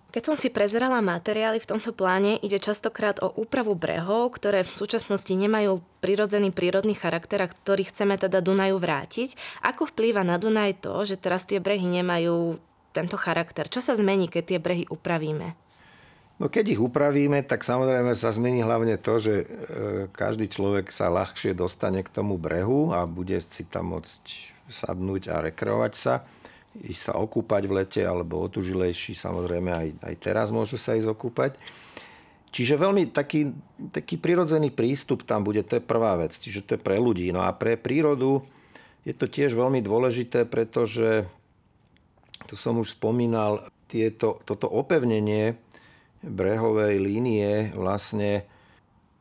Keď 0.08 0.22
som 0.24 0.40
si 0.40 0.48
prezerala 0.48 1.04
materiály 1.04 1.60
v 1.60 1.68
tomto 1.68 1.92
pláne, 1.92 2.40
ide 2.40 2.56
častokrát 2.56 3.20
o 3.20 3.28
úpravu 3.28 3.76
brehov, 3.76 4.40
ktoré 4.40 4.64
v 4.64 4.72
súčasnosti 4.72 5.28
nemajú 5.28 5.84
prirodzený 6.00 6.48
prírodný 6.48 6.96
charakter, 6.96 7.44
a 7.44 7.52
ktorý 7.52 7.84
chceme 7.92 8.16
teda 8.16 8.40
Dunaju 8.40 8.80
vrátiť. 8.80 9.36
Ako 9.60 9.92
vplýva 9.92 10.24
na 10.24 10.40
Dunaj 10.40 10.80
to, 10.80 11.04
že 11.04 11.20
teraz 11.20 11.44
tie 11.44 11.60
brehy 11.60 11.84
nemajú 11.84 12.56
tento 12.96 13.20
charakter? 13.20 13.68
Čo 13.68 13.84
sa 13.84 13.92
zmení, 14.00 14.32
keď 14.32 14.56
tie 14.56 14.58
brehy 14.64 14.88
upravíme? 14.88 15.67
No 16.38 16.46
keď 16.46 16.78
ich 16.78 16.80
upravíme, 16.80 17.42
tak 17.42 17.66
samozrejme 17.66 18.14
sa 18.14 18.30
zmení 18.30 18.62
hlavne 18.62 18.94
to, 18.94 19.18
že 19.18 19.34
e, 19.42 19.46
každý 20.14 20.46
človek 20.46 20.86
sa 20.94 21.10
ľahšie 21.10 21.50
dostane 21.50 22.06
k 22.06 22.14
tomu 22.14 22.38
brehu 22.38 22.94
a 22.94 23.10
bude 23.10 23.34
si 23.42 23.66
tam 23.66 23.98
môcť 23.98 24.22
sadnúť 24.70 25.34
a 25.34 25.42
rekreovať 25.50 25.92
sa, 25.98 26.22
ísť 26.78 27.02
sa 27.10 27.12
okúpať 27.18 27.62
v 27.66 27.82
lete, 27.82 28.02
alebo 28.06 28.38
otužilejší 28.46 29.18
samozrejme 29.18 29.70
aj, 29.74 29.88
aj 29.98 30.14
teraz 30.22 30.54
môžu 30.54 30.78
sa 30.78 30.94
ísť 30.94 31.10
okúpať. 31.10 31.58
Čiže 32.54 32.80
veľmi 32.80 33.10
taký, 33.10 33.52
taký 33.90 34.16
prirodzený 34.16 34.70
prístup 34.70 35.26
tam 35.26 35.42
bude, 35.42 35.66
to 35.66 35.82
je 35.82 35.84
prvá 35.84 36.16
vec, 36.16 36.32
čiže 36.32 36.64
to 36.64 36.70
je 36.78 36.80
pre 36.80 36.96
ľudí. 37.02 37.28
No 37.34 37.44
a 37.44 37.50
pre 37.50 37.74
prírodu 37.74 38.46
je 39.02 39.12
to 39.12 39.26
tiež 39.26 39.58
veľmi 39.58 39.82
dôležité, 39.82 40.46
pretože, 40.46 41.26
tu 42.46 42.54
som 42.54 42.78
už 42.78 42.94
spomínal, 42.94 43.68
tieto, 43.88 44.40
toto 44.44 44.68
opevnenie 44.68 45.56
brehovej 46.22 46.98
línie 46.98 47.70
vlastne 47.74 48.46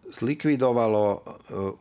zlikvidovalo 0.08 1.04
e, 1.12 1.20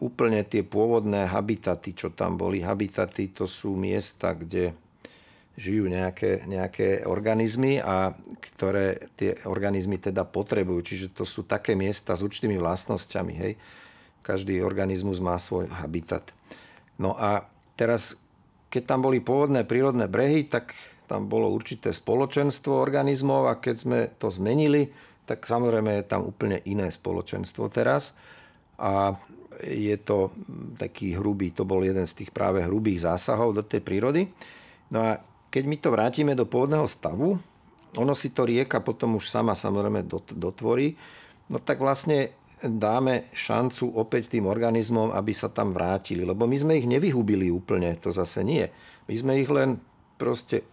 úplne 0.02 0.42
tie 0.42 0.66
pôvodné 0.66 1.30
habitaty, 1.30 1.94
čo 1.94 2.10
tam 2.10 2.34
boli. 2.34 2.60
Habitaty 2.60 3.30
to 3.30 3.46
sú 3.46 3.78
miesta, 3.78 4.34
kde 4.34 4.74
žijú 5.56 5.88
nejaké, 5.88 6.44
nejaké 6.44 7.08
organizmy 7.08 7.80
a 7.80 8.12
ktoré 8.52 9.08
tie 9.16 9.40
organizmy 9.48 9.96
teda 9.96 10.28
potrebujú. 10.28 10.84
Čiže 10.84 11.16
to 11.16 11.24
sú 11.24 11.48
také 11.48 11.72
miesta 11.72 12.12
s 12.12 12.20
určitými 12.20 12.60
vlastnosťami. 12.60 13.32
Hej. 13.32 13.52
Každý 14.20 14.60
organizmus 14.60 15.22
má 15.22 15.38
svoj 15.40 15.70
habitat. 15.70 16.36
No 17.00 17.16
a 17.16 17.48
teraz, 17.78 18.20
keď 18.68 18.82
tam 18.84 19.00
boli 19.06 19.22
pôvodné 19.22 19.64
prírodné 19.64 20.10
brehy, 20.10 20.44
tak 20.44 20.76
tam 21.06 21.30
bolo 21.30 21.48
určité 21.48 21.94
spoločenstvo 21.94 22.74
organizmov 22.74 23.48
a 23.48 23.58
keď 23.62 23.74
sme 23.74 23.98
to 24.18 24.28
zmenili, 24.28 24.90
tak 25.26 25.46
samozrejme 25.46 26.02
je 26.02 26.04
tam 26.06 26.26
úplne 26.26 26.62
iné 26.66 26.90
spoločenstvo 26.90 27.70
teraz. 27.70 28.14
A 28.76 29.16
je 29.64 29.96
to 29.96 30.36
taký 30.76 31.16
hrubý, 31.16 31.54
to 31.54 31.64
bol 31.64 31.80
jeden 31.80 32.04
z 32.04 32.22
tých 32.22 32.30
práve 32.30 32.60
hrubých 32.60 33.08
zásahov 33.08 33.56
do 33.56 33.64
tej 33.64 33.80
prírody. 33.80 34.28
No 34.92 35.00
a 35.00 35.18
keď 35.48 35.64
my 35.64 35.76
to 35.80 35.88
vrátime 35.88 36.32
do 36.36 36.44
pôvodného 36.44 36.84
stavu, 36.84 37.40
ono 37.96 38.12
si 38.12 38.36
to 38.36 38.44
rieka 38.44 38.84
potom 38.84 39.16
už 39.16 39.32
sama 39.32 39.56
samozrejme 39.56 40.04
dotvorí, 40.36 40.92
no 41.48 41.56
tak 41.56 41.80
vlastne 41.80 42.36
dáme 42.60 43.28
šancu 43.36 43.96
opäť 43.96 44.36
tým 44.36 44.48
organizmom, 44.48 45.12
aby 45.12 45.32
sa 45.32 45.52
tam 45.52 45.76
vrátili. 45.76 46.24
Lebo 46.24 46.48
my 46.48 46.56
sme 46.56 46.80
ich 46.80 46.88
nevyhubili 46.88 47.52
úplne, 47.52 47.92
to 47.96 48.08
zase 48.08 48.40
nie. 48.44 48.64
My 49.08 49.14
sme 49.16 49.32
ich 49.40 49.48
len 49.48 49.80
proste 50.16 50.64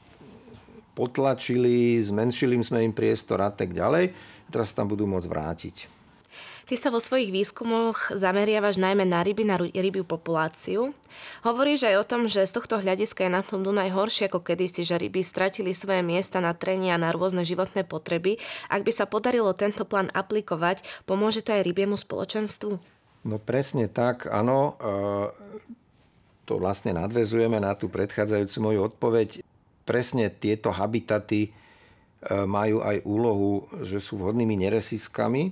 potlačili, 0.94 1.98
zmenšili 1.98 2.58
sme 2.62 2.86
im 2.86 2.94
priestor 2.94 3.42
a 3.42 3.50
tak 3.50 3.74
ďalej 3.74 4.34
teraz 4.54 4.70
tam 4.78 4.86
budú 4.86 5.10
môcť 5.10 5.26
vrátiť. 5.26 5.78
Ty 6.64 6.80
sa 6.80 6.96
vo 6.96 7.04
svojich 7.04 7.28
výskumoch 7.28 8.16
zameriavaš 8.16 8.80
najmä 8.80 9.04
na 9.04 9.20
ryby, 9.20 9.44
na 9.44 9.60
rybiu 9.60 10.08
populáciu. 10.08 10.96
Hovoríš 11.44 11.92
aj 11.92 11.96
o 12.00 12.08
tom, 12.08 12.22
že 12.32 12.48
z 12.48 12.56
tohto 12.56 12.80
hľadiska 12.80 13.28
je 13.28 13.36
na 13.36 13.44
tom 13.44 13.68
Dunaj 13.68 13.92
horšie 13.92 14.32
ako 14.32 14.40
kedysi, 14.40 14.88
že 14.88 14.96
ryby 14.96 15.28
stratili 15.28 15.76
svoje 15.76 16.00
miesta 16.00 16.40
na 16.40 16.56
trenie 16.56 16.96
a 16.96 17.02
na 17.02 17.12
rôzne 17.12 17.44
životné 17.44 17.84
potreby. 17.84 18.40
Ak 18.72 18.88
by 18.88 18.96
sa 18.96 19.04
podarilo 19.04 19.52
tento 19.52 19.84
plán 19.84 20.08
aplikovať, 20.16 20.88
pomôže 21.04 21.44
to 21.44 21.52
aj 21.52 21.68
rybiemu 21.68 22.00
spoločenstvu? 22.00 22.80
No 23.28 23.36
presne 23.44 23.92
tak, 23.92 24.32
áno. 24.32 24.80
E, 24.80 25.36
to 26.48 26.64
vlastne 26.64 26.96
nadvezujeme 26.96 27.60
na 27.60 27.76
tú 27.76 27.92
predchádzajúcu 27.92 28.58
moju 28.64 28.80
odpoveď. 28.88 29.44
Presne 29.84 30.32
tieto 30.32 30.72
habitaty 30.72 31.64
E, 32.24 32.48
majú 32.48 32.80
aj 32.80 33.04
úlohu, 33.04 33.68
že 33.84 34.00
sú 34.00 34.16
vhodnými 34.16 34.56
neresiskami 34.56 35.52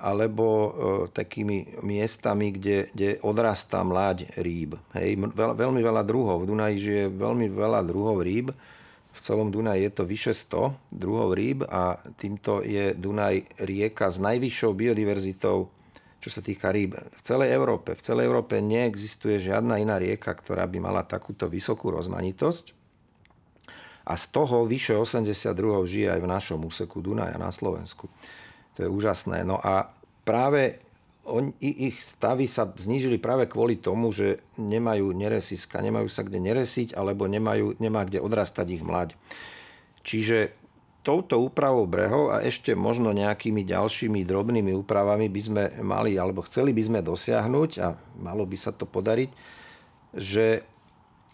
alebo 0.00 0.46
e, 0.48 0.68
takými 1.12 1.84
miestami, 1.84 2.56
kde, 2.56 2.88
kde 2.96 3.08
odrastá 3.20 3.84
mláď 3.84 4.32
rýb. 4.40 4.80
Hej, 4.96 5.20
veľ, 5.20 5.52
veľmi 5.52 5.80
veľa 5.84 6.02
druhov. 6.02 6.42
V 6.42 6.48
Dunaji 6.48 6.76
žije 6.80 7.04
veľmi 7.12 7.46
veľa 7.52 7.84
druhov 7.84 8.24
rýb. 8.24 8.56
V 9.12 9.20
celom 9.20 9.52
Dunaji 9.52 9.84
je 9.84 9.92
to 9.92 10.08
vyše 10.08 10.32
100 10.32 10.72
druhov 10.88 11.36
rýb 11.36 11.68
a 11.68 12.00
týmto 12.16 12.64
je 12.64 12.96
Dunaj 12.96 13.60
rieka 13.60 14.08
s 14.08 14.16
najvyššou 14.16 14.72
biodiverzitou, 14.72 15.68
čo 16.24 16.28
sa 16.32 16.40
týka 16.40 16.72
rýb. 16.72 16.96
V 16.96 17.20
celej 17.20 17.52
Európe. 17.52 17.92
V 17.92 18.00
celej 18.00 18.32
Európe 18.32 18.64
neexistuje 18.64 19.36
žiadna 19.36 19.76
iná 19.76 20.00
rieka, 20.00 20.32
ktorá 20.32 20.64
by 20.64 20.78
mala 20.80 21.04
takúto 21.04 21.52
vysokú 21.52 21.92
rozmanitosť 21.92 22.81
a 24.02 24.12
z 24.18 24.24
toho 24.34 24.66
vyše 24.66 24.98
80 24.98 25.30
druhov 25.54 25.86
žije 25.86 26.10
aj 26.12 26.20
v 26.20 26.30
našom 26.30 26.60
úseku 26.66 26.98
Dunaja 26.98 27.38
na 27.38 27.54
Slovensku. 27.54 28.10
To 28.76 28.78
je 28.84 28.88
úžasné. 28.88 29.46
No 29.46 29.60
a 29.60 29.92
práve 30.26 30.82
on, 31.22 31.54
ich 31.62 32.02
stavy 32.02 32.50
sa 32.50 32.66
znížili 32.66 33.22
práve 33.22 33.46
kvôli 33.46 33.78
tomu, 33.78 34.10
že 34.10 34.42
nemajú 34.58 35.14
neresiska, 35.14 35.78
nemajú 35.78 36.10
sa 36.10 36.26
kde 36.26 36.42
neresiť, 36.42 36.98
alebo 36.98 37.30
nemajú, 37.30 37.78
nemá 37.78 38.02
kde 38.02 38.18
odrastať 38.18 38.74
ich 38.74 38.82
mlať. 38.82 39.14
Čiže 40.02 40.50
touto 41.06 41.38
úpravou 41.38 41.86
brehov 41.86 42.34
a 42.34 42.42
ešte 42.42 42.74
možno 42.74 43.14
nejakými 43.14 43.62
ďalšími 43.66 44.22
drobnými 44.22 44.74
úpravami 44.82 45.30
by 45.30 45.42
sme 45.42 45.64
mali, 45.82 46.18
alebo 46.18 46.42
chceli 46.46 46.74
by 46.74 46.82
sme 46.82 47.00
dosiahnuť, 47.06 47.70
a 47.78 47.94
malo 48.18 48.42
by 48.42 48.58
sa 48.58 48.74
to 48.74 48.86
podariť, 48.86 49.30
že 50.14 50.66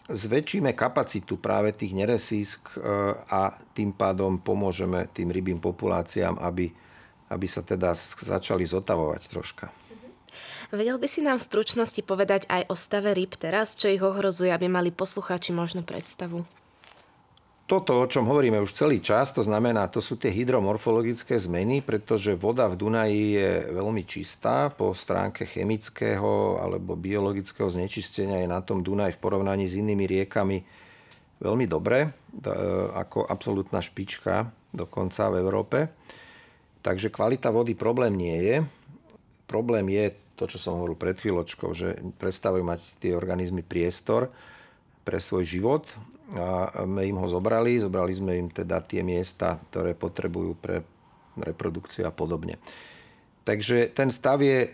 zväčšíme 0.09 0.73
kapacitu 0.73 1.37
práve 1.37 1.71
tých 1.71 1.93
neresísk 1.93 2.75
e, 2.75 2.81
a 3.29 3.53
tým 3.77 3.93
pádom 3.93 4.41
pomôžeme 4.41 5.05
tým 5.13 5.29
rybým 5.29 5.61
populáciám, 5.61 6.41
aby, 6.41 6.73
aby 7.29 7.47
sa 7.47 7.61
teda 7.61 7.93
začali 7.95 8.65
zotavovať 8.65 9.21
troška. 9.29 9.65
Vedel 10.69 11.01
by 11.01 11.07
si 11.09 11.25
nám 11.25 11.41
v 11.41 11.47
stručnosti 11.49 12.01
povedať 12.05 12.45
aj 12.45 12.69
o 12.69 12.75
stave 12.77 13.09
rýb 13.17 13.33
teraz, 13.33 13.73
čo 13.73 13.89
ich 13.89 14.01
ohrozuje, 14.05 14.53
aby 14.53 14.69
mali 14.69 14.93
poslucháči 14.93 15.49
možno 15.49 15.81
predstavu? 15.81 16.45
Toto, 17.69 18.01
o 18.01 18.09
čom 18.09 18.25
hovoríme 18.25 18.57
už 18.57 18.73
celý 18.73 18.97
čas, 18.97 19.29
to 19.29 19.45
znamená, 19.45 19.85
to 19.93 20.01
sú 20.01 20.17
tie 20.17 20.33
hydromorfologické 20.33 21.37
zmeny, 21.37 21.85
pretože 21.85 22.33
voda 22.33 22.65
v 22.65 22.81
Dunaji 22.81 23.21
je 23.37 23.51
veľmi 23.69 24.09
čistá. 24.09 24.73
Po 24.73 24.97
stránke 24.97 25.45
chemického 25.45 26.57
alebo 26.57 26.97
biologického 26.97 27.69
znečistenia 27.69 28.41
je 28.41 28.49
na 28.49 28.65
tom 28.65 28.81
Dunaj 28.81 29.13
v 29.13 29.21
porovnaní 29.21 29.69
s 29.69 29.77
inými 29.77 30.09
riekami 30.09 30.65
veľmi 31.37 31.69
dobre, 31.69 32.09
ako 32.97 33.29
absolútna 33.29 33.85
špička 33.85 34.49
dokonca 34.73 35.29
v 35.29 35.35
Európe. 35.37 35.77
Takže 36.81 37.13
kvalita 37.13 37.53
vody 37.53 37.77
problém 37.77 38.17
nie 38.17 38.37
je. 38.49 38.57
Problém 39.45 39.93
je 39.93 40.17
to, 40.33 40.49
čo 40.49 40.57
som 40.57 40.81
hovoril 40.81 40.97
pred 40.97 41.21
chvíľočkou, 41.21 41.69
že 41.77 42.01
prestávajú 42.17 42.65
mať 42.65 42.81
tie 42.97 43.13
organizmy 43.13 43.61
priestor 43.61 44.33
pre 45.05 45.21
svoj 45.21 45.45
život 45.45 45.85
a 46.37 46.85
my 46.85 47.03
im 47.09 47.17
ho 47.17 47.27
zobrali. 47.29 47.81
Zobrali 47.81 48.13
sme 48.13 48.37
im 48.37 48.47
teda 48.53 48.83
tie 48.85 49.01
miesta, 49.01 49.57
ktoré 49.69 49.97
potrebujú 49.97 50.51
pre 50.57 50.85
reprodukciu 51.39 52.05
a 52.05 52.13
podobne. 52.13 52.61
Takže 53.47 53.89
ten 53.95 54.13
stav, 54.13 54.43
je, 54.43 54.69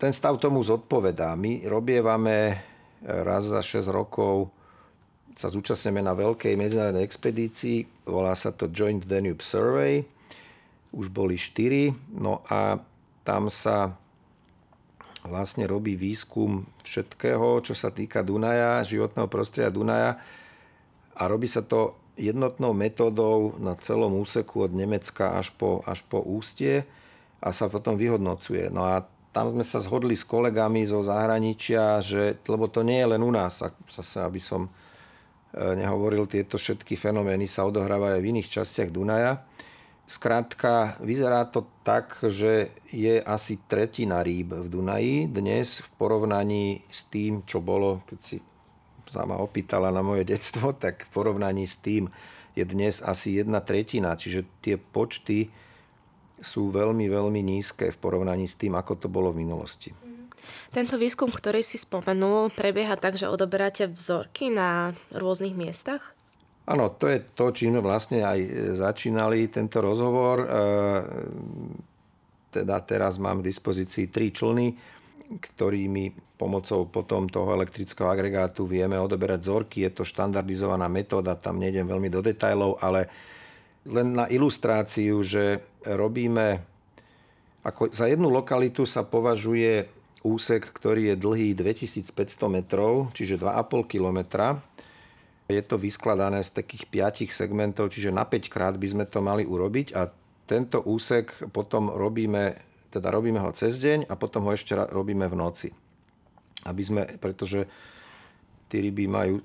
ten 0.00 0.10
stav 0.10 0.40
tomu 0.42 0.64
zodpovedá. 0.64 1.38
My 1.38 1.62
robievame 1.68 2.58
raz 3.04 3.46
za 3.46 3.62
6 3.62 3.94
rokov 3.94 4.50
sa 5.38 5.46
zúčastneme 5.46 6.02
na 6.02 6.18
veľkej 6.18 6.58
medzinárodnej 6.58 7.06
expedícii, 7.06 7.86
volá 8.10 8.34
sa 8.34 8.50
to 8.50 8.66
Joint 8.74 9.06
Danube 9.06 9.38
Survey, 9.38 10.02
už 10.90 11.14
boli 11.14 11.38
4, 11.38 11.94
no 12.18 12.42
a 12.50 12.82
tam 13.22 13.46
sa 13.46 13.94
vlastne 15.22 15.62
robí 15.70 15.94
výskum 15.94 16.66
všetkého, 16.82 17.62
čo 17.62 17.70
sa 17.70 17.94
týka 17.94 18.26
Dunaja, 18.26 18.82
životného 18.82 19.30
prostredia 19.30 19.70
Dunaja 19.70 20.18
a 21.18 21.22
robí 21.26 21.50
sa 21.50 21.66
to 21.66 21.98
jednotnou 22.18 22.74
metódou 22.74 23.58
na 23.58 23.74
celom 23.78 24.14
úseku 24.18 24.66
od 24.66 24.72
Nemecka 24.74 25.38
až 25.38 25.50
po, 25.54 25.82
až 25.86 26.02
po 26.06 26.22
ústie 26.22 26.86
a 27.38 27.54
sa 27.54 27.70
potom 27.70 27.94
vyhodnocuje. 27.94 28.70
No 28.70 28.86
a 28.86 29.06
tam 29.30 29.54
sme 29.54 29.62
sa 29.62 29.78
zhodli 29.78 30.18
s 30.18 30.26
kolegami 30.26 30.82
zo 30.82 31.02
zahraničia, 31.02 32.02
že, 32.02 32.42
lebo 32.50 32.66
to 32.66 32.82
nie 32.82 32.98
je 32.98 33.10
len 33.14 33.22
u 33.22 33.30
nás, 33.30 33.62
zase 33.86 34.18
aby 34.18 34.42
som 34.42 34.66
e, 34.66 34.70
nehovoril, 35.78 36.26
tieto 36.26 36.58
všetky 36.58 36.98
fenomény 36.98 37.46
sa 37.46 37.62
odohrávajú 37.70 38.18
aj 38.18 38.22
v 38.22 38.30
iných 38.34 38.48
častiach 38.50 38.90
Dunaja. 38.90 39.46
Skrátka, 40.08 40.96
vyzerá 41.04 41.44
to 41.46 41.68
tak, 41.84 42.18
že 42.24 42.72
je 42.88 43.20
asi 43.20 43.60
tretina 43.68 44.24
rýb 44.24 44.56
v 44.56 44.66
Dunaji 44.66 45.28
dnes 45.28 45.84
v 45.84 45.88
porovnaní 46.00 46.82
s 46.88 47.06
tým, 47.06 47.44
čo 47.44 47.60
bolo, 47.60 48.02
keď 48.08 48.18
si 48.24 48.40
sa 49.08 49.24
ma 49.24 49.40
opýtala 49.40 49.88
na 49.88 50.04
moje 50.04 50.28
detstvo, 50.28 50.76
tak 50.84 51.08
v 51.08 51.10
porovnaní 51.10 51.64
s 51.64 51.80
tým 51.80 52.12
je 52.52 52.64
dnes 52.68 53.00
asi 53.00 53.40
jedna 53.40 53.64
tretina. 53.64 54.14
Čiže 54.14 54.44
tie 54.60 54.76
počty 54.76 55.48
sú 56.38 56.70
veľmi, 56.70 57.10
veľmi 57.10 57.40
nízke 57.42 57.90
v 57.90 57.98
porovnaní 57.98 58.46
s 58.46 58.54
tým, 58.54 58.78
ako 58.78 58.94
to 58.94 59.08
bolo 59.10 59.34
v 59.34 59.42
minulosti. 59.42 59.90
Tento 60.70 60.94
výskum, 60.96 61.28
ktorý 61.28 61.60
si 61.66 61.80
spomenul, 61.80 62.54
prebieha 62.54 62.94
tak, 62.94 63.18
že 63.18 63.26
odoberáte 63.26 63.90
vzorky 63.90 64.52
na 64.52 64.94
rôznych 65.10 65.52
miestach? 65.56 66.14
Áno, 66.68 66.92
to 66.92 67.08
je 67.08 67.24
to, 67.32 67.48
čím 67.50 67.80
vlastne 67.80 68.22
aj 68.22 68.38
začínali 68.76 69.48
tento 69.48 69.80
rozhovor. 69.80 70.44
E, 70.44 70.46
teda 72.52 72.76
teraz 72.84 73.16
mám 73.16 73.40
k 73.40 73.48
dispozícii 73.48 74.12
tri 74.12 74.28
člny, 74.28 74.76
ktorými 75.36 76.16
pomocou 76.40 76.88
potom 76.88 77.28
toho 77.28 77.52
elektrického 77.52 78.08
agregátu 78.08 78.64
vieme 78.64 78.96
odoberať 78.96 79.44
vzorky. 79.44 79.84
Je 79.84 79.92
to 79.92 80.08
štandardizovaná 80.08 80.88
metóda, 80.88 81.36
tam 81.36 81.60
nejdem 81.60 81.84
veľmi 81.84 82.08
do 82.08 82.24
detajlov, 82.24 82.80
ale 82.80 83.12
len 83.84 84.16
na 84.16 84.24
ilustráciu, 84.24 85.20
že 85.20 85.60
robíme, 85.84 86.64
ako 87.60 87.92
za 87.92 88.08
jednu 88.08 88.32
lokalitu 88.32 88.88
sa 88.88 89.04
považuje 89.04 89.88
úsek, 90.24 90.64
ktorý 90.72 91.12
je 91.12 91.16
dlhý 91.20 91.48
2500 91.52 92.12
metrov, 92.48 93.12
čiže 93.12 93.36
2,5 93.36 93.84
kilometra. 93.84 94.58
Je 95.48 95.60
to 95.64 95.80
vyskladané 95.80 96.44
z 96.44 96.60
takých 96.60 96.88
5 96.88 97.32
segmentov, 97.32 97.88
čiže 97.92 98.12
na 98.12 98.24
5 98.24 98.52
krát 98.52 98.74
by 98.76 98.88
sme 98.88 99.04
to 99.08 99.24
mali 99.24 99.48
urobiť 99.48 99.96
a 99.96 100.08
tento 100.48 100.80
úsek 100.84 101.52
potom 101.52 101.92
robíme 101.92 102.67
teda 102.88 103.12
robíme 103.12 103.40
ho 103.40 103.50
cez 103.52 103.76
deň 103.80 104.08
a 104.08 104.14
potom 104.16 104.48
ho 104.48 104.52
ešte 104.56 104.72
robíme 104.74 105.28
v 105.28 105.36
noci. 105.36 105.68
Aby 106.64 106.82
sme, 106.82 107.02
pretože 107.20 107.68
tí 108.68 108.84
ryby 108.84 109.08
majú, 109.08 109.40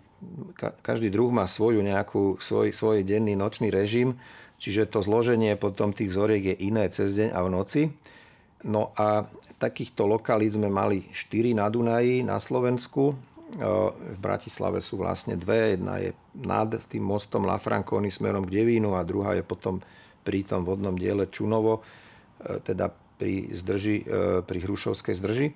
každý 0.84 1.12
druh 1.12 1.32
má 1.32 1.48
svoju 1.48 1.84
nejakú, 1.84 2.40
svoj, 2.40 2.72
svoj 2.72 3.04
denný 3.04 3.36
nočný 3.36 3.68
režim, 3.72 4.16
čiže 4.60 4.88
to 4.88 5.04
zloženie 5.04 5.56
potom 5.60 5.92
tých 5.92 6.12
vzoriek 6.12 6.56
je 6.56 6.56
iné 6.68 6.88
cez 6.92 7.16
deň 7.20 7.30
a 7.36 7.40
v 7.44 7.50
noci. 7.52 7.82
No 8.64 8.96
a 8.96 9.28
takýchto 9.60 10.08
lokalít 10.08 10.56
sme 10.56 10.72
mali 10.72 11.04
4 11.12 11.52
na 11.56 11.68
Dunaji, 11.68 12.24
na 12.24 12.40
Slovensku. 12.40 13.12
V 13.54 14.18
Bratislave 14.18 14.80
sú 14.80 15.04
vlastne 15.04 15.36
dve. 15.36 15.76
Jedna 15.76 16.00
je 16.00 16.16
nad 16.40 16.72
tým 16.88 17.04
mostom 17.04 17.44
Lafranconi 17.44 18.08
smerom 18.08 18.48
k 18.48 18.64
Devínu 18.64 18.96
a 18.96 19.04
druhá 19.04 19.36
je 19.36 19.44
potom 19.44 19.84
pri 20.24 20.48
tom 20.48 20.64
vodnom 20.64 20.96
diele 20.96 21.28
Čunovo, 21.28 21.84
teda 22.40 22.88
pri, 23.24 23.56
zdrži, 23.56 24.04
e, 24.04 24.44
pri 24.44 24.58
Hrušovskej 24.60 25.16
zdrži. 25.16 25.48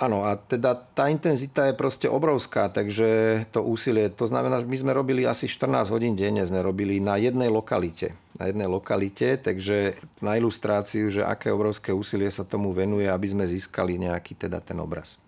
Áno, 0.00 0.24
a 0.24 0.40
teda 0.40 0.72
tá 0.72 1.12
intenzita 1.12 1.68
je 1.68 1.76
proste 1.76 2.08
obrovská, 2.08 2.72
takže 2.72 3.44
to 3.52 3.60
úsilie, 3.60 4.08
to 4.08 4.24
znamená, 4.24 4.64
že 4.64 4.72
my 4.72 4.78
sme 4.80 4.92
robili 4.96 5.28
asi 5.28 5.44
14 5.44 5.92
hodín 5.92 6.16
denne, 6.16 6.40
sme 6.40 6.64
robili 6.64 6.96
na 7.04 7.20
jednej 7.20 7.52
lokalite. 7.52 8.16
Na 8.40 8.48
jednej 8.48 8.64
lokalite, 8.64 9.36
takže 9.36 10.00
na 10.24 10.40
ilustráciu, 10.40 11.12
že 11.12 11.20
aké 11.20 11.52
obrovské 11.52 11.92
úsilie 11.92 12.32
sa 12.32 12.48
tomu 12.48 12.72
venuje, 12.72 13.04
aby 13.12 13.28
sme 13.28 13.44
získali 13.44 14.00
nejaký 14.00 14.40
teda 14.40 14.64
ten 14.64 14.80
obraz. 14.80 15.20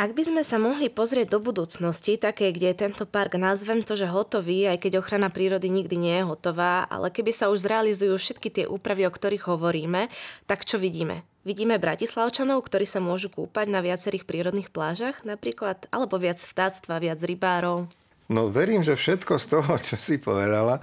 Ak 0.00 0.16
by 0.16 0.24
sme 0.24 0.40
sa 0.40 0.56
mohli 0.56 0.88
pozrieť 0.88 1.36
do 1.36 1.44
budúcnosti, 1.44 2.16
také, 2.16 2.56
kde 2.56 2.72
je 2.72 2.88
tento 2.88 3.04
park, 3.04 3.36
nazvem 3.36 3.84
to, 3.84 4.00
že 4.00 4.08
hotový, 4.08 4.64
aj 4.64 4.80
keď 4.80 5.04
ochrana 5.04 5.28
prírody 5.28 5.68
nikdy 5.68 5.92
nie 6.00 6.16
je 6.16 6.24
hotová, 6.24 6.88
ale 6.88 7.12
keby 7.12 7.36
sa 7.36 7.52
už 7.52 7.68
zrealizujú 7.68 8.16
všetky 8.16 8.48
tie 8.48 8.64
úpravy, 8.64 9.04
o 9.04 9.12
ktorých 9.12 9.44
hovoríme, 9.44 10.08
tak 10.48 10.64
čo 10.64 10.80
vidíme? 10.80 11.20
Vidíme 11.44 11.76
bratislavčanov, 11.76 12.64
ktorí 12.64 12.88
sa 12.88 13.04
môžu 13.04 13.28
kúpať 13.28 13.68
na 13.68 13.84
viacerých 13.84 14.24
prírodných 14.24 14.72
plážach 14.72 15.20
napríklad, 15.20 15.84
alebo 15.92 16.16
viac 16.16 16.40
vtáctva, 16.40 16.96
viac 16.96 17.20
rybárov? 17.20 17.84
No 18.32 18.48
verím, 18.48 18.80
že 18.80 18.96
všetko 18.96 19.36
z 19.36 19.46
toho, 19.52 19.72
čo 19.76 20.00
si 20.00 20.16
povedala. 20.16 20.80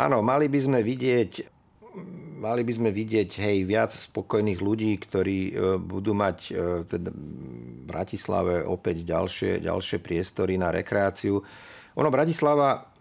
Áno, 0.00 0.24
mali 0.24 0.48
by 0.48 0.60
sme 0.64 0.80
vidieť 0.80 1.55
mali 2.36 2.62
by 2.62 2.72
sme 2.72 2.90
vidieť 2.92 3.40
hej, 3.40 3.64
viac 3.64 3.90
spokojných 3.90 4.60
ľudí, 4.60 4.92
ktorí 5.00 5.38
e, 5.48 5.52
budú 5.80 6.12
mať 6.12 6.38
teda 6.86 7.10
v 7.10 7.20
Bratislave 7.88 8.62
opäť 8.66 9.06
ďalšie, 9.06 9.64
ďalšie 9.64 9.98
priestory 10.02 10.60
na 10.60 10.68
rekreáciu. 10.74 11.40
Ono 11.96 12.08
Bratislava 12.12 12.96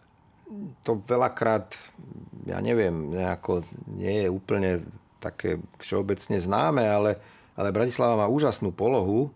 to 0.85 1.01
veľakrát, 1.03 1.73
ja 2.45 2.61
neviem, 2.61 3.09
nejako 3.09 3.65
nie 3.89 4.25
je 4.25 4.29
úplne 4.29 4.85
také 5.17 5.57
všeobecne 5.81 6.37
známe, 6.37 6.85
ale, 6.85 7.17
ale 7.57 7.73
Bratislava 7.73 8.25
má 8.25 8.27
úžasnú 8.29 8.69
polohu 8.69 9.33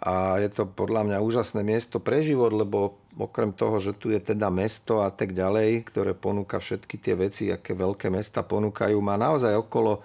a 0.00 0.40
je 0.40 0.48
to 0.48 0.64
podľa 0.64 1.04
mňa 1.04 1.18
úžasné 1.20 1.60
miesto 1.60 2.00
pre 2.00 2.24
život, 2.24 2.56
lebo 2.56 2.96
okrem 3.18 3.50
toho, 3.50 3.82
že 3.82 3.96
tu 3.96 4.14
je 4.14 4.20
teda 4.22 4.50
mesto 4.52 5.02
a 5.02 5.10
tak 5.10 5.34
ďalej, 5.34 5.86
ktoré 5.88 6.12
ponúka 6.14 6.62
všetky 6.62 6.96
tie 7.00 7.14
veci, 7.18 7.50
aké 7.50 7.74
veľké 7.74 8.12
mesta 8.12 8.46
ponúkajú, 8.46 8.96
má 9.02 9.18
naozaj 9.18 9.56
okolo 9.56 10.04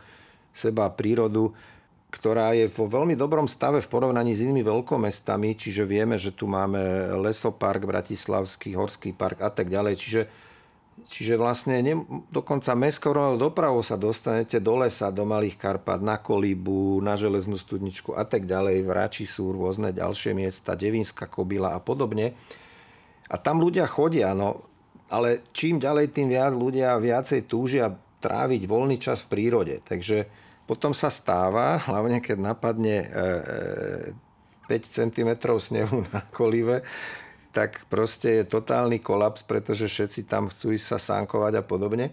seba 0.56 0.90
prírodu, 0.90 1.54
ktorá 2.10 2.56
je 2.56 2.72
vo 2.72 2.88
veľmi 2.88 3.14
dobrom 3.20 3.46
stave 3.46 3.84
v 3.84 3.92
porovnaní 3.92 4.32
s 4.32 4.42
inými 4.48 4.64
veľkomestami, 4.64 5.54
čiže 5.60 5.84
vieme, 5.84 6.16
že 6.16 6.32
tu 6.32 6.48
máme 6.48 6.80
lesopark 7.20 7.84
bratislavský, 7.84 8.72
horský 8.74 9.12
park 9.12 9.44
a 9.44 9.52
tak 9.52 9.68
ďalej, 9.68 9.96
čiže 10.00 10.22
Čiže 10.96 11.36
vlastne 11.36 11.84
ne, 11.84 12.08
dokonca 12.32 12.72
mestskou 12.72 13.12
dopravou 13.36 13.84
sa 13.84 14.00
dostanete 14.00 14.64
do 14.64 14.80
lesa, 14.80 15.12
do 15.12 15.28
Malých 15.28 15.60
Karpat, 15.60 16.00
na 16.00 16.16
Kolíbu, 16.16 17.04
na 17.04 17.20
Železnú 17.20 17.60
studničku 17.60 18.16
a 18.16 18.24
tak 18.24 18.48
ďalej. 18.48 18.80
V 18.80 18.90
Ráči 18.96 19.26
sú 19.28 19.52
rôzne 19.52 19.92
ďalšie 19.92 20.32
miesta, 20.32 20.72
Devinská 20.72 21.28
kobila 21.28 21.76
a 21.76 21.84
podobne. 21.84 22.32
A 23.30 23.36
tam 23.42 23.58
ľudia 23.62 23.90
chodia, 23.90 24.38
no, 24.38 24.70
ale 25.10 25.46
čím 25.54 25.82
ďalej, 25.82 26.14
tým 26.14 26.30
viac 26.30 26.54
ľudia 26.54 26.98
viacej 26.98 27.46
túžia 27.50 27.90
tráviť 28.22 28.62
voľný 28.66 28.98
čas 28.98 29.26
v 29.26 29.38
prírode. 29.38 29.82
Takže 29.86 30.26
potom 30.66 30.98
sa 30.98 31.14
stáva, 31.14 31.78
hlavne 31.86 32.22
keď 32.22 32.38
napadne 32.42 32.98
e, 33.06 33.08
5 34.66 34.74
e, 34.74 34.90
cm 34.90 35.30
snehu 35.62 36.06
na 36.10 36.22
kolive, 36.34 36.82
tak 37.54 37.88
proste 37.88 38.44
je 38.44 38.52
totálny 38.52 39.00
kolaps, 39.00 39.46
pretože 39.46 39.88
všetci 39.88 40.28
tam 40.28 40.52
chcú 40.52 40.76
ísť 40.76 40.88
sa 40.98 41.00
sánkovať 41.00 41.62
a 41.62 41.64
podobne. 41.64 42.12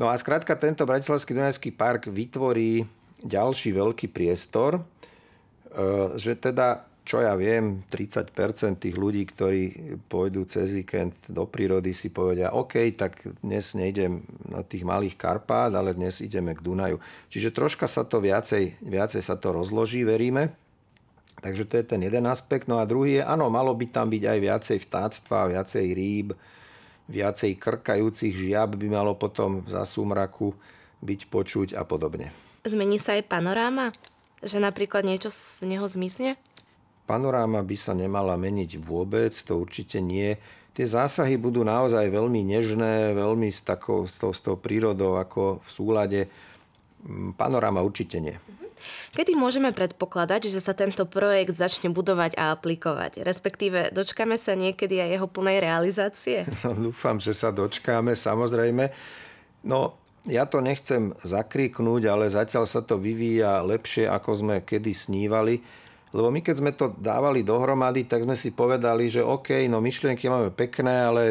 No 0.00 0.08
a 0.08 0.16
skrátka 0.16 0.56
tento 0.56 0.88
Bratislavský 0.88 1.36
Dunajský 1.36 1.70
park 1.76 2.08
vytvorí 2.08 2.88
ďalší 3.20 3.76
veľký 3.76 4.08
priestor, 4.08 4.80
že 6.16 6.32
teda 6.40 6.88
čo 7.02 7.18
ja 7.18 7.34
viem, 7.34 7.82
30% 7.90 8.30
tých 8.78 8.94
ľudí, 8.94 9.26
ktorí 9.26 9.62
pôjdu 10.06 10.46
cez 10.46 10.70
víkend 10.70 11.18
do 11.26 11.50
prírody, 11.50 11.90
si 11.90 12.14
povedia, 12.14 12.54
OK, 12.54 12.78
tak 12.94 13.26
dnes 13.42 13.74
nejdem 13.74 14.22
na 14.46 14.62
tých 14.62 14.86
malých 14.86 15.18
Karpát, 15.18 15.74
ale 15.74 15.98
dnes 15.98 16.22
ideme 16.22 16.54
k 16.54 16.62
Dunaju. 16.62 17.02
Čiže 17.26 17.50
troška 17.50 17.90
sa 17.90 18.06
to 18.06 18.22
viacej, 18.22 18.78
viacej 18.86 19.18
sa 19.18 19.34
to 19.34 19.50
rozloží, 19.50 20.06
veríme. 20.06 20.54
Takže 21.42 21.66
to 21.66 21.74
je 21.82 21.84
ten 21.90 22.00
jeden 22.06 22.22
aspekt. 22.30 22.70
No 22.70 22.78
a 22.78 22.86
druhý 22.86 23.18
je, 23.18 23.22
áno, 23.26 23.50
malo 23.50 23.74
by 23.74 23.90
tam 23.90 24.06
byť 24.06 24.22
aj 24.22 24.38
viacej 24.38 24.78
vtáctva, 24.86 25.50
viacej 25.50 25.86
rýb, 25.90 26.38
viacej 27.10 27.58
krkajúcich 27.58 28.30
žiab 28.30 28.78
by 28.78 28.86
malo 28.86 29.18
potom 29.18 29.66
za 29.66 29.82
súmraku 29.82 30.54
byť 31.02 31.20
počuť 31.26 31.68
a 31.74 31.82
podobne. 31.82 32.30
Zmení 32.62 33.02
sa 33.02 33.18
aj 33.18 33.26
panoráma? 33.26 33.90
Že 34.38 34.62
napríklad 34.62 35.02
niečo 35.02 35.34
z 35.34 35.66
neho 35.66 35.82
zmizne? 35.90 36.38
Panoráma 37.12 37.60
by 37.60 37.76
sa 37.76 37.92
nemala 37.92 38.40
meniť 38.40 38.80
vôbec, 38.80 39.36
to 39.36 39.60
určite 39.60 40.00
nie. 40.00 40.40
Tie 40.72 40.88
zásahy 40.88 41.36
budú 41.36 41.60
naozaj 41.60 42.08
veľmi 42.08 42.40
nežné, 42.40 43.12
veľmi 43.12 43.52
s, 43.52 43.60
takou, 43.60 44.08
s, 44.08 44.16
tou, 44.16 44.32
s 44.32 44.40
tou 44.40 44.56
prírodou 44.56 45.20
ako 45.20 45.60
v 45.60 45.68
súlade. 45.68 46.20
Mm, 47.04 47.36
panoráma 47.36 47.84
určite 47.84 48.16
nie. 48.16 48.40
Kedy 49.12 49.36
môžeme 49.36 49.76
predpokladať, 49.76 50.48
že 50.48 50.64
sa 50.64 50.72
tento 50.72 51.04
projekt 51.04 51.52
začne 51.52 51.92
budovať 51.92 52.32
a 52.40 52.56
aplikovať? 52.56 53.20
Respektíve, 53.20 53.92
dočkáme 53.92 54.40
sa 54.40 54.56
niekedy 54.56 54.96
aj 54.96 55.20
jeho 55.20 55.28
plnej 55.28 55.60
realizácie? 55.60 56.48
No, 56.64 56.72
dúfam, 56.72 57.20
že 57.20 57.36
sa 57.36 57.52
dočkáme, 57.52 58.16
samozrejme. 58.16 58.88
No, 59.68 60.00
ja 60.24 60.48
to 60.48 60.64
nechcem 60.64 61.12
zakriknúť, 61.20 62.08
ale 62.08 62.32
zatiaľ 62.32 62.64
sa 62.64 62.80
to 62.80 62.96
vyvíja 62.96 63.60
lepšie, 63.60 64.08
ako 64.08 64.30
sme 64.32 64.56
kedy 64.64 64.96
snívali 64.96 65.60
lebo 66.12 66.28
my 66.28 66.44
keď 66.44 66.54
sme 66.60 66.72
to 66.76 66.92
dávali 66.92 67.40
dohromady, 67.40 68.04
tak 68.04 68.28
sme 68.28 68.36
si 68.36 68.52
povedali, 68.52 69.08
že 69.08 69.24
OK, 69.24 69.64
no 69.72 69.80
myšlienky 69.80 70.28
máme 70.28 70.52
pekné, 70.52 71.08
ale 71.08 71.22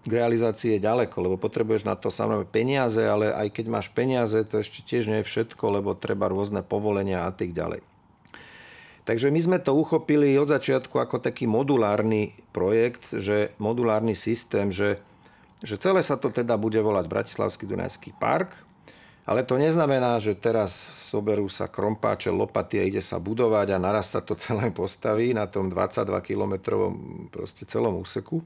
k 0.00 0.12
realizácii 0.16 0.78
je 0.78 0.86
ďaleko, 0.86 1.16
lebo 1.20 1.36
potrebuješ 1.36 1.84
na 1.84 1.92
to 1.92 2.08
samozrejme 2.08 2.48
peniaze, 2.48 3.02
ale 3.04 3.36
aj 3.36 3.52
keď 3.52 3.66
máš 3.68 3.92
peniaze, 3.92 4.38
to 4.48 4.62
ešte 4.64 4.80
tiež 4.80 5.12
nie 5.12 5.20
je 5.20 5.28
všetko, 5.28 5.82
lebo 5.82 5.98
treba 5.98 6.30
rôzne 6.30 6.64
povolenia 6.64 7.28
a 7.28 7.32
tak 7.34 7.52
ďalej. 7.52 7.84
Takže 9.04 9.28
my 9.28 9.40
sme 9.42 9.58
to 9.58 9.74
uchopili 9.74 10.38
od 10.38 10.48
začiatku 10.48 10.94
ako 10.94 11.20
taký 11.20 11.44
modulárny 11.50 12.32
projekt, 12.54 13.12
že 13.12 13.52
modulárny 13.58 14.14
systém, 14.14 14.70
že, 14.70 15.02
že 15.60 15.76
celé 15.76 16.00
sa 16.00 16.14
to 16.14 16.30
teda 16.30 16.54
bude 16.54 16.78
volať 16.78 17.10
Bratislavský 17.10 17.66
Dunajský 17.66 18.14
park, 18.16 18.54
ale 19.30 19.46
to 19.46 19.54
neznamená, 19.54 20.18
že 20.18 20.34
teraz 20.34 20.74
soberú 21.06 21.46
sa 21.46 21.70
krompáče, 21.70 22.34
lopaty 22.34 22.82
a 22.82 22.88
ide 22.90 22.98
sa 22.98 23.22
budovať 23.22 23.78
a 23.78 23.78
naraz 23.78 24.10
sa 24.10 24.18
to 24.18 24.34
celé 24.34 24.74
postaví 24.74 25.30
na 25.30 25.46
tom 25.46 25.70
22 25.70 26.18
km 26.26 26.82
proste 27.30 27.62
celom 27.62 28.02
úseku. 28.02 28.42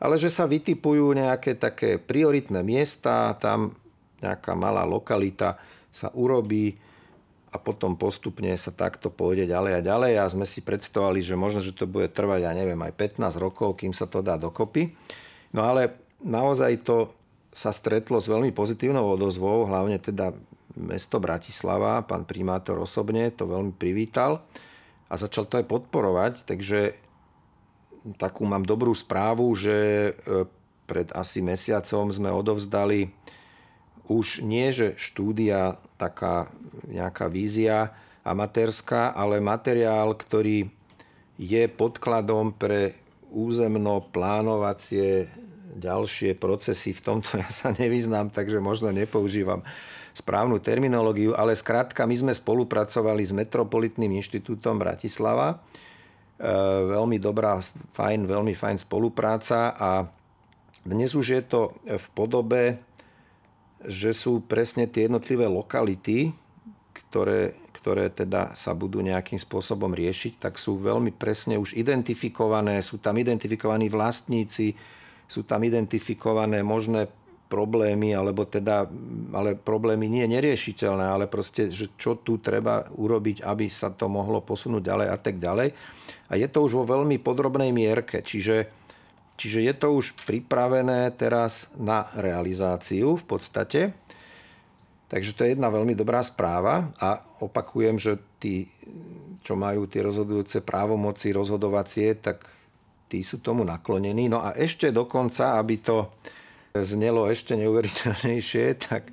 Ale 0.00 0.16
že 0.16 0.32
sa 0.32 0.48
vytipujú 0.48 1.12
nejaké 1.12 1.60
také 1.60 2.00
prioritné 2.00 2.64
miesta, 2.64 3.36
tam 3.36 3.76
nejaká 4.24 4.56
malá 4.56 4.88
lokalita 4.88 5.60
sa 5.92 6.08
urobí 6.16 6.80
a 7.52 7.60
potom 7.60 8.00
postupne 8.00 8.56
sa 8.56 8.72
takto 8.72 9.12
pôjde 9.12 9.52
ďalej 9.52 9.72
a 9.76 9.84
ďalej 9.84 10.12
a 10.16 10.32
sme 10.32 10.48
si 10.48 10.64
predstavovali, 10.64 11.20
že 11.20 11.36
možno, 11.36 11.60
že 11.60 11.76
to 11.76 11.84
bude 11.84 12.08
trvať, 12.08 12.48
ja 12.48 12.56
neviem, 12.56 12.80
aj 12.80 13.20
15 13.20 13.36
rokov, 13.36 13.76
kým 13.76 13.92
sa 13.92 14.08
to 14.08 14.24
dá 14.24 14.40
dokopy. 14.40 14.96
No 15.52 15.68
ale 15.68 15.92
naozaj 16.24 16.88
to 16.88 17.19
sa 17.60 17.76
stretlo 17.76 18.16
s 18.16 18.32
veľmi 18.32 18.56
pozitívnou 18.56 19.04
odozvou, 19.20 19.68
hlavne 19.68 20.00
teda 20.00 20.32
mesto 20.80 21.20
Bratislava, 21.20 22.00
pán 22.08 22.24
primátor 22.24 22.80
osobne 22.80 23.28
to 23.28 23.44
veľmi 23.44 23.76
privítal 23.76 24.40
a 25.12 25.14
začal 25.20 25.44
to 25.44 25.60
aj 25.60 25.68
podporovať, 25.68 26.48
takže 26.48 26.96
takú 28.16 28.48
mám 28.48 28.64
dobrú 28.64 28.96
správu, 28.96 29.52
že 29.52 29.76
e, 29.76 30.12
pred 30.88 31.12
asi 31.12 31.44
mesiacom 31.44 32.08
sme 32.08 32.32
odovzdali 32.32 33.12
už 34.08 34.42
nie, 34.42 34.72
že 34.72 34.96
štúdia, 34.96 35.78
taká 36.00 36.50
nejaká 36.88 37.30
vízia 37.30 37.94
amatérska, 38.26 39.12
ale 39.14 39.38
materiál, 39.38 40.16
ktorý 40.16 40.66
je 41.36 41.62
podkladom 41.70 42.56
pre 42.56 42.98
územno 43.30 44.02
plánovacie 44.10 45.30
ďalšie 45.80 46.36
procesy. 46.36 46.92
V 46.92 47.00
tomto 47.00 47.36
ja 47.42 47.48
sa 47.48 47.72
nevyznám, 47.72 48.28
takže 48.30 48.60
možno 48.60 48.92
nepoužívam 48.92 49.64
správnu 50.12 50.60
terminológiu, 50.60 51.32
ale 51.32 51.56
skrátka 51.56 52.04
my 52.04 52.14
sme 52.14 52.32
spolupracovali 52.34 53.22
s 53.24 53.32
Metropolitným 53.32 54.20
inštitútom 54.20 54.76
Bratislava. 54.76 55.56
E, 55.56 55.56
veľmi 56.86 57.16
dobrá, 57.16 57.62
fajn, 57.94 58.26
veľmi 58.26 58.52
fajn 58.52 58.76
spolupráca 58.84 59.72
a 59.78 59.90
dnes 60.84 61.12
už 61.12 61.26
je 61.36 61.42
to 61.44 61.60
v 61.84 62.06
podobe, 62.16 62.80
že 63.84 64.12
sú 64.12 64.44
presne 64.44 64.84
tie 64.88 65.08
jednotlivé 65.08 65.48
lokality, 65.48 66.32
ktoré, 66.92 67.56
ktoré 67.76 68.12
teda 68.12 68.52
sa 68.56 68.76
budú 68.76 69.00
nejakým 69.00 69.40
spôsobom 69.40 69.92
riešiť, 69.92 70.40
tak 70.40 70.60
sú 70.60 70.80
veľmi 70.80 71.12
presne 71.16 71.56
už 71.56 71.76
identifikované, 71.76 72.80
sú 72.84 73.00
tam 73.00 73.16
identifikovaní 73.16 73.88
vlastníci, 73.88 74.76
sú 75.30 75.46
tam 75.46 75.62
identifikované 75.62 76.66
možné 76.66 77.06
problémy, 77.50 78.14
alebo 78.14 78.46
teda, 78.46 78.86
ale 79.34 79.58
problémy 79.58 80.06
nie 80.06 80.26
neriešiteľné, 80.30 81.06
ale 81.06 81.26
proste, 81.26 81.66
že 81.66 81.90
čo 81.98 82.18
tu 82.18 82.38
treba 82.38 82.86
urobiť, 82.94 83.42
aby 83.42 83.66
sa 83.66 83.90
to 83.90 84.06
mohlo 84.06 84.38
posunúť 84.42 84.82
ďalej 84.82 85.08
a 85.10 85.18
tak 85.18 85.42
ďalej. 85.42 85.68
A 86.30 86.32
je 86.38 86.46
to 86.46 86.62
už 86.62 86.82
vo 86.82 86.84
veľmi 86.86 87.18
podrobnej 87.18 87.74
mierke, 87.74 88.22
čiže, 88.22 88.70
čiže 89.34 89.66
je 89.66 89.74
to 89.74 89.98
už 89.98 90.14
pripravené 90.26 91.10
teraz 91.18 91.74
na 91.74 92.06
realizáciu 92.14 93.18
v 93.18 93.24
podstate. 93.26 93.80
Takže 95.10 95.34
to 95.34 95.42
je 95.42 95.58
jedna 95.58 95.74
veľmi 95.74 95.98
dobrá 95.98 96.22
správa 96.22 96.94
a 97.02 97.18
opakujem, 97.42 97.98
že 97.98 98.14
tí, 98.38 98.70
čo 99.42 99.58
majú 99.58 99.90
tie 99.90 100.06
rozhodujúce 100.06 100.62
právomoci 100.62 101.34
rozhodovacie, 101.34 102.14
tak 102.14 102.46
tí 103.10 103.26
sú 103.26 103.42
tomu 103.42 103.66
naklonení. 103.66 104.30
No 104.30 104.38
a 104.46 104.54
ešte 104.54 104.94
dokonca, 104.94 105.58
aby 105.58 105.82
to 105.82 106.14
znelo 106.78 107.26
ešte 107.26 107.58
neuveriteľnejšie, 107.58 108.64
tak, 108.86 109.10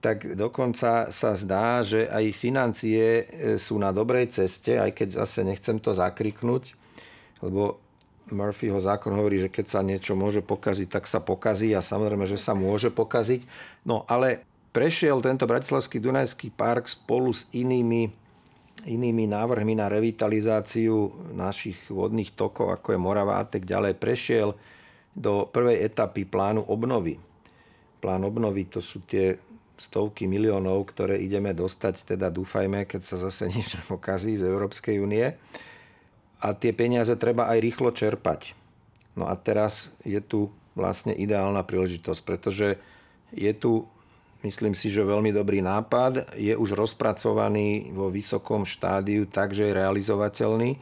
tak 0.00 0.24
dokonca 0.32 1.12
sa 1.12 1.30
zdá, 1.36 1.84
že 1.84 2.08
aj 2.08 2.24
financie 2.32 3.04
e, 3.04 3.24
sú 3.60 3.76
na 3.76 3.92
dobrej 3.92 4.32
ceste, 4.32 4.80
aj 4.80 4.96
keď 4.96 5.20
zase 5.20 5.44
nechcem 5.44 5.76
to 5.76 5.92
zakriknúť, 5.92 6.72
lebo 7.44 7.76
Murphyho 8.30 8.78
zákon 8.78 9.10
hovorí, 9.10 9.42
že 9.42 9.50
keď 9.50 9.66
sa 9.66 9.80
niečo 9.82 10.14
môže 10.14 10.40
pokaziť, 10.40 10.88
tak 10.88 11.04
sa 11.10 11.18
pokazí 11.18 11.74
a 11.74 11.82
samozrejme, 11.82 12.24
že 12.30 12.38
sa 12.38 12.54
môže 12.54 12.88
pokaziť. 12.94 13.42
No 13.82 14.06
ale 14.06 14.46
prešiel 14.70 15.18
tento 15.18 15.50
Bratislavský 15.50 15.98
Dunajský 15.98 16.54
park 16.54 16.86
spolu 16.86 17.34
s 17.34 17.50
inými 17.50 18.14
inými 18.86 19.28
návrhmi 19.28 19.76
na 19.76 19.90
revitalizáciu 19.90 21.12
našich 21.36 21.76
vodných 21.90 22.32
tokov, 22.32 22.72
ako 22.72 22.96
je 22.96 23.00
Morava 23.00 23.40
a 23.40 23.44
tak 23.44 23.68
ďalej, 23.68 23.98
prešiel 24.00 24.56
do 25.12 25.48
prvej 25.50 25.84
etapy 25.84 26.24
plánu 26.24 26.64
obnovy. 26.64 27.18
Plán 28.00 28.24
obnovy 28.24 28.70
to 28.70 28.80
sú 28.80 29.04
tie 29.04 29.36
stovky 29.80 30.28
miliónov, 30.28 30.92
ktoré 30.92 31.16
ideme 31.16 31.56
dostať, 31.56 32.14
teda 32.16 32.28
dúfajme, 32.28 32.84
keď 32.84 33.00
sa 33.00 33.16
zase 33.16 33.48
nič 33.54 33.80
nepokazí 33.80 34.36
z 34.36 34.44
Európskej 34.48 35.00
únie. 35.00 35.36
A 36.40 36.56
tie 36.56 36.72
peniaze 36.72 37.12
treba 37.20 37.52
aj 37.52 37.58
rýchlo 37.60 37.92
čerpať. 37.92 38.56
No 39.12 39.28
a 39.28 39.36
teraz 39.36 39.92
je 40.04 40.20
tu 40.24 40.48
vlastne 40.72 41.12
ideálna 41.12 41.60
príležitosť, 41.66 42.20
pretože 42.24 42.80
je 43.34 43.52
tu 43.52 43.84
myslím 44.44 44.74
si, 44.74 44.88
že 44.88 45.06
veľmi 45.06 45.32
dobrý 45.32 45.60
nápad. 45.60 46.36
Je 46.36 46.56
už 46.56 46.76
rozpracovaný 46.76 47.92
vo 47.92 48.08
vysokom 48.08 48.64
štádiu 48.64 49.28
tak, 49.28 49.52
že 49.52 49.70
je 49.70 49.78
realizovateľný. 49.78 50.80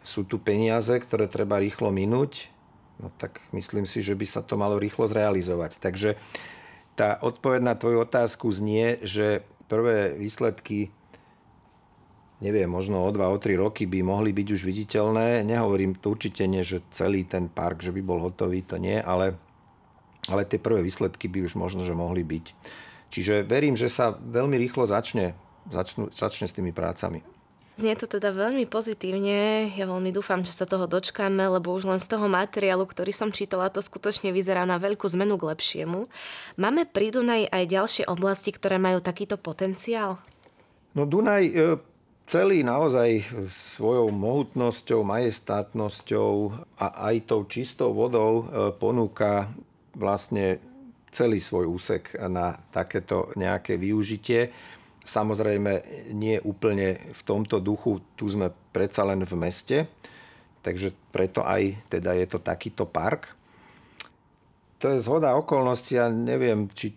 Sú 0.00 0.24
tu 0.24 0.40
peniaze, 0.40 0.92
ktoré 0.92 1.28
treba 1.28 1.60
rýchlo 1.60 1.92
minúť. 1.92 2.48
No 3.00 3.08
tak 3.16 3.40
myslím 3.56 3.88
si, 3.88 4.04
že 4.04 4.16
by 4.16 4.26
sa 4.28 4.40
to 4.44 4.60
malo 4.60 4.76
rýchlo 4.76 5.08
zrealizovať. 5.08 5.80
Takže 5.80 6.20
tá 6.96 7.16
odpoveď 7.20 7.60
na 7.64 7.74
tvoju 7.76 8.04
otázku 8.04 8.52
znie, 8.52 9.00
že 9.00 9.46
prvé 9.68 10.16
výsledky 10.18 10.92
neviem, 12.40 12.66
možno 12.66 13.04
o 13.04 13.10
2, 13.12 13.20
o 13.20 13.36
3 13.36 13.60
roky 13.60 13.84
by 13.84 14.00
mohli 14.00 14.32
byť 14.32 14.48
už 14.56 14.62
viditeľné. 14.64 15.44
Nehovorím 15.44 15.94
to 16.00 16.16
určite 16.16 16.48
nie, 16.48 16.64
že 16.64 16.80
celý 16.90 17.28
ten 17.28 17.52
park, 17.52 17.84
že 17.84 17.92
by 17.92 18.00
bol 18.00 18.18
hotový, 18.24 18.64
to 18.64 18.80
nie, 18.80 18.96
ale 18.96 19.36
ale 20.28 20.44
tie 20.44 20.60
prvé 20.60 20.84
výsledky 20.84 21.30
by 21.30 21.48
už 21.48 21.56
možno, 21.56 21.80
že 21.86 21.96
mohli 21.96 22.20
byť. 22.20 22.46
Čiže 23.10 23.42
verím, 23.46 23.74
že 23.74 23.90
sa 23.90 24.14
veľmi 24.14 24.54
rýchlo 24.60 24.86
začne, 24.86 25.34
začnú, 25.72 26.12
začne 26.12 26.46
s 26.46 26.54
tými 26.54 26.70
prácami. 26.70 27.24
Znie 27.80 27.96
to 27.96 28.04
teda 28.04 28.36
veľmi 28.36 28.68
pozitívne. 28.68 29.72
Ja 29.72 29.88
veľmi 29.88 30.12
dúfam, 30.12 30.44
že 30.44 30.52
sa 30.52 30.68
toho 30.68 30.84
dočkáme, 30.84 31.48
lebo 31.48 31.72
už 31.72 31.88
len 31.88 31.96
z 31.96 32.12
toho 32.12 32.28
materiálu, 32.28 32.84
ktorý 32.84 33.08
som 33.08 33.32
čítala, 33.32 33.72
to 33.72 33.80
skutočne 33.80 34.36
vyzerá 34.36 34.68
na 34.68 34.76
veľkú 34.76 35.08
zmenu 35.16 35.40
k 35.40 35.48
lepšiemu. 35.56 36.04
Máme 36.60 36.84
pri 36.84 37.08
Dunaji 37.08 37.48
aj 37.48 37.64
ďalšie 37.72 38.04
oblasti, 38.04 38.52
ktoré 38.52 38.76
majú 38.76 39.00
takýto 39.00 39.40
potenciál? 39.40 40.20
No 40.92 41.08
Dunaj 41.08 41.42
e, 41.48 41.52
celý 42.28 42.60
naozaj 42.60 43.26
svojou 43.48 44.12
mohutnosťou, 44.12 45.00
majestátnosťou 45.00 46.32
a 46.76 46.86
aj 47.08 47.32
tou 47.32 47.48
čistou 47.48 47.96
vodou 47.96 48.44
e, 48.44 48.76
ponúka 48.76 49.48
vlastne 49.94 50.60
celý 51.10 51.42
svoj 51.42 51.66
úsek 51.66 52.14
na 52.30 52.54
takéto 52.70 53.34
nejaké 53.34 53.74
využitie. 53.74 54.54
Samozrejme 55.02 56.06
nie 56.14 56.38
úplne 56.46 57.10
v 57.10 57.22
tomto 57.26 57.58
duchu, 57.58 57.98
tu 58.14 58.30
sme 58.30 58.54
predsa 58.70 59.02
len 59.02 59.26
v 59.26 59.34
meste, 59.34 59.90
takže 60.62 60.94
preto 61.10 61.42
aj 61.42 61.90
teda 61.90 62.14
je 62.14 62.26
to 62.30 62.38
takýto 62.38 62.86
park. 62.86 63.34
To 64.80 64.94
je 64.94 65.02
zhoda 65.02 65.36
okolností, 65.36 65.98
ja 65.98 66.08
neviem, 66.08 66.70
či 66.72 66.94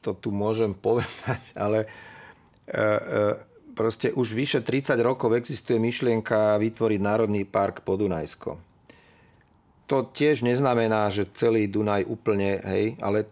to 0.00 0.14
tu 0.14 0.30
môžem 0.30 0.72
povedať, 0.86 1.42
ale 1.58 1.86
e, 2.66 2.78
e, 2.78 3.18
proste 3.74 4.14
už 4.14 4.36
vyše 4.36 4.60
30 4.62 4.94
rokov 5.02 5.34
existuje 5.34 5.80
myšlienka 5.82 6.60
vytvoriť 6.60 7.00
Národný 7.00 7.42
park 7.48 7.82
Podunajsko. 7.82 8.71
To 9.92 10.08
tiež 10.08 10.40
neznamená, 10.40 11.12
že 11.12 11.28
celý 11.36 11.68
Dunaj 11.68 12.08
úplne, 12.08 12.64
hej, 12.64 12.96
ale 13.04 13.28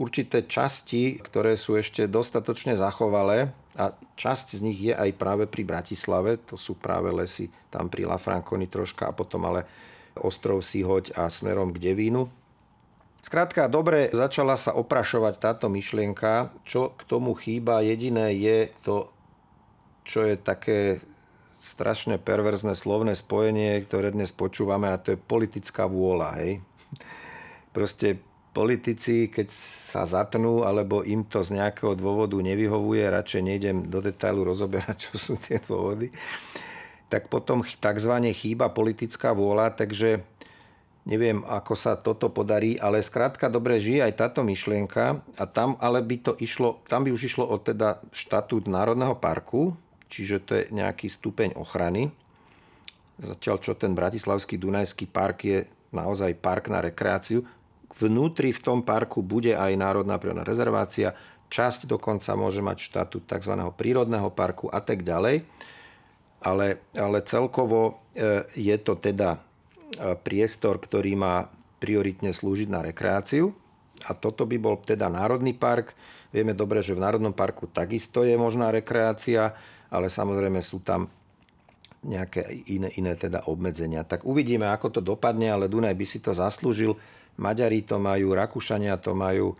určité 0.00 0.48
časti, 0.48 1.20
ktoré 1.20 1.60
sú 1.60 1.76
ešte 1.76 2.08
dostatočne 2.08 2.72
zachovalé 2.72 3.52
a 3.76 3.92
časť 4.16 4.56
z 4.56 4.60
nich 4.64 4.80
je 4.80 4.96
aj 4.96 5.12
práve 5.20 5.44
pri 5.44 5.60
Bratislave, 5.68 6.40
to 6.40 6.56
sú 6.56 6.80
práve 6.80 7.12
lesy 7.12 7.52
tam 7.68 7.92
pri 7.92 8.08
Lafranconi 8.08 8.64
troška 8.64 9.12
a 9.12 9.16
potom 9.16 9.44
ale 9.44 9.68
ostrov 10.16 10.64
Sihoď 10.64 11.12
a 11.20 11.28
smerom 11.28 11.68
k 11.76 11.92
Devínu. 11.92 12.32
Skrátka, 13.20 13.68
dobre 13.68 14.08
začala 14.08 14.56
sa 14.56 14.72
oprašovať 14.72 15.36
táto 15.36 15.66
myšlienka. 15.68 16.52
Čo 16.64 16.96
k 16.96 17.02
tomu 17.04 17.36
chýba, 17.36 17.84
jediné 17.84 18.32
je 18.36 18.72
to 18.84 19.14
čo 20.04 20.20
je 20.28 20.36
také 20.36 21.00
strašne 21.64 22.20
perverzné 22.20 22.76
slovné 22.76 23.16
spojenie, 23.16 23.80
ktoré 23.80 24.12
dnes 24.12 24.36
počúvame 24.36 24.92
a 24.92 25.00
to 25.00 25.16
je 25.16 25.18
politická 25.18 25.88
vôľa. 25.88 26.44
Hej? 26.44 26.52
Proste 27.72 28.20
politici, 28.52 29.32
keď 29.32 29.48
sa 29.48 30.04
zatnú, 30.04 30.62
alebo 30.68 31.00
im 31.00 31.24
to 31.24 31.40
z 31.40 31.56
nejakého 31.56 31.96
dôvodu 31.96 32.36
nevyhovuje, 32.36 33.08
radšej 33.08 33.42
nejdem 33.42 33.76
do 33.88 34.04
detailu 34.04 34.44
rozoberať, 34.44 34.96
čo 35.08 35.12
sú 35.16 35.34
tie 35.40 35.56
dôvody, 35.64 36.12
tak 37.08 37.32
potom 37.32 37.64
tzv. 37.64 38.12
chýba 38.36 38.68
politická 38.68 39.32
vôľa, 39.32 39.72
takže 39.72 40.20
neviem, 41.08 41.40
ako 41.48 41.72
sa 41.72 41.96
toto 41.96 42.28
podarí, 42.28 42.76
ale 42.76 43.00
skrátka 43.00 43.48
dobre 43.48 43.80
žije 43.80 44.04
aj 44.04 44.20
táto 44.20 44.40
myšlienka 44.44 45.24
a 45.40 45.44
tam 45.48 45.80
ale 45.80 46.04
by 46.04 46.16
to 46.20 46.32
išlo, 46.36 46.84
tam 46.84 47.08
by 47.08 47.10
už 47.12 47.32
išlo 47.32 47.48
o 47.48 47.56
teda 47.56 48.04
štatút 48.12 48.68
Národného 48.68 49.16
parku, 49.16 49.76
čiže 50.14 50.36
to 50.46 50.50
je 50.54 50.62
nejaký 50.70 51.10
stupeň 51.10 51.58
ochrany. 51.58 52.14
Zatiaľ, 53.18 53.56
čo 53.58 53.74
ten 53.74 53.98
Bratislavský 53.98 54.58
Dunajský 54.58 55.10
park 55.10 55.38
je 55.42 55.58
naozaj 55.90 56.38
park 56.38 56.70
na 56.70 56.82
rekreáciu. 56.82 57.42
Vnútri 57.94 58.50
v 58.50 58.62
tom 58.62 58.78
parku 58.82 59.22
bude 59.22 59.54
aj 59.54 59.70
Národná 59.78 60.18
prírodná 60.18 60.42
rezervácia, 60.42 61.14
časť 61.46 61.86
dokonca 61.86 62.34
môže 62.34 62.58
mať 62.58 62.90
štatút 62.90 63.30
tzv. 63.30 63.54
prírodného 63.78 64.34
parku 64.34 64.66
a 64.66 64.82
tak 64.82 65.06
ďalej. 65.06 65.46
Ale, 66.44 66.82
ale 66.98 67.18
celkovo 67.24 68.02
e, 68.12 68.44
je 68.58 68.76
to 68.82 68.98
teda 68.98 69.38
e, 69.38 69.38
priestor, 70.18 70.82
ktorý 70.82 71.14
má 71.14 71.46
prioritne 71.78 72.34
slúžiť 72.34 72.68
na 72.68 72.82
rekreáciu. 72.82 73.54
A 74.04 74.12
toto 74.12 74.44
by 74.44 74.56
bol 74.58 74.76
teda 74.82 75.06
Národný 75.06 75.54
park. 75.54 75.94
Vieme 76.34 76.52
dobre, 76.52 76.82
že 76.82 76.98
v 76.98 77.00
Národnom 77.06 77.32
parku 77.32 77.70
takisto 77.70 78.26
je 78.26 78.34
možná 78.34 78.74
rekreácia 78.74 79.54
ale 79.94 80.10
samozrejme 80.10 80.58
sú 80.58 80.82
tam 80.82 81.06
nejaké 82.04 82.66
iné, 82.68 82.90
iné 82.98 83.14
teda 83.14 83.46
obmedzenia. 83.48 84.04
Tak 84.04 84.26
uvidíme, 84.26 84.68
ako 84.68 84.98
to 84.98 85.00
dopadne, 85.00 85.48
ale 85.48 85.70
Dunaj 85.70 85.94
by 85.94 86.06
si 86.06 86.18
to 86.20 86.34
zaslúžil. 86.36 86.98
Maďari 87.40 87.86
to 87.86 87.96
majú, 87.96 88.34
Rakúšania 88.36 88.98
to 89.00 89.16
majú, 89.16 89.56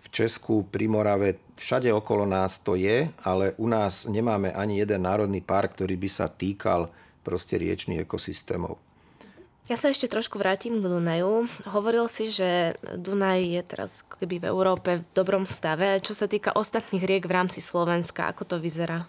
v 0.00 0.08
Česku, 0.08 0.64
pri 0.64 0.88
Morave, 0.88 1.36
všade 1.60 1.92
okolo 1.92 2.24
nás 2.24 2.56
to 2.64 2.72
je, 2.72 3.12
ale 3.20 3.52
u 3.60 3.68
nás 3.68 4.08
nemáme 4.08 4.48
ani 4.48 4.80
jeden 4.80 5.04
národný 5.04 5.44
park, 5.44 5.76
ktorý 5.76 6.00
by 6.00 6.08
sa 6.08 6.26
týkal 6.32 6.88
proste 7.20 7.60
riečných 7.60 8.08
ekosystémov. 8.08 8.80
Ja 9.68 9.78
sa 9.78 9.92
ešte 9.92 10.10
trošku 10.10 10.40
vrátim 10.40 10.82
k 10.82 10.88
Dunaju. 10.88 11.46
Hovoril 11.70 12.10
si, 12.10 12.26
že 12.26 12.74
Dunaj 12.82 13.38
je 13.44 13.62
teraz 13.62 14.02
keby 14.18 14.42
v 14.42 14.48
Európe 14.50 14.90
v 14.98 15.06
dobrom 15.14 15.46
stave. 15.46 16.02
Čo 16.02 16.16
sa 16.16 16.26
týka 16.26 16.56
ostatných 16.56 17.06
riek 17.06 17.30
v 17.30 17.36
rámci 17.38 17.62
Slovenska, 17.62 18.26
ako 18.26 18.42
to 18.50 18.56
vyzerá? 18.58 19.06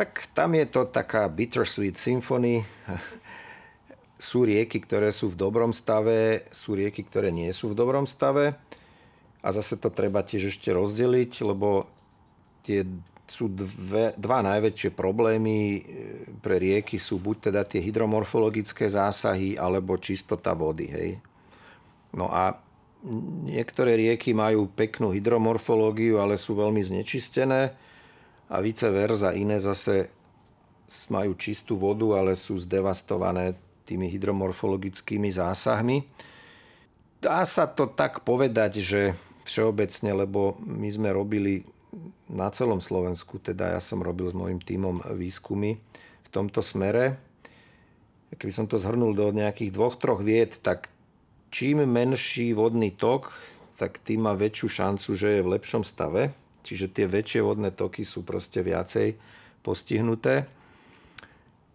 Tak 0.00 0.32
tam 0.32 0.56
je 0.56 0.64
to 0.64 0.88
taká 0.88 1.28
bittersweet 1.28 2.00
symphony. 2.00 2.64
sú 4.16 4.48
rieky, 4.48 4.80
ktoré 4.80 5.12
sú 5.12 5.28
v 5.28 5.36
dobrom 5.36 5.76
stave, 5.76 6.48
sú 6.56 6.72
rieky, 6.72 7.04
ktoré 7.04 7.28
nie 7.28 7.52
sú 7.52 7.76
v 7.76 7.76
dobrom 7.76 8.08
stave. 8.08 8.56
A 9.44 9.52
zase 9.52 9.76
to 9.76 9.92
treba 9.92 10.24
tiež 10.24 10.56
ešte 10.56 10.72
rozdeliť, 10.72 11.44
lebo 11.44 11.84
tie 12.64 12.88
sú 13.28 13.52
dve, 13.52 14.16
dva 14.16 14.40
najväčšie 14.40 14.88
problémy 14.96 15.56
e, 15.60 15.80
pre 16.40 16.56
rieky 16.56 16.96
sú 16.96 17.20
buď 17.20 17.52
teda 17.52 17.68
tie 17.68 17.84
hydromorfologické 17.84 18.88
zásahy, 18.88 19.60
alebo 19.60 20.00
čistota 20.00 20.56
vody. 20.56 20.88
Hej. 20.88 21.10
No 22.16 22.32
a 22.32 22.56
niektoré 23.44 24.00
rieky 24.00 24.32
majú 24.32 24.64
peknú 24.64 25.12
hydromorfológiu, 25.12 26.24
ale 26.24 26.40
sú 26.40 26.56
veľmi 26.56 26.80
znečistené 26.80 27.89
a 28.50 28.56
vice 28.58 28.90
versa. 28.90 29.30
Iné 29.30 29.62
zase 29.62 30.10
majú 31.06 31.38
čistú 31.38 31.78
vodu, 31.78 32.18
ale 32.18 32.34
sú 32.34 32.58
zdevastované 32.58 33.54
tými 33.86 34.10
hydromorfologickými 34.10 35.30
zásahmi. 35.30 36.02
Dá 37.22 37.46
sa 37.46 37.70
to 37.70 37.86
tak 37.86 38.26
povedať, 38.26 38.82
že 38.82 39.14
všeobecne, 39.46 40.26
lebo 40.26 40.58
my 40.62 40.88
sme 40.90 41.14
robili 41.14 41.62
na 42.30 42.50
celom 42.54 42.78
Slovensku, 42.78 43.42
teda 43.42 43.74
ja 43.74 43.80
som 43.82 43.98
robil 44.02 44.30
s 44.30 44.38
môjim 44.38 44.62
tímom 44.62 45.02
výskumy 45.14 45.78
v 46.26 46.28
tomto 46.30 46.62
smere. 46.62 47.18
Keby 48.30 48.52
som 48.54 48.70
to 48.70 48.78
zhrnul 48.78 49.10
do 49.10 49.34
nejakých 49.34 49.74
dvoch, 49.74 49.98
troch 49.98 50.22
vied, 50.22 50.54
tak 50.62 50.86
čím 51.50 51.82
menší 51.82 52.54
vodný 52.54 52.94
tok, 52.94 53.34
tak 53.74 53.98
tým 53.98 54.30
má 54.30 54.38
väčšiu 54.38 54.68
šancu, 54.70 55.10
že 55.18 55.28
je 55.38 55.40
v 55.42 55.52
lepšom 55.58 55.82
stave. 55.82 56.30
Čiže 56.60 56.92
tie 56.92 57.06
väčšie 57.08 57.40
vodné 57.40 57.72
toky 57.72 58.04
sú 58.04 58.22
proste 58.22 58.60
viacej 58.60 59.16
postihnuté. 59.64 60.48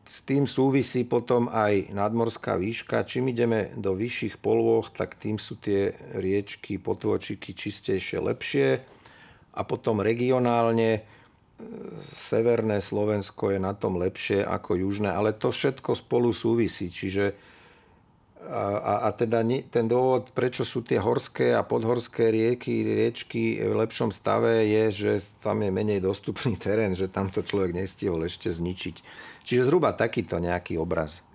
S 0.06 0.22
tým 0.22 0.46
súvisí 0.46 1.02
potom 1.02 1.50
aj 1.50 1.90
nadmorská 1.90 2.62
výška. 2.62 3.10
Čím 3.10 3.34
ideme 3.34 3.74
do 3.74 3.98
vyšších 3.98 4.38
polôch, 4.38 4.94
tak 4.94 5.18
tým 5.18 5.42
sú 5.42 5.58
tie 5.58 5.98
riečky, 6.14 6.78
potôčiky 6.78 7.58
čistejšie, 7.58 8.22
lepšie. 8.22 8.86
A 9.58 9.62
potom 9.66 10.06
regionálne 10.06 10.92
e, 10.94 11.02
severné 12.14 12.86
Slovensko 12.86 13.58
je 13.58 13.60
na 13.60 13.74
tom 13.74 13.98
lepšie 13.98 14.46
ako 14.46 14.78
južné, 14.78 15.10
ale 15.10 15.34
to 15.34 15.50
všetko 15.50 15.98
spolu 15.98 16.30
súvisí. 16.30 16.94
Čiže 16.94 17.55
a, 18.52 19.06
a 19.06 19.10
teda 19.12 19.42
ten 19.74 19.86
dôvod, 19.90 20.30
prečo 20.32 20.62
sú 20.62 20.86
tie 20.86 21.02
horské 21.02 21.58
a 21.58 21.66
podhorské 21.66 22.30
rieky, 22.30 22.86
riečky 22.86 23.58
v 23.62 23.74
lepšom 23.74 24.14
stave 24.14 24.66
je, 24.66 24.84
že 24.94 25.12
tam 25.42 25.66
je 25.66 25.72
menej 25.74 26.00
dostupný 26.02 26.54
terén, 26.66 26.94
že 26.94 27.10
tam 27.10 27.34
to 27.34 27.42
človek 27.42 27.74
nestihol 27.74 28.22
ešte 28.24 28.50
zničiť. 28.54 28.96
Čiže 29.46 29.66
zhruba 29.66 29.94
takýto 29.98 30.38
nejaký 30.38 30.78
obraz. 30.78 31.26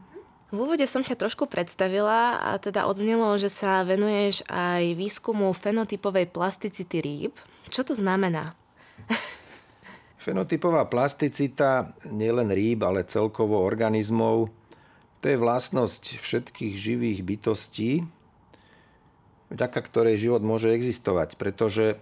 V 0.50 0.66
úvode 0.66 0.82
som 0.90 1.06
ťa 1.06 1.14
trošku 1.14 1.46
predstavila 1.46 2.42
a 2.42 2.58
teda 2.58 2.90
odznelo, 2.90 3.38
že 3.38 3.46
sa 3.46 3.86
venuješ 3.86 4.42
aj 4.50 4.98
výskumu 4.98 5.46
fenotypovej 5.54 6.26
plasticity 6.26 6.98
rýb. 6.98 7.32
Čo 7.70 7.86
to 7.86 7.94
znamená? 7.94 8.58
Fenotypová 10.20 10.84
plasticita 10.90 11.94
nielen 12.04 12.50
rýb, 12.50 12.82
ale 12.82 13.06
celkovo 13.06 13.62
organizmov 13.62 14.52
to 15.20 15.28
je 15.28 15.36
vlastnosť 15.36 16.16
všetkých 16.16 16.74
živých 16.74 17.20
bytostí, 17.20 18.08
vďaka 19.52 19.80
ktorej 19.84 20.16
život 20.16 20.40
môže 20.40 20.72
existovať. 20.72 21.36
Pretože 21.36 22.00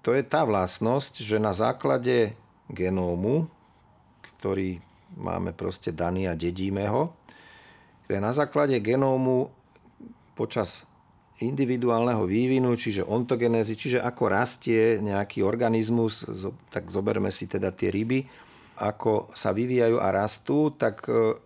to 0.00 0.16
je 0.16 0.24
tá 0.24 0.48
vlastnosť, 0.48 1.20
že 1.20 1.36
na 1.36 1.52
základe 1.52 2.32
genómu, 2.72 3.52
ktorý 4.24 4.80
máme 5.20 5.52
proste 5.52 5.92
daný 5.92 6.26
a 6.26 6.38
dedíme 6.38 6.88
ho, 6.88 7.12
na 8.06 8.30
základe 8.30 8.78
genómu 8.78 9.50
počas 10.38 10.86
individuálneho 11.42 12.24
vývinu, 12.24 12.72
čiže 12.78 13.04
ontogenézy, 13.04 13.76
čiže 13.76 13.98
ako 14.00 14.32
rastie 14.32 15.02
nejaký 15.02 15.44
organizmus, 15.44 16.24
tak 16.72 16.88
zoberme 16.88 17.28
si 17.28 17.44
teda 17.44 17.74
tie 17.74 17.92
ryby, 17.92 18.24
ako 18.80 19.32
sa 19.36 19.52
vyvíjajú 19.52 19.96
a 20.00 20.08
rastú, 20.12 20.72
tak 20.76 21.04
e, 21.08 21.36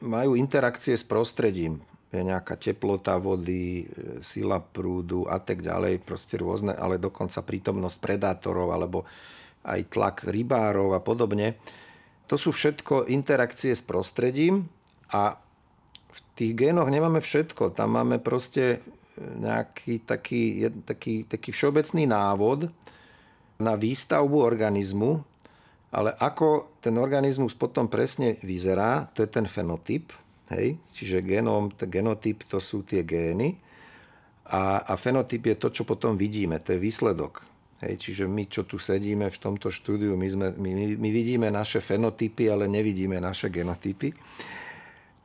majú 0.00 0.36
interakcie 0.36 0.92
s 0.92 1.04
prostredím. 1.04 1.80
Je 2.12 2.22
nejaká 2.22 2.56
teplota 2.56 3.18
vody, 3.18 3.84
e, 3.84 3.84
sila 4.22 4.62
prúdu 4.62 5.26
a 5.26 5.42
tak 5.42 5.60
ďalej, 5.60 6.04
proste 6.04 6.38
rôzne, 6.38 6.72
ale 6.72 7.02
dokonca 7.02 7.42
prítomnosť 7.42 7.96
predátorov 7.98 8.72
alebo 8.72 9.04
aj 9.66 9.80
tlak 9.90 10.16
rybárov 10.24 10.94
a 10.94 11.00
podobne. 11.02 11.58
to 12.26 12.34
sú 12.34 12.50
všetko 12.50 13.06
interakcie 13.06 13.70
s 13.70 13.86
prostredím 13.86 14.66
a 15.14 15.38
v 16.10 16.20
tých 16.34 16.58
génoch 16.58 16.90
nemáme 16.90 17.22
všetko. 17.22 17.70
Tam 17.70 17.94
máme 17.94 18.18
proste 18.18 18.82
nejaký 19.16 20.02
taký, 20.02 20.68
taký, 20.84 21.24
taký 21.24 21.50
všeobecný 21.54 22.04
návod 22.10 22.68
na 23.56 23.72
výstavbu 23.78 24.36
organizmu, 24.36 25.24
ale 25.96 26.12
ako 26.12 26.76
ten 26.84 27.00
organizmus 27.00 27.56
potom 27.56 27.88
presne 27.88 28.36
vyzerá, 28.44 29.08
to 29.16 29.24
je 29.24 29.30
ten 29.32 29.48
fenotyp. 29.48 30.12
Hej? 30.52 30.76
Čiže 30.84 31.24
genom, 31.24 31.72
genotyp 31.72 32.44
to 32.44 32.60
sú 32.60 32.84
tie 32.84 33.02
gény 33.02 33.56
a, 34.46 34.84
a 34.86 34.92
fenotyp 34.94 35.42
je 35.42 35.56
to, 35.56 35.68
čo 35.72 35.82
potom 35.82 36.14
vidíme, 36.14 36.60
to 36.62 36.76
je 36.76 36.78
výsledok. 36.78 37.42
Hej, 37.76 38.08
čiže 38.08 38.24
my, 38.24 38.48
čo 38.48 38.64
tu 38.64 38.80
sedíme 38.80 39.28
v 39.28 39.38
tomto 39.40 39.68
štúdiu, 39.68 40.16
my, 40.16 40.28
sme, 40.32 40.48
my, 40.56 40.96
my 40.96 41.08
vidíme 41.12 41.52
naše 41.52 41.84
fenotypy, 41.84 42.48
ale 42.48 42.64
nevidíme 42.70 43.20
naše 43.20 43.52
genotypy. 43.52 44.16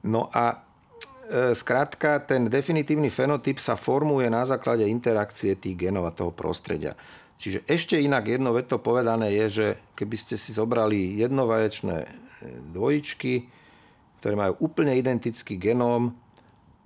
No 0.04 0.28
a 0.28 0.60
e, 1.32 1.56
skrátka, 1.56 2.20
ten 2.28 2.52
definitívny 2.52 3.08
fenotyp 3.08 3.56
sa 3.56 3.80
formuje 3.80 4.28
na 4.28 4.44
základe 4.44 4.84
interakcie 4.84 5.56
tých 5.56 5.80
genov 5.80 6.12
a 6.12 6.16
toho 6.18 6.36
prostredia. 6.36 6.92
Čiže 7.42 7.66
ešte 7.66 7.98
inak 7.98 8.30
jedno 8.30 8.54
veto 8.54 8.78
povedané 8.78 9.34
je, 9.34 9.46
že 9.50 9.68
keby 9.98 10.14
ste 10.14 10.38
si 10.38 10.54
zobrali 10.54 11.18
jednovaječné 11.18 11.98
e, 12.06 12.08
dvojičky, 12.70 13.50
ktoré 14.22 14.38
majú 14.38 14.70
úplne 14.70 14.94
identický 14.94 15.58
genóm, 15.58 16.14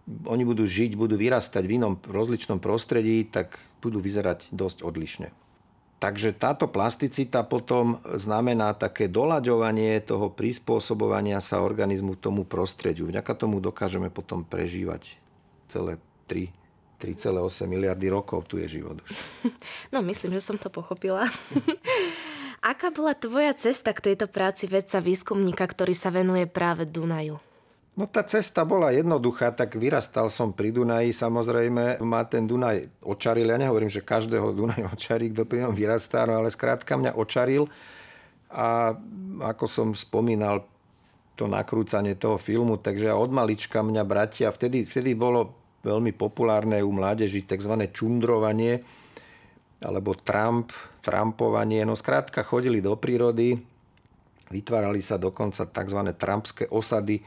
oni 0.07 0.47
budú 0.47 0.63
žiť, 0.63 0.95
budú 0.95 1.19
vyrastať 1.19 1.59
v 1.67 1.75
inom 1.75 1.99
rozličnom 1.99 2.63
prostredí, 2.63 3.27
tak 3.27 3.59
budú 3.83 3.99
vyzerať 3.99 4.47
dosť 4.55 4.87
odlišne. 4.87 5.27
Takže 5.99 6.31
táto 6.37 6.71
plasticita 6.71 7.43
potom 7.43 7.99
znamená 8.15 8.77
také 8.79 9.11
doľaďovanie 9.11 9.99
toho 10.07 10.31
prispôsobovania 10.31 11.43
sa 11.43 11.65
organizmu 11.65 12.15
tomu 12.15 12.47
prostrediu. 12.47 13.11
Vďaka 13.11 13.33
tomu 13.35 13.59
dokážeme 13.59 14.07
potom 14.07 14.47
prežívať 14.47 15.19
celé 15.67 15.99
3 16.31 16.64
3,8 16.97 17.67
miliardy 17.67 18.07
rokov 18.07 18.47
tu 18.47 18.57
je 18.57 18.79
život 18.79 18.99
už. 19.03 19.11
No 19.93 20.01
myslím, 20.01 20.35
že 20.35 20.41
som 20.43 20.57
to 20.57 20.71
pochopila. 20.71 21.27
Aká 22.65 22.89
bola 22.89 23.13
tvoja 23.13 23.53
cesta 23.53 23.93
k 23.93 24.11
tejto 24.11 24.25
práci 24.25 24.65
vedca 24.65 24.97
výskumníka, 24.97 25.63
ktorý 25.69 25.93
sa 25.93 26.09
venuje 26.09 26.49
práve 26.49 26.89
Dunaju? 26.89 27.37
No 27.95 28.11
tá 28.11 28.27
cesta 28.27 28.67
bola 28.67 28.91
jednoduchá, 28.91 29.55
tak 29.55 29.79
vyrastal 29.79 30.27
som 30.27 30.51
pri 30.51 30.75
Dunaji, 30.75 31.15
samozrejme 31.15 32.03
ma 32.03 32.27
ten 32.27 32.43
Dunaj 32.43 32.91
očaril. 32.99 33.47
Ja 33.47 33.55
nehovorím, 33.55 33.87
že 33.87 34.03
každého 34.03 34.51
Dunaj 34.51 34.83
očarí, 34.95 35.31
kto 35.31 35.47
pri 35.47 35.63
ňom 35.67 35.73
vyrastá, 35.77 36.27
no 36.27 36.35
ale 36.41 36.51
skrátka 36.51 36.99
mňa 36.99 37.15
očaril. 37.15 37.71
A 38.51 38.95
ako 39.39 39.65
som 39.67 39.87
spomínal, 39.95 40.67
to 41.35 41.51
nakrúcanie 41.51 42.15
toho 42.15 42.39
filmu, 42.39 42.79
takže 42.79 43.11
od 43.11 43.27
malička 43.27 43.83
mňa 43.83 44.03
bratia, 44.07 44.47
vtedy, 44.55 44.87
vtedy 44.87 45.11
bolo 45.15 45.64
veľmi 45.85 46.17
populárne 46.17 46.81
u 46.81 46.89
mládeži 46.89 47.45
tzv. 47.45 47.77
čundrovanie, 47.93 48.81
alebo 49.85 50.17
Trump, 50.17 50.73
Trumpovanie. 51.05 51.85
No 51.85 51.93
skrátka 51.93 52.41
chodili 52.41 52.81
do 52.81 52.97
prírody, 52.97 53.53
vytvárali 54.49 55.05
sa 55.05 55.21
dokonca 55.21 55.69
tzv. 55.69 56.01
trumpské 56.17 56.65
osady, 56.73 57.21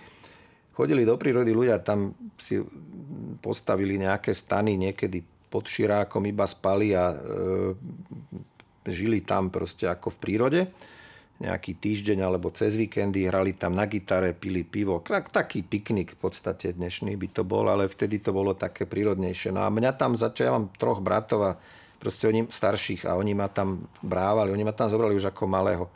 chodili 0.75 1.07
do 1.07 1.15
prírody 1.15 1.55
ľudia, 1.55 1.79
tam 1.79 2.11
si 2.35 2.59
postavili 3.39 3.95
nejaké 3.99 4.35
stany, 4.35 4.75
niekedy 4.75 5.23
pod 5.49 5.71
širákom 5.71 6.27
iba 6.29 6.45
spali 6.45 6.93
a 6.93 7.15
e, 7.15 7.17
žili 8.85 9.25
tam 9.25 9.49
proste 9.49 9.89
ako 9.89 10.13
v 10.15 10.19
prírode. 10.19 10.61
Nejaký 11.39 11.79
týždeň 11.79 12.19
alebo 12.27 12.51
cez 12.51 12.75
víkendy 12.75 13.31
hrali 13.31 13.55
tam 13.55 13.71
na 13.71 13.87
gitare, 13.87 14.35
pili 14.35 14.67
pivo. 14.67 14.99
Taký 15.07 15.63
piknik 15.63 16.19
v 16.19 16.19
podstate 16.19 16.75
dnešný 16.75 17.15
by 17.15 17.29
to 17.31 17.43
bol, 17.47 17.63
ale 17.71 17.87
vtedy 17.87 18.19
to 18.19 18.35
bolo 18.35 18.59
také 18.59 18.91
prírodnejšie. 18.91 19.55
No 19.55 19.63
a 19.63 19.71
mňa 19.71 19.95
tam 19.95 20.19
začal, 20.19 20.45
ja 20.51 20.57
mám 20.59 20.75
troch 20.75 20.99
bratov 20.99 21.41
a 21.47 21.53
proste 22.03 22.27
oni 22.27 22.51
starších 22.51 23.07
a 23.07 23.15
oni 23.15 23.39
ma 23.39 23.47
tam 23.47 23.87
brávali, 24.03 24.51
oni 24.51 24.67
ma 24.67 24.75
tam 24.75 24.91
zobrali 24.91 25.15
už 25.15 25.31
ako 25.31 25.47
malého 25.47 25.87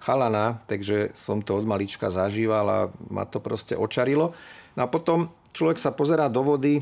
chalana, 0.00 0.64
takže 0.64 1.12
som 1.12 1.44
to 1.44 1.56
od 1.56 1.68
malička 1.68 2.08
zažíval 2.08 2.66
a 2.68 2.78
ma 3.12 3.28
to 3.28 3.36
proste 3.40 3.76
očarilo. 3.76 4.32
No 4.76 4.80
a 4.84 4.88
potom 4.88 5.28
človek 5.52 5.76
sa 5.76 5.92
pozerá 5.92 6.32
do 6.32 6.40
vody, 6.40 6.80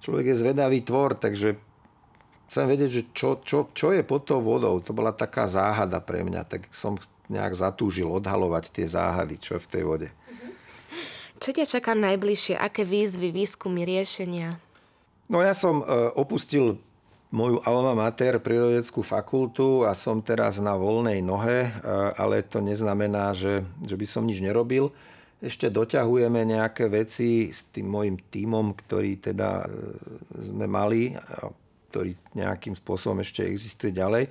človek 0.00 0.32
je 0.32 0.40
zvedavý 0.40 0.80
tvor, 0.84 1.20
takže 1.20 1.56
chcem 2.52 2.64
vedieť, 2.68 2.90
že 2.92 3.02
čo, 3.16 3.40
čo, 3.40 3.72
čo 3.72 3.96
je 3.96 4.04
pod 4.04 4.28
tou 4.28 4.44
vodou. 4.44 4.76
To 4.84 4.92
bola 4.92 5.16
taká 5.16 5.48
záhada 5.48 6.00
pre 6.04 6.20
mňa, 6.20 6.44
tak 6.44 6.68
som 6.68 7.00
nejak 7.32 7.56
zatúžil 7.56 8.12
odhalovať 8.12 8.68
tie 8.68 8.86
záhady, 8.86 9.40
čo 9.40 9.56
je 9.56 9.64
v 9.64 9.70
tej 9.72 9.82
vode. 9.88 10.08
Čo 11.42 11.50
ťa 11.50 11.66
čaká 11.66 11.98
najbližšie? 11.98 12.54
Aké 12.54 12.86
výzvy, 12.86 13.34
výskumy, 13.34 13.82
riešenia? 13.82 14.54
No 15.26 15.42
ja 15.42 15.56
som 15.56 15.82
e, 15.82 15.84
opustil 16.14 16.78
moju 17.34 17.58
alma 17.66 17.96
mater, 17.96 18.38
prírodeckú 18.38 19.02
fakultu 19.02 19.82
a 19.82 19.96
som 19.96 20.22
teraz 20.22 20.62
na 20.62 20.78
voľnej 20.78 21.18
nohe, 21.18 21.66
e, 21.66 21.70
ale 22.14 22.46
to 22.46 22.62
neznamená, 22.62 23.34
že, 23.34 23.66
že 23.82 23.98
by 23.98 24.06
som 24.06 24.22
nič 24.22 24.38
nerobil. 24.38 24.94
Ešte 25.42 25.66
doťahujeme 25.66 26.46
nejaké 26.46 26.86
veci 26.86 27.50
s 27.50 27.66
tým 27.74 27.90
môjim 27.90 28.22
tímom, 28.30 28.78
ktorý 28.78 29.18
teda 29.18 29.66
e, 29.66 30.46
sme 30.46 30.70
mali, 30.70 31.18
ktorý 31.90 32.14
nejakým 32.38 32.78
spôsobom 32.78 33.18
ešte 33.18 33.42
existuje 33.42 33.90
ďalej. 33.90 34.30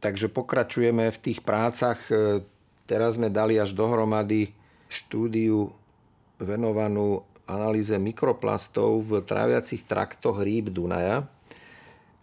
Takže 0.00 0.32
pokračujeme 0.32 1.12
v 1.12 1.18
tých 1.20 1.44
prácach. 1.44 2.00
E, 2.08 2.40
teraz 2.88 3.20
sme 3.20 3.28
dali 3.28 3.60
až 3.60 3.76
dohromady 3.76 4.52
štúdiu 4.88 5.70
venovanú 6.40 7.22
analýze 7.44 7.92
mikroplastov 8.00 9.04
v 9.04 9.10
tráviacich 9.22 9.84
traktoch 9.84 10.40
rýb 10.40 10.72
Dunaja 10.72 11.28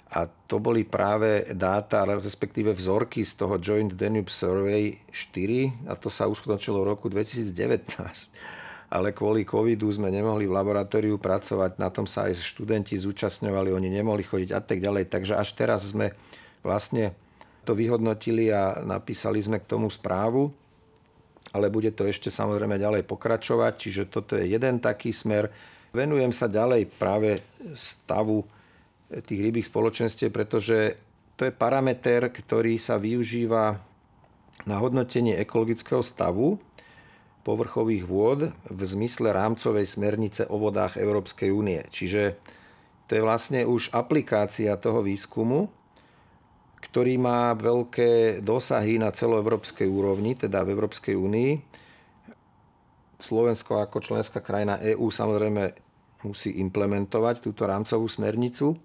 a 0.07 0.23
to 0.47 0.63
boli 0.63 0.87
práve 0.87 1.51
dáta, 1.51 2.07
respektíve 2.07 2.71
vzorky 2.71 3.27
z 3.27 3.43
toho 3.43 3.59
Joint 3.59 3.91
Danube 3.91 4.31
Survey 4.31 5.03
4 5.11 5.91
a 5.91 5.99
to 5.99 6.07
sa 6.07 6.31
uskutočilo 6.31 6.79
v 6.79 6.89
roku 6.95 7.11
2019. 7.11 7.43
Ale 8.87 9.11
kvôli 9.11 9.43
covidu 9.43 9.91
sme 9.91 10.07
nemohli 10.07 10.47
v 10.47 10.55
laboratóriu 10.55 11.19
pracovať, 11.19 11.75
na 11.75 11.91
tom 11.91 12.07
sa 12.07 12.31
aj 12.31 12.39
študenti 12.39 12.95
zúčastňovali, 12.95 13.75
oni 13.75 13.91
nemohli 13.91 14.23
chodiť 14.23 14.55
a 14.55 14.63
tak 14.63 14.79
ďalej. 14.79 15.11
Takže 15.11 15.35
až 15.35 15.51
teraz 15.59 15.91
sme 15.91 16.15
vlastne 16.63 17.11
to 17.67 17.75
vyhodnotili 17.75 18.47
a 18.47 18.79
napísali 18.79 19.43
sme 19.43 19.59
k 19.59 19.67
tomu 19.67 19.91
správu, 19.91 20.47
ale 21.51 21.67
bude 21.67 21.91
to 21.91 22.07
ešte 22.07 22.31
samozrejme 22.31 22.79
ďalej 22.79 23.03
pokračovať, 23.03 23.73
čiže 23.75 24.03
toto 24.07 24.39
je 24.39 24.47
jeden 24.47 24.79
taký 24.79 25.11
smer. 25.11 25.51
Venujem 25.91 26.31
sa 26.31 26.47
ďalej 26.47 26.87
práve 26.95 27.43
stavu 27.75 28.47
tých 29.11 29.39
rybých 29.39 29.67
spoločenstiev, 29.67 30.31
pretože 30.31 30.95
to 31.35 31.47
je 31.47 31.53
parameter, 31.53 32.31
ktorý 32.31 32.79
sa 32.79 32.95
využíva 32.95 33.79
na 34.65 34.75
hodnotenie 34.79 35.37
ekologického 35.37 36.01
stavu 36.01 36.59
povrchových 37.45 38.03
vôd 38.03 38.51
v 38.67 38.81
zmysle 38.83 39.31
rámcovej 39.31 39.87
smernice 39.87 40.43
o 40.51 40.59
vodách 40.59 40.99
Európskej 40.99 41.47
únie. 41.53 41.79
Čiže 41.87 42.35
to 43.07 43.15
je 43.15 43.23
vlastne 43.23 43.63
už 43.63 43.95
aplikácia 43.95 44.75
toho 44.75 44.99
výskumu, 44.99 45.71
ktorý 46.77 47.17
má 47.17 47.53
veľké 47.57 48.41
dosahy 48.45 49.01
na 49.01 49.09
celoevropskej 49.09 49.89
úrovni, 49.89 50.37
teda 50.37 50.61
v 50.61 50.77
Európskej 50.77 51.17
únii. 51.17 51.51
Slovensko 53.17 53.81
ako 53.81 53.97
členská 53.97 54.39
krajina 54.45 54.77
EÚ 54.77 55.09
samozrejme 55.09 55.73
musí 56.25 56.57
implementovať 56.61 57.41
túto 57.41 57.65
rámcovú 57.65 58.05
smernicu. 58.05 58.77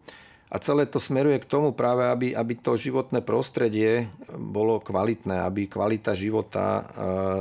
A 0.53 0.61
celé 0.61 0.85
to 0.85 1.01
smeruje 1.01 1.41
k 1.41 1.49
tomu 1.49 1.73
práve, 1.73 2.05
aby, 2.05 2.37
aby 2.37 2.61
to 2.61 2.77
životné 2.77 3.25
prostredie 3.25 4.13
bolo 4.37 4.85
kvalitné, 4.85 5.41
aby 5.41 5.65
kvalita 5.65 6.13
života 6.13 6.65
e, 6.69 6.83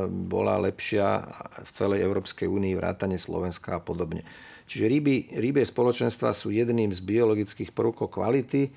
bola 0.08 0.56
lepšia 0.64 1.20
v 1.60 1.70
celej 1.76 2.08
Európskej 2.08 2.48
únii, 2.48 2.72
vrátane 2.72 3.20
Slovenska 3.20 3.76
a 3.76 3.84
podobne. 3.84 4.24
Čiže 4.64 4.88
ryby, 4.88 5.16
rybie 5.36 5.68
spoločenstva 5.68 6.32
sú 6.32 6.56
jedným 6.56 6.96
z 6.96 7.04
biologických 7.04 7.76
prvkov 7.76 8.16
kvality, 8.16 8.72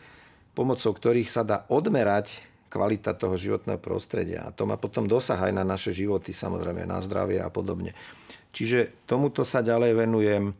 pomocou 0.54 0.94
ktorých 0.94 1.28
sa 1.28 1.42
dá 1.42 1.66
odmerať 1.68 2.46
kvalita 2.70 3.14
toho 3.14 3.38
životného 3.38 3.78
prostredia. 3.78 4.46
A 4.46 4.50
to 4.50 4.66
má 4.66 4.74
potom 4.74 5.06
dosah 5.06 5.38
aj 5.38 5.52
na 5.54 5.62
naše 5.62 5.94
životy, 5.94 6.34
samozrejme 6.34 6.82
na 6.82 6.98
zdravie 6.98 7.38
a 7.38 7.46
podobne. 7.46 7.94
Čiže 8.50 9.06
tomuto 9.06 9.46
sa 9.46 9.62
ďalej 9.62 9.94
venujem. 10.06 10.54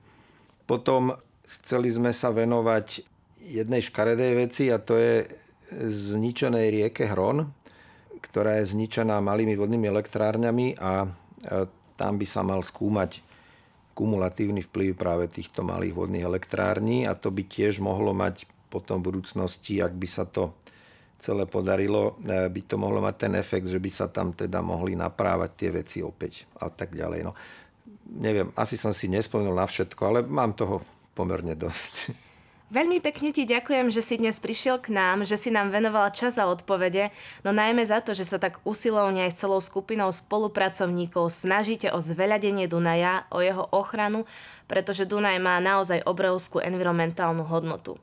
Potom 0.67 1.19
chceli 1.47 1.91
sme 1.91 2.15
sa 2.15 2.31
venovať 2.31 3.03
jednej 3.43 3.83
škaredej 3.83 4.33
veci 4.47 4.71
a 4.71 4.79
to 4.79 4.95
je 4.95 5.27
zničenej 5.91 6.71
rieke 6.71 7.11
Hron, 7.11 7.51
ktorá 8.23 8.63
je 8.63 8.71
zničená 8.79 9.19
malými 9.19 9.59
vodnými 9.59 9.87
elektrárňami 9.91 10.79
a 10.79 11.11
tam 11.95 12.13
by 12.19 12.27
sa 12.27 12.47
mal 12.47 12.63
skúmať 12.63 13.23
kumulatívny 13.95 14.67
vplyv 14.67 14.99
práve 14.99 15.31
týchto 15.31 15.63
malých 15.63 15.95
vodných 15.95 16.27
elektrární 16.27 17.07
a 17.07 17.15
to 17.15 17.31
by 17.31 17.47
tiež 17.47 17.79
mohlo 17.79 18.11
mať 18.11 18.47
potom 18.69 19.01
v 19.01 19.15
budúcnosti, 19.15 19.79
ak 19.81 19.95
by 19.95 20.09
sa 20.09 20.25
to 20.29 20.55
celé 21.19 21.49
podarilo, 21.49 22.21
e, 22.21 22.51
by 22.51 22.61
to 22.69 22.77
mohlo 22.77 23.01
mať 23.01 23.15
ten 23.17 23.33
efekt, 23.39 23.71
že 23.71 23.81
by 23.81 23.91
sa 23.91 24.07
tam 24.13 24.37
teda 24.37 24.61
mohli 24.61 24.99
naprávať 24.99 25.51
tie 25.57 25.71
veci 25.73 25.99
opäť 26.05 26.45
a 26.61 26.69
tak 26.69 26.93
ďalej. 26.93 27.21
No, 27.25 27.33
neviem, 28.21 28.53
asi 28.59 28.77
som 28.77 28.93
si 28.93 29.09
nespomenul 29.09 29.57
na 29.57 29.65
všetko, 29.65 30.01
ale 30.05 30.19
mám 30.27 30.53
toho 30.53 30.85
pomerne 31.17 31.57
dosť. 31.57 32.13
Veľmi 32.75 32.99
pekne 32.99 33.31
ti 33.31 33.47
ďakujem, 33.47 33.93
že 33.93 34.03
si 34.03 34.19
dnes 34.19 34.41
prišiel 34.43 34.83
k 34.83 34.91
nám, 34.91 35.23
že 35.23 35.39
si 35.39 35.53
nám 35.53 35.71
venovala 35.71 36.11
čas 36.11 36.41
a 36.43 36.49
odpovede, 36.49 37.15
no 37.47 37.55
najmä 37.55 37.87
za 37.87 38.03
to, 38.03 38.17
že 38.17 38.27
sa 38.27 38.41
tak 38.41 38.59
usilovne 38.67 39.31
aj 39.31 39.39
celou 39.39 39.63
skupinou 39.63 40.11
spolupracovníkov 40.11 41.31
snažíte 41.31 41.93
o 41.95 42.03
zveľadenie 42.03 42.67
Dunaja, 42.67 43.31
o 43.31 43.39
jeho 43.45 43.69
ochranu, 43.71 44.27
pretože 44.67 45.07
Dunaj 45.07 45.39
má 45.39 45.63
naozaj 45.63 46.03
obrovskú 46.03 46.59
environmentálnu 46.59 47.47
hodnotu. 47.47 48.01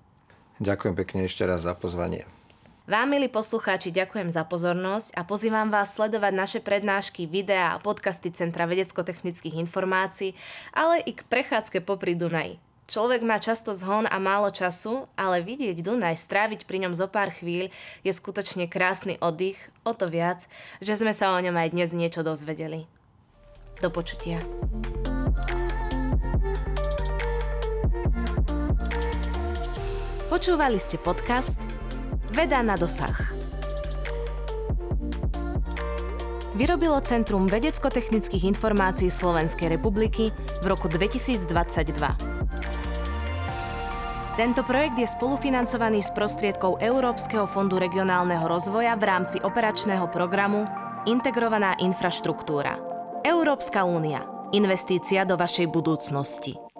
Ďakujem 0.62 0.93
pekne 0.93 1.26
ešte 1.26 1.41
raz 1.41 1.66
za 1.66 1.74
pozvanie. 1.74 2.30
Vám, 2.86 3.09
milí 3.09 3.26
poslucháči, 3.34 3.89
ďakujem 3.89 4.30
za 4.30 4.45
pozornosť 4.45 5.18
a 5.18 5.26
pozývam 5.26 5.74
vás 5.74 5.97
sledovať 5.97 6.34
naše 6.38 6.59
prednášky, 6.62 7.26
videá 7.26 7.74
a 7.74 7.82
podcasty 7.82 8.30
Centra 8.30 8.70
vedecko-technických 8.70 9.57
informácií, 9.57 10.38
ale 10.70 11.01
i 11.01 11.18
k 11.18 11.26
prechádzke 11.26 11.82
popri 11.82 12.14
Dunaji. 12.14 12.62
Človek 12.91 13.24
má 13.26 13.39
často 13.39 13.74
zhon 13.74 14.05
a 14.05 14.18
málo 14.22 14.51
času, 14.51 15.09
ale 15.18 15.41
vidieť 15.41 15.82
Dunaj, 15.82 16.20
stráviť 16.20 16.70
pri 16.70 16.86
ňom 16.86 16.93
zo 16.93 17.09
pár 17.09 17.34
chvíľ 17.34 17.74
je 18.05 18.12
skutočne 18.14 18.70
krásny 18.70 19.18
oddych, 19.18 19.57
o 19.82 19.97
to 19.97 20.12
viac, 20.12 20.45
že 20.78 20.93
sme 20.99 21.16
sa 21.16 21.34
o 21.34 21.41
ňom 21.41 21.57
aj 21.57 21.74
dnes 21.74 21.89
niečo 21.95 22.22
dozvedeli. 22.22 22.86
Do 23.80 23.89
počutia. 23.89 24.43
Počúvali 30.32 30.79
ste 30.79 30.95
podcast 30.95 31.59
Veda 32.32 32.63
na 32.63 32.79
dosah. 32.79 33.19
Vyrobilo 36.55 37.03
Centrum 37.03 37.51
vedecko-technických 37.51 38.47
informácií 38.47 39.11
Slovenskej 39.11 39.75
republiky 39.75 40.32
v 40.63 40.65
roku 40.71 40.88
2022. 40.88 41.51
Tento 44.39 44.61
projekt 44.63 44.95
je 44.95 45.11
spolufinancovaný 45.11 45.99
z 45.99 46.15
prostriedkov 46.15 46.79
Európskeho 46.79 47.43
fondu 47.43 47.75
regionálneho 47.75 48.47
rozvoja 48.47 48.95
v 48.95 49.03
rámci 49.03 49.36
operačného 49.43 50.07
programu 50.15 50.63
Integrovaná 51.11 51.75
infraštruktúra. 51.84 52.79
Európska 53.27 53.84
únia. 53.84 54.23
Investícia 54.55 55.27
do 55.27 55.36
vašej 55.36 55.67
budúcnosti. 55.67 56.70